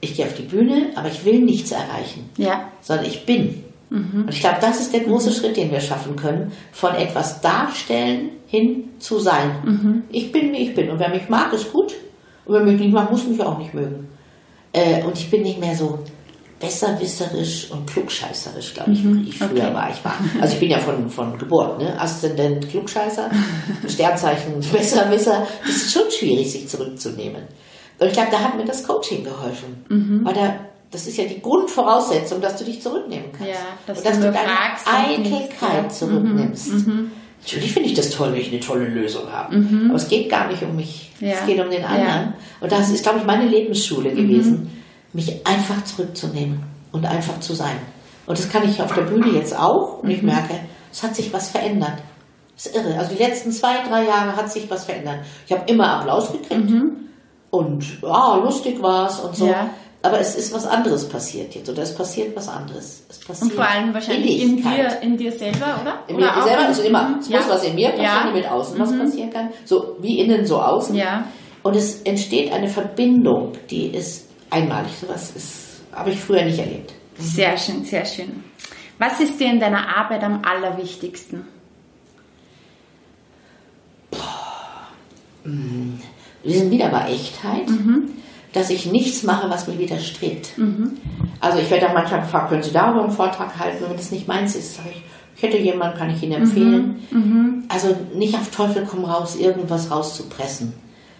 ich 0.02 0.16
gehe 0.16 0.26
auf 0.26 0.34
die 0.34 0.44
Bühne, 0.44 0.90
aber 0.96 1.08
ich 1.08 1.24
will 1.26 1.40
nichts 1.40 1.72
erreichen, 1.72 2.30
ja. 2.38 2.70
sondern 2.82 3.06
ich 3.06 3.26
bin. 3.26 3.64
Mhm. 3.90 4.24
Und 4.24 4.30
ich 4.30 4.40
glaube, 4.40 4.58
das 4.62 4.80
ist 4.80 4.94
der 4.94 5.02
große 5.02 5.30
mhm. 5.30 5.34
Schritt, 5.34 5.58
den 5.58 5.72
wir 5.72 5.80
schaffen 5.80 6.16
können, 6.16 6.52
von 6.72 6.94
etwas 6.96 7.42
darstellen 7.42 8.30
hin 8.48 8.90
zu 9.00 9.20
sein. 9.20 9.52
Mhm. 9.64 10.04
Ich 10.10 10.32
bin, 10.32 10.52
wie 10.54 10.58
ich 10.58 10.76
bin. 10.76 10.90
Und 10.90 11.00
wer 11.00 11.10
mich 11.10 11.30
mag, 11.30 11.54
ist 11.54 11.72
gut. 11.72 11.94
Und 12.46 12.56
wer 12.56 12.62
mich 12.62 12.80
nicht 12.80 12.94
mag, 12.94 13.12
muss 13.12 13.28
mich 13.28 13.42
auch 13.42 13.58
nicht 13.58 13.74
mögen. 13.74 14.08
Äh, 14.74 15.04
und 15.04 15.18
ich 15.18 15.30
bin 15.32 15.44
nicht 15.44 15.60
mehr 15.60 15.76
so 15.76 16.00
besserwisserisch 16.60 17.70
und 17.72 17.86
klugscheißerisch, 17.86 18.74
glaube 18.74 18.92
ich, 18.92 19.04
mhm. 19.04 19.26
wie 19.26 19.30
ich 19.30 19.38
früher 19.38 19.50
okay. 19.50 19.74
war. 19.74 19.90
Ich 19.90 20.04
war. 20.06 20.14
Also 20.42 20.54
ich 20.54 20.60
bin 20.60 20.70
ja 20.70 20.80
von, 20.80 21.10
von 21.10 21.38
Geburt, 21.38 21.80
ne? 21.80 22.00
Aszendent 22.00 22.70
Klugscheißer, 22.70 23.30
Sternzeichen 23.88 24.60
Besserwisser. 24.72 25.46
Das 25.66 25.76
ist 25.76 25.94
schon 25.94 26.10
schwierig, 26.10 26.52
sich 26.52 26.68
zurückzunehmen. 26.68 27.44
Und 28.00 28.08
ich 28.08 28.14
glaube, 28.14 28.30
da 28.32 28.40
hat 28.40 28.58
mir 28.58 28.66
das 28.66 28.86
Coaching 28.86 29.24
geholfen. 29.24 29.86
Mhm. 29.90 30.22
Weil 30.26 30.34
da, 30.34 30.56
das 30.92 31.08
ist 31.08 31.18
ja 31.18 31.26
die 31.26 31.42
Grundvoraussetzung, 31.42 32.42
dass 32.42 32.58
du 32.58 32.66
dich 32.66 32.82
zurücknehmen 32.82 33.32
kannst. 33.32 33.52
Ja, 33.52 33.60
dass 33.86 34.00
und 34.00 34.06
dass 34.06 34.20
du, 34.20 34.26
du 34.26 34.32
deine 34.32 34.50
Eitelkeit 34.86 35.94
zurücknimmst. 35.94 36.74
Mhm. 36.74 37.12
Mhm. 37.46 37.54
Natürlich 37.54 37.74
finde 37.74 37.90
ich 37.90 37.96
das 37.96 38.10
toll, 38.10 38.34
wenn 38.34 38.42
ich 38.42 38.52
eine 38.52 38.60
tolle 38.60 38.86
Lösung 38.86 39.32
habe. 39.32 39.56
Mhm. 39.56 39.90
Aber 39.90 39.98
es 39.98 40.08
geht 40.08 40.30
gar 40.30 40.48
nicht 40.48 40.64
um 40.64 40.76
mich. 40.76 41.12
Ja. 41.20 41.34
Es 41.34 41.46
geht 41.46 41.60
um 41.60 41.70
den 41.70 41.84
anderen. 41.84 42.08
Ja. 42.08 42.34
Und 42.62 42.72
das 42.72 42.90
ist, 42.90 43.04
glaube 43.04 43.20
ich, 43.20 43.26
meine 43.26 43.48
Lebensschule 43.48 44.12
mhm. 44.12 44.16
gewesen, 44.16 44.84
mich 45.14 45.46
einfach 45.46 45.84
zurückzunehmen 45.84 46.64
und 46.92 47.06
einfach 47.06 47.40
zu 47.40 47.54
sein. 47.54 47.78
Und 48.26 48.38
das 48.38 48.50
kann 48.50 48.68
ich 48.68 48.82
auf 48.82 48.94
der 48.94 49.04
Bühne 49.04 49.28
jetzt 49.30 49.58
auch. 49.58 50.02
Und 50.02 50.10
ich 50.10 50.22
mhm. 50.22 50.30
merke, 50.30 50.60
es 50.92 51.04
hat 51.04 51.16
sich 51.16 51.32
was 51.32 51.50
verändert. 51.50 51.98
Das 52.56 52.68
ist 52.68 52.76
irre. 52.76 52.98
Also 52.98 53.14
die 53.14 53.22
letzten 53.22 53.52
zwei, 53.52 53.84
drei 53.88 54.06
Jahre 54.06 54.36
hat 54.36 54.52
sich 54.52 54.70
was 54.70 54.86
verändert. 54.86 55.20
Ich 55.46 55.52
habe 55.52 55.70
immer 55.70 56.00
Applaus 56.00 56.32
gekriegt. 56.32 56.70
Mhm 56.70 57.06
und 57.56 57.86
ah, 58.04 58.38
lustig 58.44 58.82
war 58.82 59.08
es 59.08 59.20
und 59.20 59.36
so. 59.36 59.48
Ja. 59.48 59.70
Aber 60.06 60.20
es 60.20 60.36
ist 60.36 60.54
was 60.54 60.66
anderes 60.66 61.10
passiert 61.10 61.56
jetzt 61.56 61.70
oder 61.70 61.82
es 61.82 61.96
passiert 61.96 62.36
was 62.36 62.48
anderes. 62.48 63.04
Es 63.10 63.20
passiert 63.20 63.52
und 63.52 63.54
vor 63.54 63.68
allem 63.68 63.94
wahrscheinlich 63.94 64.42
in 64.42 64.58
dir, 64.58 65.02
in 65.02 65.18
dir 65.18 65.32
selber, 65.32 65.80
oder? 65.82 66.04
In 66.08 66.18
mir 66.18 66.32
selber, 66.44 66.66
also 66.66 66.84
immer. 66.84 67.18
Es 67.20 67.28
ja. 67.28 67.40
muss 67.40 67.50
was 67.50 67.64
in 67.64 67.76
mir 67.76 67.90
passieren, 67.90 68.28
ja. 68.28 68.32
mit 68.32 68.48
außen 68.48 68.78
mhm. 68.78 68.82
was 68.82 68.98
passieren 68.98 69.30
kann. 69.32 69.50
So 69.66 69.98
wie 70.00 70.20
innen, 70.20 70.46
so 70.46 70.62
außen. 70.62 70.96
Ja. 70.96 71.26
Und 71.64 71.76
es 71.76 72.02
entsteht 72.04 72.52
eine 72.54 72.68
Verbindung, 72.68 73.54
die 73.70 73.88
ist 73.88 74.30
einmalig. 74.50 74.92
Sowas 75.00 75.32
ist, 75.36 75.82
habe 75.92 76.12
ich 76.12 76.20
früher 76.20 76.44
nicht 76.44 76.60
erlebt. 76.60 76.94
Mhm. 77.18 77.24
Sehr 77.24 77.58
schön, 77.58 77.84
sehr 77.84 78.06
schön. 78.06 78.44
Was 79.00 79.20
ist 79.20 79.40
dir 79.40 79.50
in 79.50 79.60
deiner 79.60 79.98
Arbeit 79.98 80.24
am 80.24 80.42
allerwichtigsten? 80.44 81.48
Boah. 84.12 84.88
Hm 85.44 86.00
wir 86.46 86.60
sind 86.60 86.72
wieder 86.72 86.90
bei 86.90 87.10
Echtheit, 87.10 87.68
mhm. 87.68 88.10
Dass 88.56 88.70
ich 88.70 88.86
nichts 88.86 89.24
mache, 89.24 89.50
was 89.50 89.68
mir 89.68 89.78
widerstrebt. 89.78 90.58
Mhm. 90.58 90.98
Also 91.42 91.60
ich 91.60 91.70
werde 91.70 91.90
auch 91.90 91.94
manchmal 91.94 92.22
gefragt, 92.22 92.50
können 92.50 92.64
Sie 92.64 92.72
darüber 92.72 93.04
einen 93.04 93.12
Vortrag 93.12 93.60
halten, 93.60 93.84
wenn 93.88 93.98
das 93.98 94.12
nicht 94.12 94.28
meins 94.28 94.56
ist, 94.56 94.78
sage 94.78 94.90
ich, 94.92 95.04
ich 95.36 95.44
hätte 95.44 95.58
jemanden, 95.58 95.98
kann 95.98 96.10
ich 96.10 96.24
Ihnen 96.24 96.44
empfehlen. 96.44 97.02
Mhm. 97.12 97.20
mhm. 97.20 97.64
Also 97.68 97.96
nicht 98.14 98.34
auf 98.34 98.50
Teufel 98.52 98.88
komm 98.90 99.04
raus, 99.04 99.36
irgendwas 99.36 99.92
rauszupressen, 99.92 100.74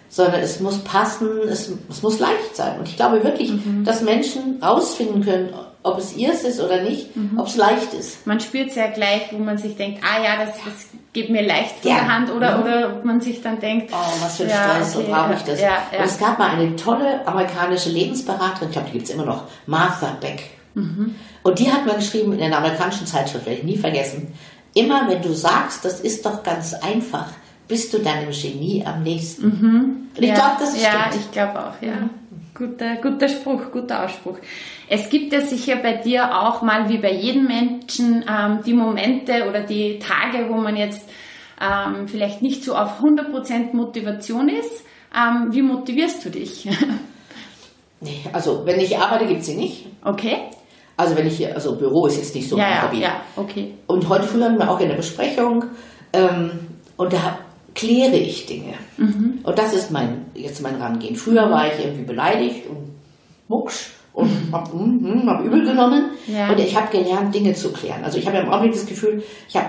sondern 0.08 0.40
es 0.40 0.60
muss 0.60 0.78
passen, 0.78 1.28
es, 1.46 1.70
es 1.90 2.02
muss 2.02 2.18
leicht 2.18 2.56
sein. 2.56 2.78
Und 2.78 2.88
ich 2.88 2.96
glaube 2.96 3.22
wirklich, 3.22 3.52
mhm. 3.52 3.84
dass 3.84 4.00
Menschen 4.00 4.62
rausfinden 4.62 5.22
können, 5.22 5.50
ob 5.86 5.98
es 5.98 6.16
ihrs 6.16 6.42
ist 6.42 6.60
oder 6.60 6.82
nicht, 6.82 7.16
mhm. 7.16 7.38
ob 7.38 7.46
es 7.46 7.56
leicht 7.56 7.94
ist. 7.94 8.26
Man 8.26 8.40
spürt 8.40 8.70
es 8.70 8.74
ja 8.74 8.88
gleich, 8.88 9.28
wo 9.30 9.38
man 9.38 9.56
sich 9.56 9.76
denkt, 9.76 10.02
ah 10.02 10.22
ja, 10.22 10.44
das, 10.44 10.56
das 10.64 10.88
geht 11.12 11.30
mir 11.30 11.46
leicht 11.46 11.76
von 11.80 11.90
ja. 11.90 11.98
der 11.98 12.08
Hand 12.12 12.30
oder, 12.30 12.56
mhm. 12.56 12.62
oder 12.62 12.96
ob 12.96 13.04
man 13.04 13.20
sich 13.20 13.40
dann 13.42 13.60
denkt, 13.60 13.90
oh, 13.92 14.22
was 14.22 14.36
für 14.36 14.44
ein 14.44 14.50
ja, 14.50 14.64
Stress, 14.64 14.96
okay, 14.96 15.06
so 15.06 15.12
brauche 15.12 15.34
ich 15.34 15.42
das. 15.42 15.60
Ja, 15.60 15.78
ja. 15.92 15.98
Und 15.98 16.04
es 16.04 16.18
gab 16.18 16.38
mal 16.38 16.50
eine 16.50 16.74
tolle 16.76 17.26
amerikanische 17.26 17.90
Lebensberaterin, 17.90 18.68
ich 18.68 18.72
glaube, 18.72 18.88
die 18.88 18.92
gibt 18.94 19.08
es 19.08 19.14
immer 19.14 19.24
noch, 19.24 19.44
Martha 19.66 20.16
Beck. 20.20 20.42
Mhm. 20.74 21.14
Und 21.42 21.58
die 21.58 21.70
hat 21.70 21.86
mal 21.86 21.96
geschrieben 21.96 22.32
in 22.32 22.42
einer 22.42 22.58
amerikanischen 22.58 23.06
Zeitschrift, 23.06 23.46
werde 23.46 23.60
ich 23.60 23.64
nie 23.64 23.78
vergessen, 23.78 24.34
immer 24.74 25.08
wenn 25.08 25.22
du 25.22 25.32
sagst, 25.32 25.84
das 25.84 26.00
ist 26.00 26.26
doch 26.26 26.42
ganz 26.42 26.74
einfach, 26.74 27.28
bist 27.68 27.92
du 27.94 27.98
deinem 27.98 28.30
Genie 28.30 28.84
am 28.84 29.02
nächsten. 29.02 29.46
Mhm. 29.46 30.08
Und 30.16 30.22
ich 30.22 30.34
glaube, 30.34 30.56
das 30.58 30.74
ist 30.74 30.82
Ja, 30.82 31.06
stimmt. 31.08 31.24
ich 31.24 31.32
glaube 31.32 31.58
auch, 31.58 31.82
ja. 31.82 32.08
Guter, 32.56 32.96
guter 33.02 33.28
Spruch, 33.28 33.70
guter 33.70 34.04
Ausspruch. 34.04 34.38
Es 34.88 35.10
gibt 35.10 35.32
ja 35.32 35.42
sicher 35.42 35.76
bei 35.76 35.94
dir 35.94 36.40
auch 36.40 36.62
mal, 36.62 36.88
wie 36.88 36.96
bei 36.96 37.12
jedem 37.12 37.46
Menschen, 37.46 38.24
ähm, 38.26 38.60
die 38.64 38.72
Momente 38.72 39.46
oder 39.46 39.60
die 39.60 39.98
Tage, 39.98 40.48
wo 40.48 40.54
man 40.54 40.74
jetzt 40.76 41.06
ähm, 41.60 42.08
vielleicht 42.08 42.40
nicht 42.40 42.64
so 42.64 42.74
auf 42.74 43.02
100% 43.02 43.76
Motivation 43.76 44.48
ist. 44.48 44.86
Ähm, 45.14 45.48
wie 45.50 45.60
motivierst 45.60 46.24
du 46.24 46.30
dich? 46.30 46.66
nee, 48.00 48.20
also 48.32 48.64
wenn 48.64 48.80
ich 48.80 48.96
arbeite, 48.96 49.26
gibt 49.26 49.40
es 49.40 49.46
sie 49.46 49.56
nicht. 49.56 49.86
Okay. 50.02 50.50
Also 50.96 51.14
wenn 51.14 51.26
ich 51.26 51.36
hier, 51.36 51.54
also 51.54 51.76
Büro 51.76 52.06
ist 52.06 52.16
jetzt 52.16 52.34
nicht 52.34 52.48
so 52.48 52.56
ja, 52.56 52.64
mein 52.64 52.72
ja, 52.72 52.82
Hobby. 52.82 53.00
ja, 53.00 53.20
okay. 53.36 53.74
Und 53.86 54.08
heute 54.08 54.24
früh 54.24 54.42
hatten 54.42 54.58
wir 54.58 54.70
auch 54.70 54.80
in 54.80 54.88
der 54.88 54.96
Besprechung 54.96 55.64
ähm, 56.14 56.52
und 56.96 57.12
da 57.12 57.38
kläre 57.76 58.16
ich 58.16 58.46
Dinge. 58.46 58.74
Mhm. 58.96 59.40
Und 59.44 59.58
das 59.58 59.72
ist 59.72 59.92
mein, 59.92 60.26
jetzt 60.34 60.62
mein 60.62 60.76
Rangehen. 60.76 61.14
Früher 61.14 61.48
war 61.50 61.68
ich 61.68 61.78
irgendwie 61.78 62.04
beleidigt 62.04 62.68
und 62.68 62.90
mucksch 63.46 63.90
und 64.12 64.30
hab, 64.50 64.74
mm, 64.74 65.24
mm, 65.24 65.28
hab 65.28 65.44
übel 65.44 65.64
genommen. 65.64 66.06
Ja. 66.26 66.50
Und 66.50 66.58
ich 66.58 66.74
habe 66.74 66.90
gelernt, 66.90 67.34
Dinge 67.34 67.54
zu 67.54 67.72
klären. 67.72 68.02
Also 68.02 68.18
ich 68.18 68.26
habe 68.26 68.38
im 68.38 68.48
Augenblick 68.48 68.72
das 68.72 68.86
Gefühl, 68.86 69.22
ich 69.48 69.56
habe 69.56 69.68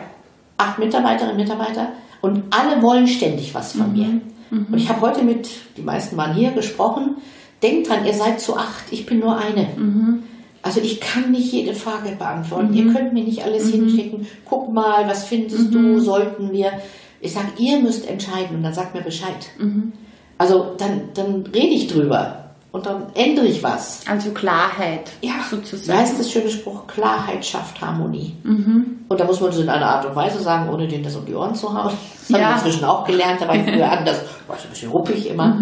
acht 0.58 0.80
Mitarbeiterinnen 0.80 1.36
und 1.36 1.44
Mitarbeiter 1.44 1.90
und 2.22 2.44
alle 2.50 2.82
wollen 2.82 3.08
ständig 3.08 3.54
was 3.54 3.74
von 3.74 3.94
mir. 3.94 4.22
Und 4.50 4.78
ich 4.78 4.88
habe 4.88 5.02
heute 5.02 5.24
mit, 5.24 5.50
die 5.76 5.82
meisten 5.82 6.16
waren 6.16 6.34
hier, 6.34 6.52
gesprochen. 6.52 7.18
Denkt 7.62 7.90
dran, 7.90 8.06
ihr 8.06 8.14
seid 8.14 8.40
zu 8.40 8.56
acht, 8.56 8.86
ich 8.92 9.06
bin 9.06 9.20
nur 9.20 9.38
eine. 9.38 9.68
Also 10.62 10.80
ich 10.80 11.02
kann 11.02 11.32
nicht 11.32 11.52
jede 11.52 11.74
Frage 11.74 12.16
beantworten. 12.18 12.74
Ihr 12.74 12.94
könnt 12.94 13.14
mir 13.14 13.24
nicht 13.24 13.44
alles 13.44 13.70
hinschicken. 13.70 14.26
Guck 14.46 14.74
mal, 14.74 15.08
was 15.08 15.26
findest 15.26 15.74
du, 15.74 16.00
sollten 16.00 16.52
wir. 16.54 16.72
Ich 17.22 17.34
sage, 17.34 17.48
ihr 17.58 17.80
müsst 17.80 18.08
entscheiden 18.08 18.58
und 18.58 18.64
dann 18.64 18.74
sagt 18.74 18.94
mir 18.94 19.02
Bescheid. 19.02 19.36
Also 20.38 20.76
dann, 20.78 21.10
dann 21.14 21.44
rede 21.48 21.74
ich 21.74 21.88
drüber 21.88 22.52
und 22.72 22.86
dann 22.86 23.08
ändere 23.16 23.48
ich 23.48 23.64
was. 23.64 24.02
Also 24.08 24.32
Klarheit 24.32 25.10
Ja, 25.22 25.34
sozusagen. 25.50 25.98
da 25.98 26.04
ist 26.04 26.20
das 26.20 26.32
schöne 26.32 26.50
Spruch, 26.50 26.86
Klarheit 26.86 27.44
schafft 27.44 27.82
Harmonie. 27.82 28.36
Und 28.44 29.20
da 29.20 29.26
muss 29.26 29.40
man 29.42 29.50
das 29.50 29.60
in 29.60 29.70
einer 29.70 29.86
Art 29.88 30.06
und 30.06 30.16
Weise 30.16 30.40
sagen, 30.40 30.70
ohne 30.70 30.88
denen 30.88 31.04
das 31.04 31.16
um 31.16 31.26
die 31.26 31.34
Ohren 31.34 31.56
zu 31.56 31.74
hauen. 31.74 31.94
Das 32.28 32.30
Ja. 32.30 32.40
habe 32.46 32.60
ich 32.60 32.66
inzwischen 32.66 32.86
auch 32.86 33.04
gelernt, 33.06 33.42
da 33.42 33.48
war 33.48 33.56
ich 33.56 33.64
früher 33.64 33.92
anders, 33.98 34.22
war 34.48 34.58
ich 34.58 34.64
ein 34.66 34.70
bisschen 34.70 34.92
ruppig 34.92 35.28
immer. 35.30 35.58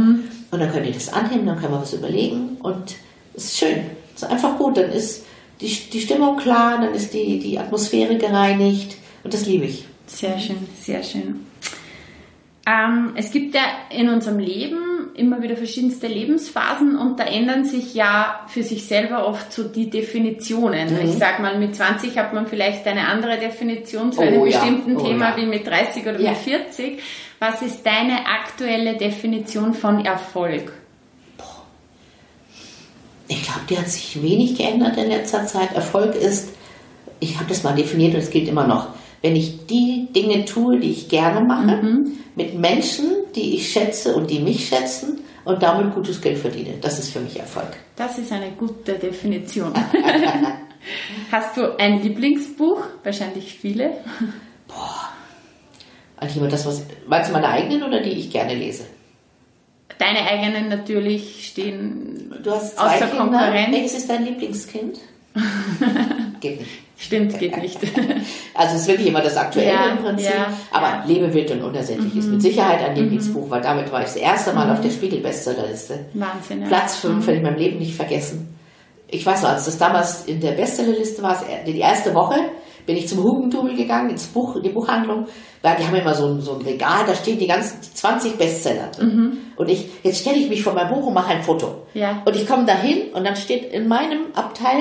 Und 0.51 0.59
dann 0.59 0.71
könnt 0.71 0.85
ihr 0.85 0.93
das 0.93 1.13
annehmen, 1.13 1.45
dann 1.45 1.57
können 1.57 1.73
wir 1.73 1.81
was 1.81 1.93
überlegen 1.93 2.57
und 2.61 2.95
es 3.33 3.45
ist 3.45 3.57
schön. 3.59 3.79
Es 4.15 4.23
ist 4.23 4.29
einfach 4.29 4.57
gut, 4.57 4.77
dann 4.77 4.89
ist 4.91 5.25
die, 5.61 5.67
die 5.67 6.01
Stimmung 6.01 6.35
klar, 6.37 6.79
dann 6.81 6.93
ist 6.93 7.13
die, 7.13 7.39
die 7.39 7.57
Atmosphäre 7.59 8.17
gereinigt 8.17 8.97
und 9.23 9.33
das 9.33 9.45
liebe 9.45 9.65
ich. 9.65 9.85
Sehr 10.07 10.37
schön, 10.39 10.57
sehr 10.81 11.01
schön. 11.03 11.44
Ähm, 12.67 13.11
es 13.15 13.31
gibt 13.31 13.53
ja 13.53 13.61
in 13.91 14.09
unserem 14.09 14.39
Leben 14.39 15.11
immer 15.13 15.41
wieder 15.41 15.55
verschiedenste 15.55 16.07
Lebensphasen 16.07 16.97
und 16.97 17.19
da 17.19 17.23
ändern 17.25 17.63
sich 17.63 17.93
ja 17.93 18.41
für 18.47 18.63
sich 18.63 18.87
selber 18.87 19.27
oft 19.27 19.53
so 19.53 19.63
die 19.65 19.89
Definitionen. 19.89 20.91
Mhm. 20.93 21.09
Ich 21.09 21.11
sag 21.13 21.39
mal, 21.39 21.59
mit 21.59 21.75
20 21.75 22.17
hat 22.17 22.33
man 22.33 22.47
vielleicht 22.47 22.87
eine 22.87 23.07
andere 23.07 23.37
Definition 23.37 24.11
zu 24.11 24.19
Oh 24.19 24.23
einem 24.23 24.45
ja, 24.47 24.59
bestimmten 24.59 24.97
oh 24.97 25.03
Thema 25.03 25.29
ja. 25.29 25.37
wie 25.37 25.45
mit 25.45 25.67
30 25.67 26.03
oder 26.03 26.19
Ja. 26.19 26.31
mit 26.31 26.39
40. 26.39 26.99
Was 27.37 27.61
ist 27.61 27.85
deine 27.85 28.25
aktuelle 28.25 28.95
Definition 28.97 29.73
von 29.73 30.03
Erfolg? 30.03 30.73
Ich 33.27 33.43
glaube, 33.43 33.61
die 33.69 33.77
hat 33.77 33.89
sich 33.89 34.21
wenig 34.21 34.57
geändert 34.57 34.97
in 34.97 35.07
letzter 35.09 35.45
Zeit. 35.45 35.73
Erfolg 35.73 36.15
ist, 36.15 36.49
ich 37.19 37.35
habe 37.37 37.45
das 37.47 37.63
mal 37.63 37.75
definiert 37.75 38.13
und 38.13 38.19
es 38.21 38.29
gilt 38.29 38.47
immer 38.47 38.67
noch, 38.67 38.89
wenn 39.25 39.35
ich 39.35 39.65
die 39.65 40.07
Dinge 40.15 40.45
tue, 40.45 40.79
die 40.79 40.91
ich 40.91 41.09
gerne 41.09 41.41
mache, 41.41 41.81
mit 42.35 42.53
Menschen, 42.59 43.07
die 43.35 43.55
ich 43.55 43.71
schätze 43.71 44.15
und 44.15 44.29
die 44.29 44.37
mich 44.37 44.67
schätzen 44.67 45.21
und 45.45 45.63
damit 45.63 45.95
gutes 45.95 46.21
Geld 46.21 46.37
verdiene. 46.37 46.75
Das 46.79 46.99
ist 46.99 47.11
für 47.11 47.21
mich 47.21 47.39
Erfolg. 47.39 47.69
Das 47.95 48.19
ist 48.19 48.31
eine 48.31 48.51
gute 48.51 48.93
Definition. 48.93 49.73
Hast 51.31 51.57
du 51.57 51.75
ein 51.79 52.03
Lieblingsbuch? 52.03 52.83
Wahrscheinlich 53.03 53.51
viele. 53.51 53.93
Eigentlich 56.17 56.37
immer 56.37 56.47
das, 56.47 56.67
was. 56.67 56.85
Meinst 57.07 57.31
du 57.31 57.33
meine 57.33 57.49
eigenen 57.49 57.81
oder 57.81 58.01
die 58.01 58.11
ich 58.11 58.29
gerne 58.29 58.53
lese? 58.53 58.83
Deine 59.97 60.19
eigenen 60.19 60.69
natürlich 60.69 61.47
stehen 61.47 62.31
Du 62.43 62.51
hast 62.51 62.75
zwei 62.75 62.83
außer 62.83 63.07
Kinder. 63.07 63.23
Konkurrenz. 63.23 63.71
Welches 63.71 63.93
ist 63.95 64.07
dein 64.07 64.23
Lieblingskind? 64.23 64.99
Geht 66.39 66.59
nicht. 66.59 66.71
Stimmt, 66.97 67.37
geht 67.37 67.57
nicht. 67.57 67.77
Also 68.53 68.75
es 68.75 68.81
ist 68.83 68.87
wirklich 68.87 69.07
immer 69.07 69.21
das 69.21 69.35
Aktuelle 69.35 69.69
Ja, 69.69 69.89
im 69.91 69.97
Prinzip. 69.97 70.29
ja, 70.29 70.47
aber 70.71 70.87
ja. 70.87 71.03
Lebe 71.05 71.33
wild 71.33 71.51
und 71.51 71.61
unersättlich 71.61 72.15
ist 72.15 72.29
mit 72.29 72.41
Sicherheit 72.41 72.81
ein 72.83 72.95
Lieblingsbuch, 72.95 73.49
weil 73.49 73.61
damit 73.61 73.91
war 73.91 73.99
ich 73.99 74.05
das 74.07 74.15
erste 74.15 74.53
Mal 74.53 74.71
auf 74.71 74.79
der 74.79 74.89
Spiegel-Bestsellerliste. 74.91 76.05
Wahnsinn. 76.13 76.61
Ja. 76.61 76.67
Platz 76.67 76.95
5 76.97 77.27
werde 77.27 77.39
ich 77.39 77.43
in 77.45 77.49
meinem 77.51 77.59
Leben 77.59 77.79
nicht 77.79 77.95
vergessen. 77.95 78.57
Ich 79.09 79.25
weiß 79.25 79.41
noch, 79.43 79.49
als 79.49 79.65
das 79.65 79.77
damals 79.77 80.23
in 80.25 80.39
der 80.39 80.53
Bestsellerliste 80.53 81.21
war, 81.21 81.43
die 81.67 81.77
erste 81.77 82.13
Woche, 82.13 82.35
bin 82.85 82.95
ich 82.95 83.07
zum 83.09 83.23
Hugendubel 83.23 83.75
gegangen, 83.75 84.11
ins 84.11 84.27
Buch, 84.27 84.55
in 84.55 84.63
die 84.63 84.69
Buchhandlung, 84.69 85.25
weil 85.61 85.75
die 85.75 85.85
haben 85.85 85.95
immer 85.95 86.13
so 86.13 86.27
ein, 86.27 86.39
so 86.41 86.53
ein 86.55 86.61
Regal, 86.61 87.03
da 87.05 87.13
stehen 87.13 87.39
die 87.39 87.47
ganzen 87.47 87.81
20 87.81 88.37
Bestseller 88.37 88.89
drin. 88.95 89.37
Und 89.57 89.69
ich, 89.69 89.89
jetzt 90.03 90.21
stelle 90.21 90.37
ich 90.37 90.47
mich 90.49 90.63
vor 90.63 90.73
mein 90.73 90.87
Buch 90.87 91.07
und 91.07 91.13
mache 91.13 91.31
ein 91.31 91.43
Foto. 91.43 91.83
Ja. 91.93 92.21
Und 92.23 92.35
ich 92.35 92.47
komme 92.47 92.65
dahin 92.65 93.11
und 93.13 93.25
dann 93.25 93.35
steht 93.35 93.73
in 93.73 93.87
meinem 93.87 94.27
Abteil 94.33 94.77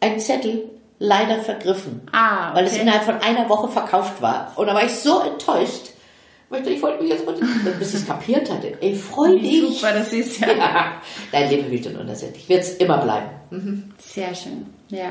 ein 0.00 0.20
Zettel, 0.20 0.64
leider 0.98 1.38
vergriffen. 1.40 2.00
Ah, 2.12 2.54
Weil 2.54 2.64
es 2.66 2.72
okay. 2.72 2.82
innerhalb 2.82 3.04
von 3.04 3.16
einer 3.16 3.48
Woche 3.48 3.68
verkauft 3.68 4.20
war. 4.22 4.52
Und 4.56 4.66
da 4.66 4.74
war 4.74 4.84
ich 4.84 4.92
so 4.92 5.20
enttäuscht. 5.20 5.90
Ich 6.64 6.80
wollte 6.80 7.02
mich 7.02 7.10
jetzt 7.10 7.26
mal, 7.26 7.34
bis 7.78 7.88
ich 7.88 8.00
es 8.02 8.06
kapiert 8.06 8.48
hatte. 8.50 8.74
Ey, 8.80 8.94
freu 8.94 9.32
Wie 9.34 9.40
dich. 9.40 9.80
super 9.80 9.92
das 9.92 10.12
ist, 10.12 10.38
ja. 10.40 10.46
Ja. 10.56 10.92
Dein 11.32 11.50
Leben 11.50 11.86
und 11.86 12.00
unersättlich. 12.00 12.48
Wird 12.48 12.60
es 12.62 12.74
immer 12.74 12.98
bleiben. 12.98 13.92
Sehr 13.98 14.32
schön. 14.34 14.64
Ja. 14.88 15.10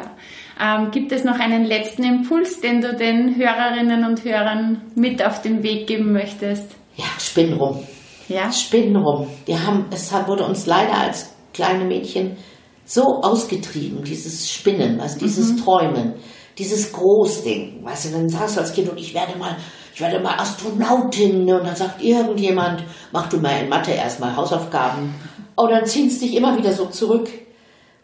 Ähm, 0.62 0.92
gibt 0.92 1.12
es 1.12 1.26
noch 1.26 1.38
einen 1.38 1.66
letzten 1.66 2.04
Impuls, 2.06 2.62
den 2.62 2.80
du 2.82 2.94
den 2.96 3.36
Hörerinnen 3.36 4.06
und 4.06 4.24
Hörern 4.24 4.82
mit 4.96 5.22
auf 5.24 5.42
den 5.42 5.62
Weg 5.62 5.88
geben 5.88 6.14
möchtest? 6.14 6.72
Ja, 6.96 7.04
spinnen 7.20 7.60
rum. 7.60 7.84
Ja. 8.30 8.50
Spinnen 8.54 8.96
rum. 8.96 9.28
Wir 9.46 9.68
haben, 9.68 9.86
es 9.92 10.14
hat- 10.14 10.30
wurde 10.30 10.46
uns 10.46 10.66
leider 10.66 10.98
als 10.98 11.34
kleine 11.54 11.84
Mädchen 11.84 12.38
so 12.86 13.22
ausgetrieben, 13.22 14.04
dieses 14.04 14.50
Spinnen, 14.50 15.00
was, 15.00 15.18
dieses 15.18 15.58
Träumen, 15.58 16.14
dieses 16.58 16.94
Großding. 16.94 17.84
Weißt 17.84 18.06
du, 18.06 18.10
dann 18.12 18.30
sagst 18.30 18.56
du 18.56 18.62
als 18.62 18.74
Kind, 18.74 18.90
und 18.90 19.00
ich 19.00 19.14
werde 19.14 19.38
mal, 19.38 19.58
ich 19.94 20.00
werde 20.00 20.20
mal 20.20 20.40
Astronautin. 20.40 21.42
Und 21.42 21.66
dann 21.66 21.76
sagt 21.76 22.02
irgendjemand, 22.02 22.84
mach 23.12 23.28
du 23.28 23.38
mal 23.38 23.62
in 23.62 23.70
Mathe 23.70 23.92
erstmal 23.92 24.36
Hausaufgaben. 24.36 25.14
Und 25.56 25.72
dann 25.72 25.86
ziehst 25.86 26.22
dich 26.22 26.36
immer 26.36 26.58
wieder 26.58 26.72
so 26.72 26.86
zurück. 26.86 27.30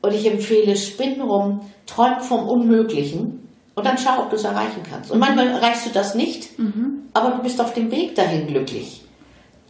Und 0.02 0.14
ich 0.14 0.26
empfehle, 0.26 0.76
spinn 0.76 1.22
rum, 1.22 1.62
träum 1.86 2.20
vom 2.22 2.50
Unmöglichen 2.50 3.48
und 3.76 3.86
dann 3.86 3.98
schau, 3.98 4.24
ob 4.24 4.30
du 4.30 4.36
es 4.36 4.44
erreichen 4.44 4.82
kannst. 4.90 5.12
Und 5.12 5.20
manchmal 5.20 5.48
erreichst 5.48 5.86
du 5.86 5.90
das 5.92 6.16
nicht, 6.16 6.50
aber 7.14 7.36
du 7.36 7.44
bist 7.44 7.62
auf 7.62 7.74
dem 7.74 7.92
Weg 7.92 8.16
dahin 8.16 8.48
glücklich. 8.48 9.04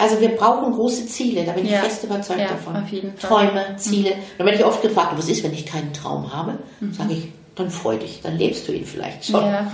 Also 0.02 0.20
wir 0.20 0.30
brauchen 0.30 0.74
große 0.74 1.06
Ziele, 1.08 1.44
da 1.46 1.52
bin 1.52 1.66
ich 1.66 1.72
Ja. 1.72 1.80
fest 1.82 2.04
überzeugt 2.04 2.40
Ja, 2.40 2.48
davon. 2.48 2.76
auf 2.76 2.88
jeden 2.90 3.16
Fall. 3.16 3.48
Träume, 3.48 3.76
Ziele. 3.78 4.14
Dann 4.38 4.46
werde 4.48 4.60
ich 4.60 4.66
oft 4.66 4.82
gefragt, 4.82 5.14
was 5.16 5.30
ist, 5.30 5.44
wenn 5.44 5.54
ich 5.54 5.66
keinen 5.66 5.94
Traum 5.94 6.34
habe? 6.34 6.58
Sage 6.92 7.14
ich, 7.14 7.28
dann 7.56 7.70
freu 7.70 7.98
dich, 7.98 8.22
dann 8.24 8.38
lebst 8.38 8.68
du 8.68 8.72
ihn 8.72 8.86
vielleicht 8.86 9.26
schon. 9.26 9.44
Ja. 9.46 9.72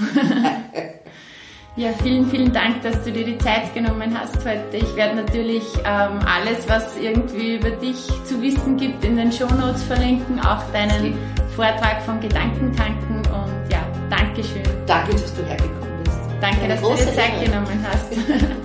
ja, 1.78 1.90
vielen, 2.04 2.30
vielen 2.30 2.52
Dank, 2.52 2.82
dass 2.82 3.04
du 3.04 3.12
dir 3.12 3.24
die 3.24 3.38
Zeit 3.38 3.74
genommen 3.74 4.18
hast 4.20 4.38
heute. 4.44 4.64
Ich 4.78 4.96
werde 4.96 5.16
natürlich 5.16 5.64
ähm, 5.86 6.20
alles, 6.26 6.68
was 6.68 6.98
irgendwie 7.00 7.56
über 7.56 7.70
dich 7.70 7.96
zu 8.26 8.42
wissen 8.42 8.78
gibt, 8.78 9.04
in 9.06 9.16
den 9.16 9.32
Shownotes 9.32 9.84
verlinken, 9.84 10.40
auch 10.40 10.64
deinen 10.74 11.16
Vortrag 11.56 12.02
von 12.04 12.20
Gedankentanken 12.20 13.18
und 13.18 13.72
ja, 13.72 13.80
Dankeschön. 14.10 14.64
Danke, 14.88 15.12
dass 15.14 15.34
du 15.36 15.44
hergekommen 15.46 16.04
bist. 16.04 16.18
Danke, 16.42 16.62
Eine 16.62 16.74
dass 16.76 16.82
du 16.82 16.90
dir 16.90 17.14
Zeit 17.16 17.44
genommen 17.44 17.86
hast. 17.90 18.12